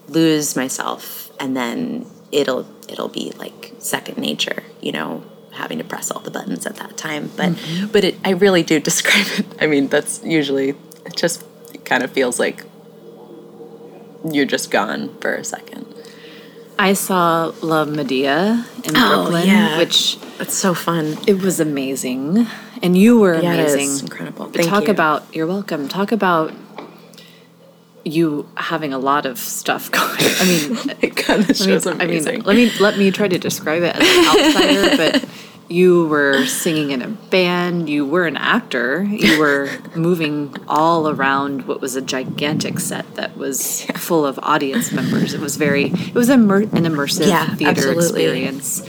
lose 0.08 0.56
myself 0.56 1.32
and 1.40 1.56
then 1.56 2.06
it'll 2.32 2.68
it'll 2.88 3.08
be 3.08 3.32
like 3.38 3.74
second 3.80 4.18
nature 4.18 4.64
you 4.82 4.92
know 4.92 5.24
having 5.52 5.78
to 5.78 5.84
press 5.84 6.10
all 6.10 6.20
the 6.22 6.32
buttons 6.32 6.66
at 6.66 6.76
that 6.78 6.98
time. 6.98 7.30
But 7.38 7.52
mm-hmm. 7.52 7.88
but 7.88 8.04
it 8.04 8.16
i 8.26 8.32
really 8.32 8.64
do 8.64 8.80
describe 8.92 9.28
it. 9.40 9.46
I 9.62 9.68
mean 9.68 9.88
that's 9.88 10.24
usually 10.24 10.70
it 11.06 11.16
just 11.16 11.44
kind 11.86 12.04
of 12.04 12.12
feels 12.12 12.40
like 12.40 12.64
you're 14.32 14.46
just 14.46 14.72
gone 14.72 15.16
for 15.20 15.36
a 15.36 15.44
second. 15.44 15.86
I 16.80 16.94
saw 16.94 17.54
La 17.62 17.86
Medea 17.86 18.66
in 18.84 18.94
Oh, 18.96 19.24
Brooklyn, 19.26 19.48
yeah. 19.48 19.78
which 19.78 20.18
it's 20.40 20.56
so 20.56 20.74
fun. 20.74 21.18
it 21.28 21.40
was 21.42 21.60
amazing, 21.60 22.48
and 22.84 22.96
you 22.96 23.18
were 23.20 23.42
Yeah, 23.42 23.54
it 23.56 23.74
amazing. 23.74 24.06
incredible. 24.08 24.46
Thank 24.52 24.68
Talk 24.70 24.86
you. 24.86 24.92
about 24.92 25.24
you're 25.36 25.48
welcome. 25.48 25.88
Talk 25.88 26.12
about 26.12 26.54
you 28.06 28.48
having 28.58 28.94
a 28.94 29.00
lot 29.00 29.26
of 29.26 29.40
stuff 29.40 29.90
going. 30.00 30.10
I 30.20 30.46
mean, 30.46 31.14
God, 31.16 31.42
this 31.48 31.62
I 31.62 31.66
mean, 31.66 31.76
show's 31.82 31.88
I 31.88 32.06
mean, 32.06 32.24
let 32.44 32.56
me 32.56 32.70
let 32.80 32.98
me 32.98 33.12
try 33.12 33.28
to 33.28 33.38
describe 33.40 33.82
it 33.84 33.96
as 33.96 34.02
an 34.02 34.26
outsider, 34.26 34.98
but 35.22 35.26
you 35.70 36.06
were 36.08 36.46
singing 36.46 36.92
in 36.92 37.02
a 37.02 37.08
band, 37.08 37.90
you 37.90 38.06
were 38.06 38.28
an 38.28 38.36
actor, 38.36 39.04
you 39.04 39.40
were 39.40 39.70
moving 39.96 40.54
all 40.68 41.08
around 41.10 41.66
what 41.66 41.80
was 41.80 41.96
a 41.96 42.02
gigantic 42.02 42.80
set 42.80 43.16
that 43.16 43.38
was 43.38 43.86
full 43.96 44.26
of 44.26 44.38
audience 44.44 44.92
members. 44.92 45.34
It 45.34 45.40
was 45.40 45.56
very 45.56 45.86
it 45.94 46.14
was 46.14 46.30
immer- 46.30 46.58
an 46.64 46.84
immersive 46.84 47.28
Yeah, 47.28 47.56
theater 47.56 47.92
absolutely. 47.92 48.26
experience. 48.26 48.84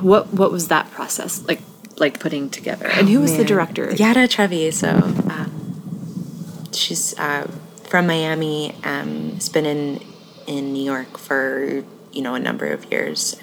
What 0.00 0.32
what 0.32 0.52
was 0.52 0.68
that 0.68 0.90
process 0.90 1.42
like 1.46 1.60
like 1.96 2.18
putting 2.20 2.50
together? 2.50 2.86
And 2.86 3.08
who 3.08 3.20
was 3.20 3.36
the 3.36 3.44
director? 3.44 3.90
Yara 3.92 4.26
Travieso. 4.26 4.72
So 4.72 4.88
um, 5.30 6.68
she's 6.72 7.18
uh, 7.18 7.50
from 7.88 8.06
Miami. 8.06 8.74
Um, 8.84 9.34
has 9.34 9.48
been 9.48 9.66
in 9.66 10.00
in 10.46 10.72
New 10.72 10.82
York 10.82 11.18
for 11.18 11.84
you 12.12 12.22
know 12.22 12.34
a 12.34 12.40
number 12.40 12.66
of 12.66 12.90
years. 12.90 13.36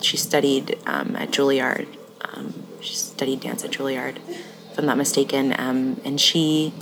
She 0.00 0.16
studied 0.16 0.78
um, 0.86 1.16
at 1.16 1.30
Juilliard. 1.30 1.86
Um, 2.22 2.54
she 2.80 2.94
studied 2.94 3.40
dance 3.40 3.64
at 3.64 3.70
Juilliard, 3.70 4.16
if 4.70 4.78
I'm 4.78 4.86
not 4.86 4.96
mistaken. 4.96 5.54
Um, 5.58 6.00
and 6.04 6.20
she, 6.20 6.72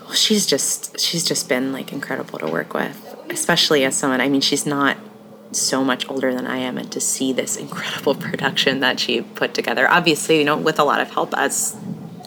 well, 0.00 0.12
she's 0.12 0.46
just 0.46 0.98
she's 1.00 1.24
just 1.24 1.48
been 1.48 1.72
like 1.72 1.92
incredible 1.92 2.38
to 2.38 2.46
work 2.46 2.74
with, 2.74 3.16
especially 3.30 3.84
as 3.84 3.96
someone. 3.96 4.20
I 4.20 4.28
mean, 4.28 4.40
she's 4.40 4.66
not 4.66 4.96
so 5.52 5.84
much 5.84 6.08
older 6.08 6.34
than 6.34 6.46
I 6.46 6.58
am, 6.58 6.78
and 6.78 6.90
to 6.92 7.00
see 7.00 7.32
this 7.32 7.56
incredible 7.56 8.14
production 8.30 8.80
that 8.80 9.00
she 9.00 9.22
put 9.22 9.54
together, 9.54 9.88
obviously, 9.88 10.38
you 10.38 10.44
know, 10.44 10.56
with 10.56 10.78
a 10.78 10.84
lot 10.84 11.00
of 11.00 11.10
help 11.10 11.34
as 11.36 11.76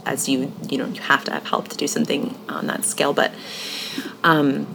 as 0.06 0.30
you 0.30 0.54
you 0.70 0.78
know 0.78 0.86
you 0.86 1.02
have 1.02 1.24
to 1.26 1.32
have 1.32 1.48
help 1.48 1.68
to 1.70 1.78
do 1.78 1.88
something 1.88 2.38
on 2.48 2.68
that 2.68 2.86
scale, 2.86 3.14
but 3.14 3.34
um, 4.24 4.68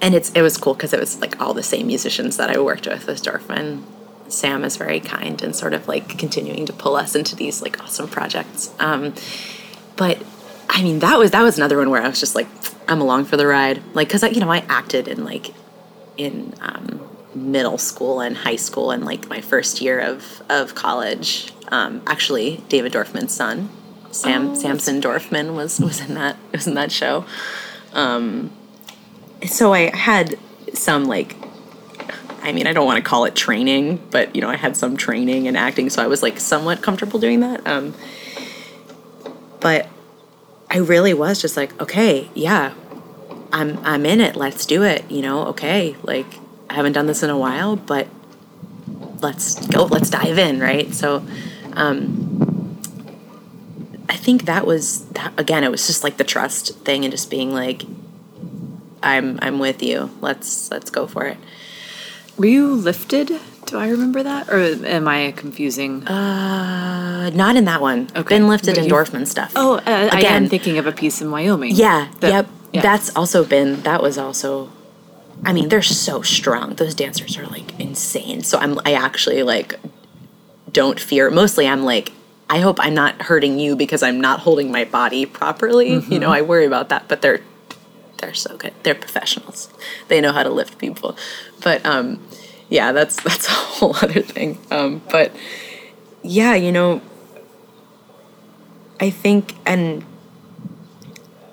and 0.00 0.14
it's 0.14 0.30
it 0.32 0.42
was 0.42 0.56
cool 0.56 0.74
because 0.74 0.92
it 0.92 1.00
was 1.00 1.20
like 1.20 1.40
all 1.40 1.54
the 1.54 1.62
same 1.62 1.86
musicians 1.86 2.36
that 2.36 2.50
I 2.50 2.58
worked 2.58 2.86
with 2.86 3.06
with 3.06 3.22
Dorfman. 3.22 3.82
Sam 4.28 4.64
is 4.64 4.76
very 4.76 5.00
kind 5.00 5.42
and 5.42 5.54
sort 5.54 5.74
of 5.74 5.86
like 5.86 6.18
continuing 6.18 6.66
to 6.66 6.72
pull 6.72 6.96
us 6.96 7.14
into 7.14 7.36
these 7.36 7.60
like 7.62 7.80
awesome 7.82 8.08
projects. 8.08 8.72
Um, 8.80 9.14
but 9.96 10.22
I 10.68 10.82
mean, 10.82 11.00
that 11.00 11.18
was 11.18 11.30
that 11.32 11.42
was 11.42 11.56
another 11.56 11.78
one 11.78 11.90
where 11.90 12.02
I 12.02 12.08
was 12.08 12.20
just 12.20 12.34
like, 12.34 12.48
I'm 12.88 13.00
along 13.00 13.26
for 13.26 13.36
the 13.36 13.46
ride, 13.46 13.82
like 13.94 14.08
because 14.08 14.22
I 14.22 14.28
you 14.28 14.40
know 14.40 14.50
I 14.50 14.58
acted 14.68 15.08
in 15.08 15.24
like 15.24 15.54
in 16.16 16.54
um, 16.60 17.00
middle 17.34 17.78
school 17.78 18.20
and 18.20 18.36
high 18.36 18.56
school 18.56 18.90
and 18.90 19.04
like 19.04 19.28
my 19.28 19.40
first 19.40 19.80
year 19.80 20.00
of 20.00 20.42
of 20.48 20.74
college. 20.74 21.52
Um, 21.68 22.02
actually, 22.06 22.62
David 22.68 22.92
Dorfman's 22.92 23.32
son, 23.32 23.70
Sam 24.10 24.54
Samson 24.54 25.00
Dorfman, 25.00 25.54
was 25.54 25.80
was 25.80 26.00
in 26.00 26.14
that 26.14 26.36
was 26.52 26.66
in 26.66 26.74
that 26.74 26.92
show. 26.92 27.24
Um, 27.92 28.50
so 29.46 29.72
I 29.72 29.94
had 29.96 30.38
some 30.72 31.04
like. 31.04 31.36
I 32.42 32.52
mean, 32.52 32.66
I 32.66 32.74
don't 32.74 32.84
want 32.84 33.02
to 33.02 33.08
call 33.08 33.24
it 33.24 33.34
training, 33.34 34.06
but 34.10 34.36
you 34.36 34.42
know, 34.42 34.50
I 34.50 34.56
had 34.56 34.76
some 34.76 34.98
training 34.98 35.46
in 35.46 35.56
acting, 35.56 35.88
so 35.88 36.02
I 36.02 36.08
was 36.08 36.22
like 36.22 36.38
somewhat 36.38 36.82
comfortable 36.82 37.18
doing 37.18 37.40
that. 37.40 37.66
Um, 37.66 37.94
but 39.60 39.88
I 40.68 40.76
really 40.76 41.14
was 41.14 41.40
just 41.40 41.56
like, 41.56 41.80
okay, 41.80 42.28
yeah, 42.34 42.74
I'm 43.50 43.78
I'm 43.82 44.04
in 44.04 44.20
it. 44.20 44.36
Let's 44.36 44.66
do 44.66 44.82
it. 44.82 45.10
You 45.10 45.22
know, 45.22 45.46
okay. 45.46 45.96
Like 46.02 46.26
I 46.74 46.76
haven't 46.76 46.94
done 46.94 47.06
this 47.06 47.22
in 47.22 47.30
a 47.30 47.38
while, 47.38 47.76
but 47.76 48.08
let's 49.22 49.64
go. 49.68 49.84
Let's 49.84 50.10
dive 50.10 50.38
in, 50.38 50.58
right? 50.58 50.92
So, 50.92 51.24
um, 51.74 52.76
I 54.08 54.16
think 54.16 54.46
that 54.46 54.66
was 54.66 55.04
that 55.10 55.32
again. 55.38 55.62
It 55.62 55.70
was 55.70 55.86
just 55.86 56.02
like 56.02 56.16
the 56.16 56.24
trust 56.24 56.76
thing 56.80 57.04
and 57.04 57.12
just 57.12 57.30
being 57.30 57.52
like, 57.52 57.84
I'm 59.04 59.38
I'm 59.40 59.60
with 59.60 59.84
you. 59.84 60.10
Let's 60.20 60.68
let's 60.72 60.90
go 60.90 61.06
for 61.06 61.26
it. 61.26 61.36
Were 62.36 62.46
you 62.46 62.74
lifted? 62.74 63.30
Do 63.66 63.78
I 63.78 63.88
remember 63.90 64.24
that, 64.24 64.48
or 64.48 64.58
am 64.84 65.06
I 65.06 65.32
confusing? 65.36 66.04
Uh, 66.08 67.30
not 67.30 67.54
in 67.54 67.66
that 67.66 67.80
one. 67.80 68.08
Okay. 68.16 68.34
Been 68.36 68.48
lifted 68.48 68.74
But 68.74 68.84
in 68.84 68.90
you- 69.20 69.26
stuff. 69.26 69.52
oh, 69.54 69.76
uh, 69.76 69.82
I 70.12 70.18
again. 70.18 70.42
am 70.42 70.48
thinking 70.48 70.76
of 70.78 70.88
a 70.88 70.92
piece 70.92 71.22
in 71.22 71.30
Wyoming. 71.30 71.70
Yeah, 71.76 72.08
That- 72.18 72.30
yep. 72.32 72.46
yeah. 72.72 72.82
That's 72.82 73.14
also 73.14 73.44
been 73.44 73.80
that 73.82 74.02
was 74.02 74.18
also 74.18 74.70
I 75.46 75.52
mean, 75.52 75.68
they're 75.68 75.82
so 75.82 76.22
strong. 76.22 76.74
Those 76.74 76.94
dancers 76.94 77.36
are 77.36 77.46
like 77.46 77.78
insane. 77.78 78.42
So 78.42 78.58
I'm 78.58 78.78
I 78.84 78.94
actually 78.94 79.42
like 79.42 79.78
don't 80.72 80.98
fear. 80.98 81.30
Mostly 81.30 81.66
I'm 81.68 81.84
like 81.84 82.12
I 82.48 82.60
hope 82.60 82.78
I'm 82.80 82.94
not 82.94 83.22
hurting 83.22 83.58
you 83.58 83.76
because 83.76 84.02
I'm 84.02 84.20
not 84.20 84.40
holding 84.40 84.70
my 84.70 84.84
body 84.84 85.26
properly. 85.26 85.98
You 86.08 86.18
know, 86.18 86.30
I 86.30 86.42
worry 86.42 86.66
about 86.66 86.88
that, 86.90 87.08
but 87.08 87.22
they're 87.22 87.40
they're 88.18 88.34
so 88.34 88.56
good. 88.56 88.72
They're 88.82 88.94
professionals. 88.94 89.68
They 90.08 90.20
know 90.20 90.32
how 90.32 90.42
to 90.42 90.50
lift 90.50 90.78
people. 90.78 91.16
But 91.62 91.84
um 91.84 92.26
yeah, 92.68 92.92
that's 92.92 93.22
that's 93.22 93.48
a 93.48 93.52
whole 93.52 93.96
other 93.96 94.22
thing. 94.22 94.58
Um 94.70 95.02
but 95.10 95.32
yeah, 96.22 96.54
you 96.54 96.72
know 96.72 97.02
I 99.00 99.10
think 99.10 99.54
and 99.66 100.04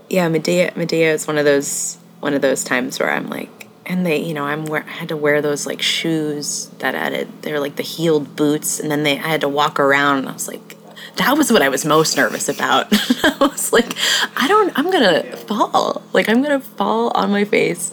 yeah, 0.10 0.28
Medea 0.28 0.74
Medea 0.76 1.14
is 1.14 1.28
one 1.28 1.38
of 1.38 1.46
those 1.46 1.98
one 2.20 2.34
of 2.34 2.42
those 2.42 2.64
times 2.64 3.00
where 3.00 3.12
I'm 3.12 3.30
like, 3.30 3.61
and 3.92 4.06
they, 4.06 4.24
you 4.24 4.34
know, 4.34 4.46
I'm 4.46 4.64
wear 4.64 4.86
I 4.88 4.92
had 4.92 5.10
to 5.10 5.18
wear 5.18 5.42
those 5.42 5.68
like 5.68 5.82
shoes 5.82 6.68
that 6.80 6.96
added 6.96 7.28
they're 7.42 7.60
like 7.60 7.76
the 7.76 7.84
heeled 7.84 8.38
boots, 8.38 8.80
and 8.80 8.90
then 8.90 9.04
they 9.04 9.20
I 9.20 9.28
had 9.28 9.42
to 9.42 9.50
walk 9.50 9.82
around, 9.82 10.20
and 10.20 10.30
I 10.30 10.32
was 10.32 10.48
like, 10.48 10.78
that 11.18 11.38
was 11.38 11.52
what 11.52 11.62
I 11.62 11.68
was 11.68 11.84
most 11.84 12.16
nervous 12.16 12.48
about. 12.48 12.88
I 13.24 13.36
was 13.42 13.74
like, 13.74 13.94
I 14.38 14.48
don't, 14.48 14.72
I'm 14.80 14.90
gonna 14.92 15.36
fall, 15.36 16.04
like 16.14 16.30
I'm 16.30 16.42
gonna 16.42 16.62
fall 16.62 17.12
on 17.12 17.32
my 17.32 17.44
face, 17.44 17.92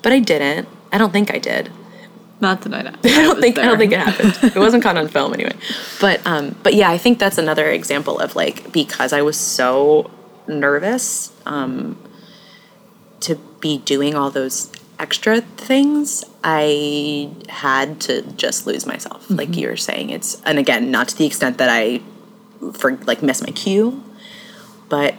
but 0.00 0.12
I 0.12 0.20
didn't. 0.20 0.68
I 0.92 0.98
don't 0.98 1.12
think 1.12 1.34
I 1.34 1.38
did. 1.38 1.72
Not 2.40 2.62
that 2.62 2.72
I, 2.74 2.80
I 3.04 3.22
don't 3.22 3.40
think 3.40 3.58
I 3.58 3.64
don't 3.64 3.78
think 3.78 3.92
it 3.92 3.98
happened. 3.98 4.38
it 4.44 4.56
wasn't 4.66 4.84
caught 4.84 4.96
on 4.96 5.08
film 5.08 5.34
anyway. 5.34 5.56
But 6.00 6.24
um, 6.24 6.54
but 6.62 6.74
yeah, 6.74 6.88
I 6.88 6.98
think 6.98 7.18
that's 7.18 7.38
another 7.38 7.68
example 7.68 8.20
of 8.20 8.36
like 8.36 8.72
because 8.72 9.12
I 9.12 9.22
was 9.22 9.36
so 9.36 10.08
nervous 10.46 11.32
um, 11.46 11.98
to 13.20 13.34
be 13.58 13.78
doing 13.78 14.14
all 14.14 14.30
those 14.30 14.70
extra 15.02 15.40
things, 15.40 16.24
I 16.44 17.28
had 17.48 18.00
to 18.02 18.22
just 18.22 18.66
lose 18.66 18.86
myself. 18.86 19.28
Like 19.28 19.56
you 19.56 19.68
were 19.68 19.76
saying, 19.76 20.10
it's 20.10 20.40
and 20.42 20.58
again 20.58 20.90
not 20.90 21.08
to 21.08 21.16
the 21.16 21.26
extent 21.26 21.58
that 21.58 21.68
I 21.68 22.00
for 22.72 22.96
like 22.98 23.22
miss 23.22 23.42
my 23.42 23.52
cue, 23.52 24.02
but 24.88 25.16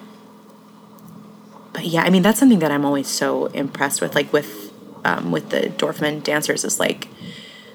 but 1.73 1.85
yeah, 1.85 2.03
I 2.03 2.09
mean 2.09 2.23
that's 2.23 2.39
something 2.39 2.59
that 2.59 2.71
I'm 2.71 2.85
always 2.85 3.07
so 3.07 3.47
impressed 3.47 4.01
with, 4.01 4.15
like 4.15 4.31
with 4.31 4.71
um, 5.03 5.31
with 5.31 5.49
the 5.49 5.61
Dorfman 5.77 6.23
dancers 6.23 6.63
is 6.63 6.79
like 6.79 7.09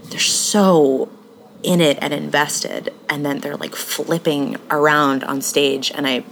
they're 0.04 0.18
so 0.18 1.10
in 1.62 1.80
it 1.80 1.98
and 2.00 2.14
invested 2.14 2.92
and 3.08 3.24
then 3.26 3.40
they're 3.40 3.56
like 3.56 3.74
flipping 3.74 4.56
around 4.70 5.24
on 5.24 5.42
stage 5.42 5.90
and 5.90 6.06
i 6.06 6.24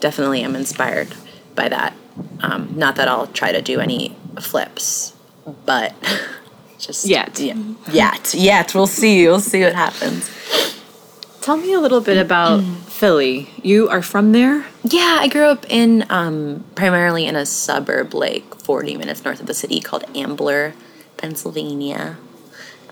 definitely 0.00 0.42
am 0.42 0.56
inspired 0.56 1.14
by 1.54 1.68
that 1.68 1.94
um, 2.40 2.68
not 2.76 2.96
that 2.96 3.06
i'll 3.06 3.28
try 3.28 3.52
to 3.52 3.62
do 3.62 3.78
any 3.78 4.16
flips 4.40 5.14
but 5.66 5.94
just 6.78 7.06
Yet. 7.06 7.38
yeah, 7.40 7.56
yet 7.90 8.34
yet 8.34 8.74
we'll 8.74 8.86
see 8.86 9.26
we'll 9.26 9.40
see 9.40 9.62
what 9.62 9.74
happens 9.74 10.30
Tell 11.40 11.56
me 11.56 11.72
a 11.72 11.80
little 11.80 12.02
bit 12.02 12.18
about 12.18 12.62
Philly. 12.62 13.48
You 13.62 13.88
are 13.88 14.02
from 14.02 14.32
there? 14.32 14.66
yeah 14.84 15.16
i 15.20 15.28
grew 15.28 15.44
up 15.44 15.64
in 15.68 16.04
um, 16.10 16.64
primarily 16.74 17.26
in 17.26 17.36
a 17.36 17.46
suburb 17.46 18.12
like 18.14 18.54
40 18.54 18.96
minutes 18.96 19.24
north 19.24 19.40
of 19.40 19.46
the 19.46 19.54
city 19.54 19.80
called 19.80 20.04
ambler 20.14 20.74
pennsylvania 21.16 22.16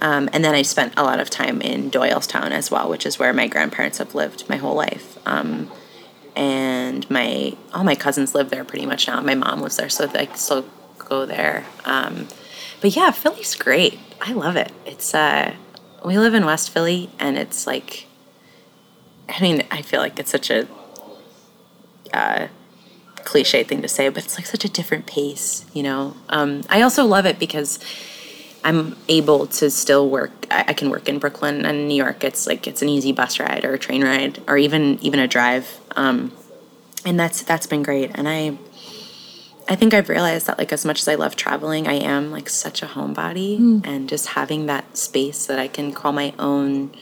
um, 0.01 0.29
and 0.33 0.45
then 0.45 0.55
I 0.55 0.61
spent 0.61 0.93
a 0.99 1.03
lot 1.03 1.21
of 1.21 1.31
time 1.31 1.63
in 1.63 1.91
Doylestown 1.91 2.51
as 2.51 2.71
well, 2.71 2.89
which 2.91 3.07
is 3.07 3.19
where 3.19 3.33
my 3.33 3.47
grandparents 3.47 3.97
have 3.97 4.15
lived 4.15 4.47
my 4.47 4.57
whole 4.57 4.75
life. 4.75 5.17
Um, 5.27 5.71
and 6.37 7.09
my 7.11 7.57
all 7.73 7.83
my 7.83 7.95
cousins 7.95 8.35
live 8.35 8.51
there 8.51 8.63
pretty 8.63 8.85
much 8.85 9.09
now. 9.09 9.23
My 9.23 9.35
mom 9.35 9.63
lives 9.63 9.79
there, 9.79 9.89
so 9.89 10.11
I 10.15 10.27
still 10.35 10.67
go 11.09 11.27
there. 11.27 11.65
Um, 11.85 12.29
but 12.81 12.95
yeah, 12.95 13.11
Philly's 13.11 13.55
great. 13.55 13.99
I 14.21 14.33
love 14.33 14.57
it. 14.57 14.73
It's 14.85 15.15
uh, 15.15 15.55
we 16.05 16.19
live 16.19 16.35
in 16.35 16.45
West 16.45 16.71
Philly, 16.71 17.11
and 17.19 17.37
it's 17.37 17.67
like, 17.67 18.07
I 19.29 19.41
mean, 19.41 19.65
I 19.71 19.83
feel 19.83 20.01
like 20.01 20.19
it's 20.19 20.31
such 20.31 20.51
a 20.51 20.69
uh, 22.13 22.49
cliche 23.25 23.65
thing 23.65 23.83
to 23.83 23.89
say, 23.89 24.09
but 24.09 24.25
it's 24.25 24.39
like 24.39 24.47
such 24.47 24.65
a 24.65 24.69
different 24.69 25.07
pace, 25.07 25.65
you 25.73 25.83
know. 25.83 26.17
Um, 26.29 26.63
I 26.69 26.83
also 26.83 27.05
love 27.05 27.27
it 27.27 27.39
because 27.39 27.79
I'm 28.65 28.97
able 29.09 29.47
to 29.47 29.71
still 29.71 30.09
work. 30.09 30.33
I, 30.51 30.67
I 30.69 30.73
can 30.73 30.91
work 30.91 31.09
in 31.09 31.19
Brooklyn 31.19 31.67
and 31.67 31.89
New 31.89 31.95
York. 31.95 32.25
It's 32.25 32.47
like 32.47 32.67
it's 32.67 32.83
an 32.83 32.89
easy 32.89 33.13
bus 33.13 33.39
ride 33.39 33.65
or 33.65 33.75
a 33.75 33.79
train 33.79 34.03
ride 34.03 34.43
or 34.49 34.57
even 34.57 34.99
even 35.03 35.21
a 35.21 35.29
drive. 35.29 35.81
Um, 35.97 36.33
and 37.05 37.19
that's 37.19 37.43
that's 37.43 37.67
been 37.67 37.83
great. 37.83 38.11
And 38.15 38.29
I 38.29 38.59
I 39.69 39.75
think 39.75 39.95
I've 39.95 40.09
realized 40.09 40.47
that 40.47 40.59
like 40.59 40.73
as 40.73 40.85
much 40.85 41.01
as 41.01 41.09
I 41.09 41.17
love 41.17 41.35
traveling, 41.35 41.89
I 41.89 41.95
am 41.95 42.31
like 42.31 42.49
such 42.49 42.83
a 42.83 42.87
homebody 42.87 43.85
and 43.85 44.09
just 44.09 44.29
having 44.29 44.67
that 44.67 44.97
space 44.97 45.47
that 45.47 45.59
I 45.59 45.67
can 45.67 45.93
call 45.93 46.13
my 46.13 46.33
own. 46.39 46.93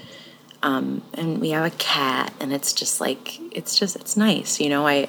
Um, 0.63 1.03
and 1.13 1.41
we 1.41 1.51
have 1.51 1.67
a 1.67 1.77
cat 1.77 2.33
and 2.41 2.53
it's 2.53 2.73
just 2.73 3.01
like 3.01 3.39
it's 3.55 3.79
just 3.79 3.97
it's 3.97 4.17
nice, 4.17 4.61
you 4.61 4.71
know. 4.71 4.87
I 4.87 5.09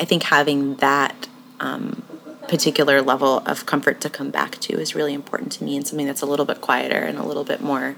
I 0.00 0.04
think 0.04 0.24
having 0.24 0.76
that 0.76 1.28
um, 1.60 2.02
particular 2.48 3.00
level 3.02 3.38
of 3.46 3.66
comfort 3.66 4.00
to 4.00 4.10
come 4.10 4.30
back 4.30 4.58
to 4.60 4.78
is 4.78 4.94
really 4.96 5.14
important 5.14 5.52
to 5.52 5.64
me 5.64 5.76
and 5.76 5.86
something 5.86 6.06
that's 6.06 6.22
a 6.22 6.26
little 6.26 6.44
bit 6.44 6.60
quieter 6.60 6.98
and 6.98 7.18
a 7.18 7.24
little 7.24 7.44
bit 7.44 7.60
more 7.60 7.96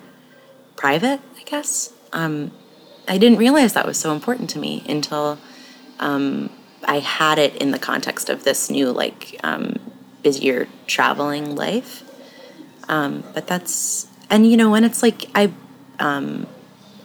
private, 0.76 1.20
I 1.38 1.42
guess. 1.44 1.92
Um, 2.12 2.50
I 3.06 3.16
didn't 3.16 3.38
realize 3.38 3.72
that 3.72 3.86
was 3.86 3.98
so 3.98 4.12
important 4.12 4.50
to 4.50 4.59
me 4.59 4.84
until 4.86 5.38
um, 5.98 6.50
I 6.85 7.01
had 7.01 7.39
it 7.39 7.57
in 7.57 7.70
the 7.70 7.79
context 7.79 8.29
of 8.29 8.45
this 8.45 8.70
new, 8.70 8.91
like, 8.91 9.39
um, 9.43 9.76
busier 10.22 10.68
traveling 10.87 11.55
life. 11.57 12.03
Um, 12.89 13.24
but 13.35 13.47
that's, 13.47 14.09
and 14.31 14.51
you 14.51 14.57
know, 14.57 14.70
when 14.70 14.85
it's 14.85 15.03
like 15.03 15.26
I, 15.35 15.53
um, 15.99 16.47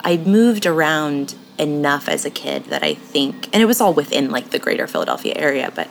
I 0.01 0.17
moved 0.17 0.65
around 0.65 1.35
enough 1.57 2.09
as 2.09 2.25
a 2.25 2.29
kid 2.29 2.65
that 2.65 2.83
I 2.83 2.93
think, 2.93 3.49
and 3.53 3.61
it 3.61 3.65
was 3.65 3.81
all 3.81 3.93
within 3.93 4.31
like 4.31 4.49
the 4.49 4.59
greater 4.59 4.87
Philadelphia 4.87 5.33
area, 5.35 5.71
but 5.73 5.87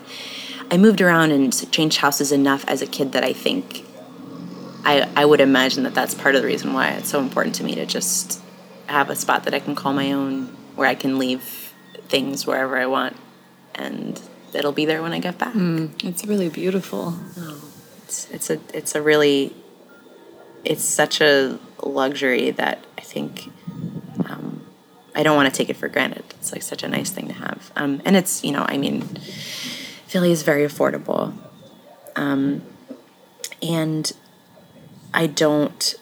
I 0.71 0.77
moved 0.77 1.01
around 1.01 1.33
and 1.33 1.71
changed 1.71 1.99
houses 1.99 2.33
enough 2.33 2.65
as 2.67 2.83
a 2.83 2.87
kid 2.87 3.13
that 3.13 3.25
I 3.25 3.33
think 3.33 3.85
I, 4.85 5.09
I 5.15 5.25
would 5.25 5.41
imagine 5.41 5.85
that 5.85 5.95
that's 5.95 6.15
part 6.15 6.35
of 6.35 6.43
the 6.43 6.49
reason 6.49 6.73
why 6.73 6.89
it's 6.91 7.09
so 7.09 7.21
important 7.21 7.55
to 7.57 7.65
me 7.65 7.75
to 7.77 7.87
just 7.87 8.41
have 8.87 9.11
a 9.11 9.17
spot 9.17 9.45
that 9.45 9.55
I 9.55 9.61
can 9.61 9.75
call 9.75 9.93
my 9.93 10.13
own, 10.13 10.47
where 10.75 10.89
I 10.89 10.95
can 10.95 11.19
leave 11.19 11.73
things 12.09 12.47
wherever 12.47 12.77
I 12.77 12.87
want, 12.87 13.17
and 13.75 14.21
it'll 14.55 14.73
be 14.73 14.85
there 14.85 15.03
when 15.03 15.13
I 15.13 15.19
get 15.19 15.39
back. 15.39 15.55
It's 16.05 16.25
really 16.25 16.49
beautiful. 16.49 17.15
It's, 18.05 18.31
it's 18.31 18.51
a 18.51 18.61
it's 18.75 18.95
a 18.95 19.03
really 19.03 19.55
it's 20.65 20.85
such 20.85 21.21
a 21.21 21.59
luxury 21.83 22.51
that 22.53 22.85
I 22.99 23.01
think 23.01 23.51
um, 24.29 24.65
I 25.15 25.23
don't 25.23 25.37
want 25.37 25.53
to 25.53 25.57
take 25.57 25.71
it 25.71 25.77
for 25.77 25.89
granted. 25.89 26.25
It's 26.39 26.53
like 26.53 26.63
such 26.63 26.83
a 26.83 26.89
nice 26.89 27.11
thing 27.11 27.29
to 27.29 27.35
have, 27.35 27.73
um, 27.77 28.01
and 28.05 28.17
it's 28.17 28.45
you 28.45 28.53
know 28.53 28.65
I 28.69 28.77
mean 28.77 29.03
Philly 30.07 30.31
is 30.31 30.43
very 30.43 30.67
affordable, 30.67 31.35
um, 32.17 32.63
and 33.63 34.13
I 35.15 35.27
don't. 35.27 35.95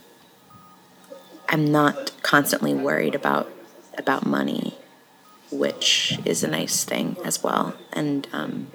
I'm 1.48 1.72
not 1.72 2.12
constantly 2.22 2.74
worried 2.74 3.14
about 3.14 3.50
about 3.98 4.24
money, 4.26 4.76
which 5.50 6.18
is 6.24 6.42
a 6.44 6.48
nice 6.48 6.84
thing 6.84 7.16
as 7.24 7.42
well. 7.42 7.74
And 7.92 8.28
um, 8.32 8.68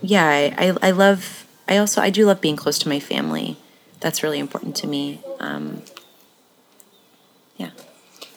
yeah, 0.00 0.26
I, 0.26 0.54
I, 0.58 0.76
I 0.88 0.90
love. 0.90 1.46
I 1.68 1.76
also 1.78 2.00
I 2.02 2.10
do 2.10 2.26
love 2.26 2.40
being 2.40 2.56
close 2.56 2.78
to 2.80 2.88
my 2.88 2.98
family. 3.00 3.56
That's 4.00 4.22
really 4.22 4.38
important 4.38 4.74
to 4.76 4.86
me. 4.86 5.20
Um, 5.38 5.82
yeah. 7.56 7.70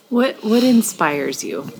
What 0.09 0.43
what 0.43 0.63
inspires 0.63 1.43
you? 1.43 1.63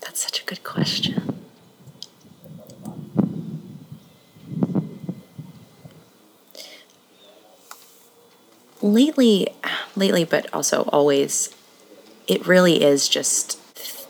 That's 0.00 0.22
such 0.22 0.40
a 0.42 0.44
good 0.44 0.62
question. 0.62 1.25
Lately, 8.86 9.48
lately, 9.96 10.22
but 10.22 10.52
also 10.54 10.82
always, 10.92 11.52
it 12.28 12.46
really 12.46 12.84
is 12.84 13.08
just 13.08 13.58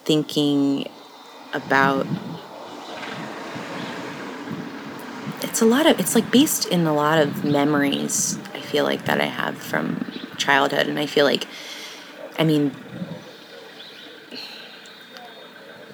thinking 0.05 0.91
about. 1.55 2.07
It's 5.43 5.63
a 5.63 5.65
lot 5.65 5.87
of, 5.87 5.99
it's 5.99 6.15
like 6.15 6.31
based 6.31 6.67
in 6.67 6.87
a 6.87 6.95
lot 6.95 7.19
of 7.19 7.43
memories, 7.43 8.39
I 8.53 8.61
feel 8.61 8.85
like, 8.85 9.07
that 9.07 9.19
I 9.19 9.25
have 9.27 9.57
from 9.57 10.05
childhood. 10.37 10.89
And 10.89 10.99
I 10.99 11.07
feel 11.07 11.25
like, 11.25 11.47
I 12.39 12.45
mean, 12.45 12.73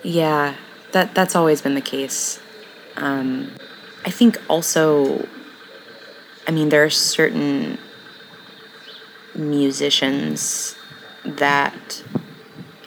Yeah, 0.02 0.56
that 0.90 1.14
that's 1.14 1.36
always 1.36 1.62
been 1.62 1.74
the 1.74 1.80
case. 1.80 2.40
Um, 2.96 3.52
I 4.04 4.10
think 4.10 4.40
also, 4.48 5.28
I 6.46 6.50
mean, 6.50 6.70
there 6.70 6.84
are 6.84 6.90
certain 6.90 7.78
musicians 9.34 10.76
that, 11.24 12.02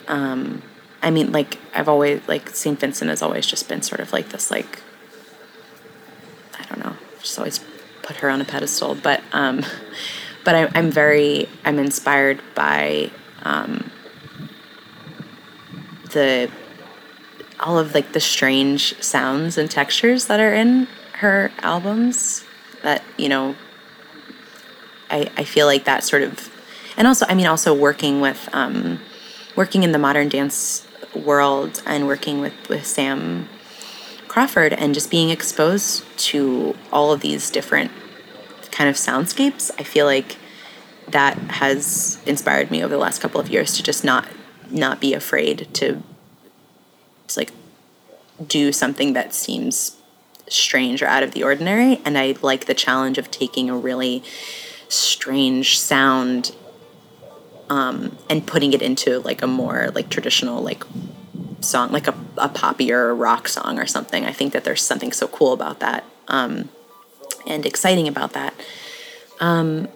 um, 0.08 0.62
I 1.02 1.10
mean, 1.10 1.32
like 1.32 1.58
I've 1.74 1.88
always 1.88 2.26
like 2.28 2.50
Saint 2.50 2.80
Vincent 2.80 3.08
has 3.10 3.22
always 3.22 3.46
just 3.46 3.68
been 3.68 3.82
sort 3.82 4.00
of 4.00 4.12
like 4.12 4.30
this, 4.30 4.50
like 4.50 4.82
I 6.58 6.64
don't 6.64 6.84
know, 6.84 6.96
just 7.20 7.38
always 7.38 7.60
put 8.02 8.16
her 8.16 8.30
on 8.30 8.40
a 8.40 8.44
pedestal. 8.44 8.94
But 8.94 9.22
um, 9.32 9.64
but 10.44 10.54
I, 10.54 10.70
I'm 10.74 10.90
very 10.90 11.48
I'm 11.64 11.78
inspired 11.78 12.40
by 12.54 13.10
um, 13.42 13.90
the 16.12 16.50
all 17.60 17.78
of 17.78 17.94
like 17.94 18.12
the 18.12 18.20
strange 18.20 19.00
sounds 19.02 19.58
and 19.58 19.70
textures 19.70 20.26
that 20.26 20.40
are 20.40 20.54
in 20.54 20.88
her 21.14 21.50
albums 21.60 22.44
that 22.82 23.02
you 23.16 23.28
know 23.28 23.56
i 25.10 25.30
i 25.36 25.44
feel 25.44 25.66
like 25.66 25.84
that 25.84 26.04
sort 26.04 26.22
of 26.22 26.50
and 26.96 27.06
also 27.06 27.26
i 27.28 27.34
mean 27.34 27.46
also 27.46 27.74
working 27.74 28.20
with 28.20 28.48
um 28.52 29.00
working 29.54 29.82
in 29.82 29.92
the 29.92 29.98
modern 29.98 30.28
dance 30.28 30.86
world 31.14 31.82
and 31.86 32.06
working 32.06 32.40
with 32.40 32.54
with 32.68 32.86
sam 32.86 33.48
crawford 34.28 34.72
and 34.72 34.94
just 34.94 35.10
being 35.10 35.30
exposed 35.30 36.04
to 36.18 36.76
all 36.92 37.12
of 37.12 37.20
these 37.20 37.50
different 37.50 37.90
kind 38.70 38.90
of 38.90 38.96
soundscapes 38.96 39.70
i 39.78 39.82
feel 39.82 40.06
like 40.06 40.36
that 41.08 41.38
has 41.38 42.20
inspired 42.26 42.70
me 42.70 42.82
over 42.82 42.92
the 42.94 43.00
last 43.00 43.20
couple 43.20 43.40
of 43.40 43.48
years 43.48 43.76
to 43.76 43.82
just 43.82 44.04
not 44.04 44.28
not 44.70 45.00
be 45.00 45.14
afraid 45.14 45.68
to 45.72 46.02
to 47.28 47.40
like 47.40 47.52
do 48.46 48.72
something 48.72 49.12
that 49.14 49.34
seems 49.34 49.96
strange 50.48 51.02
or 51.02 51.06
out 51.06 51.22
of 51.22 51.32
the 51.32 51.42
ordinary. 51.42 52.00
And 52.04 52.16
i 52.18 52.34
like 52.42 52.66
the 52.66 52.74
challenge 52.74 53.18
of 53.18 53.30
taking 53.30 53.70
a 53.70 53.76
really 53.76 54.22
strange 54.88 55.78
sound 55.78 56.54
um, 57.68 58.16
and 58.30 58.46
putting 58.46 58.72
it 58.72 58.82
into 58.82 59.18
like 59.20 59.42
a 59.42 59.46
more 59.46 59.90
like 59.94 60.08
traditional 60.08 60.62
like 60.62 60.84
song 61.60 61.90
like 61.90 62.06
a, 62.06 62.14
a 62.38 62.48
poppy 62.48 62.92
or 62.92 63.10
a 63.10 63.14
rock 63.14 63.48
song 63.48 63.78
or 63.78 63.86
something. 63.86 64.24
I 64.24 64.32
think 64.32 64.52
that 64.52 64.64
there's 64.64 64.82
something 64.82 65.12
so 65.12 65.26
cool 65.28 65.52
about 65.52 65.80
that 65.80 66.04
um, 66.28 66.68
and 67.46 67.66
exciting 67.66 68.08
about 68.08 68.32
that. 68.32 68.54
Um, 69.40 69.88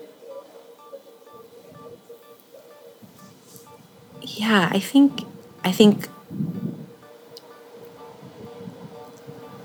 yeah 4.23 4.69
i 4.73 4.79
think 4.79 5.23
i 5.65 5.73
think 5.73 6.09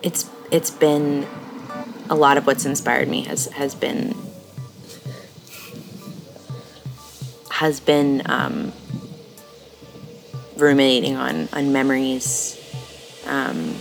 it's 0.01 0.29
it's 0.51 0.69
been 0.69 1.27
a 2.09 2.15
lot 2.15 2.37
of 2.37 2.45
what's 2.45 2.65
inspired 2.65 3.07
me 3.07 3.21
has 3.23 3.47
has 3.47 3.75
been 3.75 4.15
has 7.55 7.79
been 7.79 8.21
um, 8.25 8.73
ruminating 10.57 11.15
on 11.15 11.47
on 11.53 11.71
memories, 11.71 12.59
um, 13.27 13.75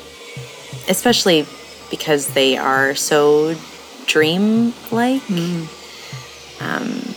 especially 0.88 1.44
because 1.90 2.28
they 2.34 2.56
are 2.56 2.94
so 2.94 3.56
dream-like. 4.06 5.28
Um, 6.60 7.14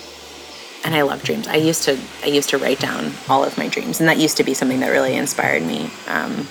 and 0.83 0.95
I 0.95 1.03
love 1.03 1.21
dreams. 1.21 1.47
I 1.47 1.57
used 1.57 1.83
to 1.83 1.95
I 2.23 2.27
used 2.27 2.49
to 2.49 2.57
write 2.57 2.79
down 2.79 3.11
all 3.29 3.43
of 3.43 3.55
my 3.55 3.67
dreams, 3.67 3.99
and 3.99 4.09
that 4.09 4.17
used 4.17 4.37
to 4.37 4.43
be 4.43 4.55
something 4.55 4.79
that 4.79 4.89
really 4.89 5.15
inspired 5.15 5.61
me. 5.61 5.91
Um, 6.07 6.47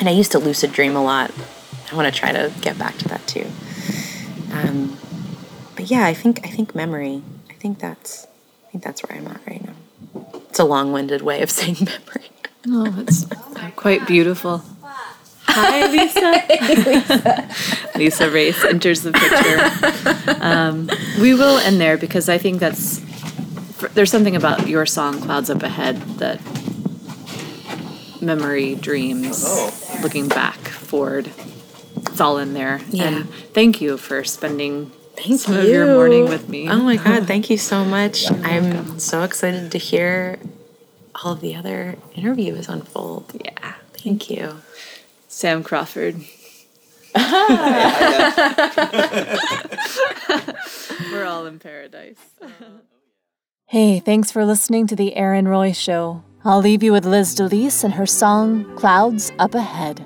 and 0.00 0.08
I 0.08 0.12
used 0.12 0.32
to 0.32 0.40
lucid 0.40 0.72
dream 0.72 0.96
a 0.96 1.02
lot. 1.02 1.30
I 1.92 1.94
want 1.94 2.12
to 2.12 2.20
try 2.20 2.32
to 2.32 2.52
get 2.60 2.76
back 2.76 2.98
to 2.98 3.08
that 3.08 3.24
too. 3.28 3.46
Um, 4.52 4.98
but 5.76 5.88
yeah, 5.88 6.04
I 6.06 6.14
think 6.14 6.44
I 6.44 6.50
think 6.50 6.74
memory. 6.74 7.22
I 7.48 7.54
think 7.54 7.78
that's 7.78 8.26
think 8.78 8.84
that's 8.84 9.02
where 9.02 9.18
I'm 9.18 9.26
at 9.26 9.40
right 9.46 9.64
now. 9.64 9.74
It's 10.48 10.58
a 10.58 10.64
long-winded 10.64 11.22
way 11.22 11.42
of 11.42 11.50
saying 11.58 11.76
memory. 11.80 12.30
Oh, 12.68 12.94
it's 13.00 13.26
quite 13.76 14.06
beautiful. 14.06 14.62
Hi, 15.46 15.86
Lisa. 15.90 17.48
Lisa. 17.98 18.30
Race 18.30 18.62
enters 18.64 19.02
the 19.02 19.12
picture. 19.12 20.40
Um, 20.42 20.90
we 21.20 21.34
will 21.34 21.58
end 21.58 21.80
there 21.80 21.96
because 21.96 22.28
I 22.28 22.38
think 22.38 22.60
that's 22.60 23.00
there's 23.94 24.10
something 24.10 24.36
about 24.36 24.68
your 24.68 24.84
song 24.84 25.20
"Clouds 25.20 25.48
Up 25.48 25.62
Ahead" 25.62 25.96
that 26.18 26.40
memory, 28.20 28.74
dreams, 28.74 29.46
looking 30.02 30.28
back, 30.28 30.58
forward. 30.58 31.30
It's 31.96 32.20
all 32.20 32.36
in 32.38 32.52
there. 32.52 32.82
Yeah. 32.90 33.04
And 33.04 33.30
thank 33.54 33.80
you 33.80 33.96
for 33.96 34.24
spending 34.24 34.90
Thank 35.18 35.40
some 35.40 35.56
of 35.56 35.64
your 35.64 35.86
morning 35.86 36.28
with 36.28 36.48
me. 36.48 36.68
Oh 36.70 36.78
my 36.78 36.96
god, 36.96 37.26
thank 37.26 37.50
you 37.50 37.58
so 37.58 37.84
much. 37.84 38.30
I'm 38.30 39.00
so 39.00 39.22
excited 39.24 39.72
to 39.72 39.78
hear 39.78 40.38
all 41.14 41.32
of 41.32 41.40
the 41.40 41.56
other 41.56 41.96
interviews 42.14 42.68
unfold. 42.68 43.32
Yeah. 43.44 43.74
Thank 43.94 44.30
you. 44.30 44.62
Sam 45.26 45.64
Crawford. 45.64 46.16
We're 51.10 51.24
all 51.24 51.46
in 51.46 51.58
paradise. 51.58 52.18
Hey, 53.66 53.98
thanks 54.00 54.30
for 54.30 54.44
listening 54.44 54.86
to 54.86 54.96
The 54.96 55.16
Erin 55.16 55.48
Roy 55.48 55.72
Show. 55.72 56.22
I'll 56.44 56.60
leave 56.60 56.82
you 56.82 56.92
with 56.92 57.04
Liz 57.04 57.34
DeLise 57.34 57.82
and 57.82 57.94
her 57.94 58.06
song 58.06 58.76
Clouds 58.76 59.32
Up 59.38 59.54
Ahead. 59.54 60.04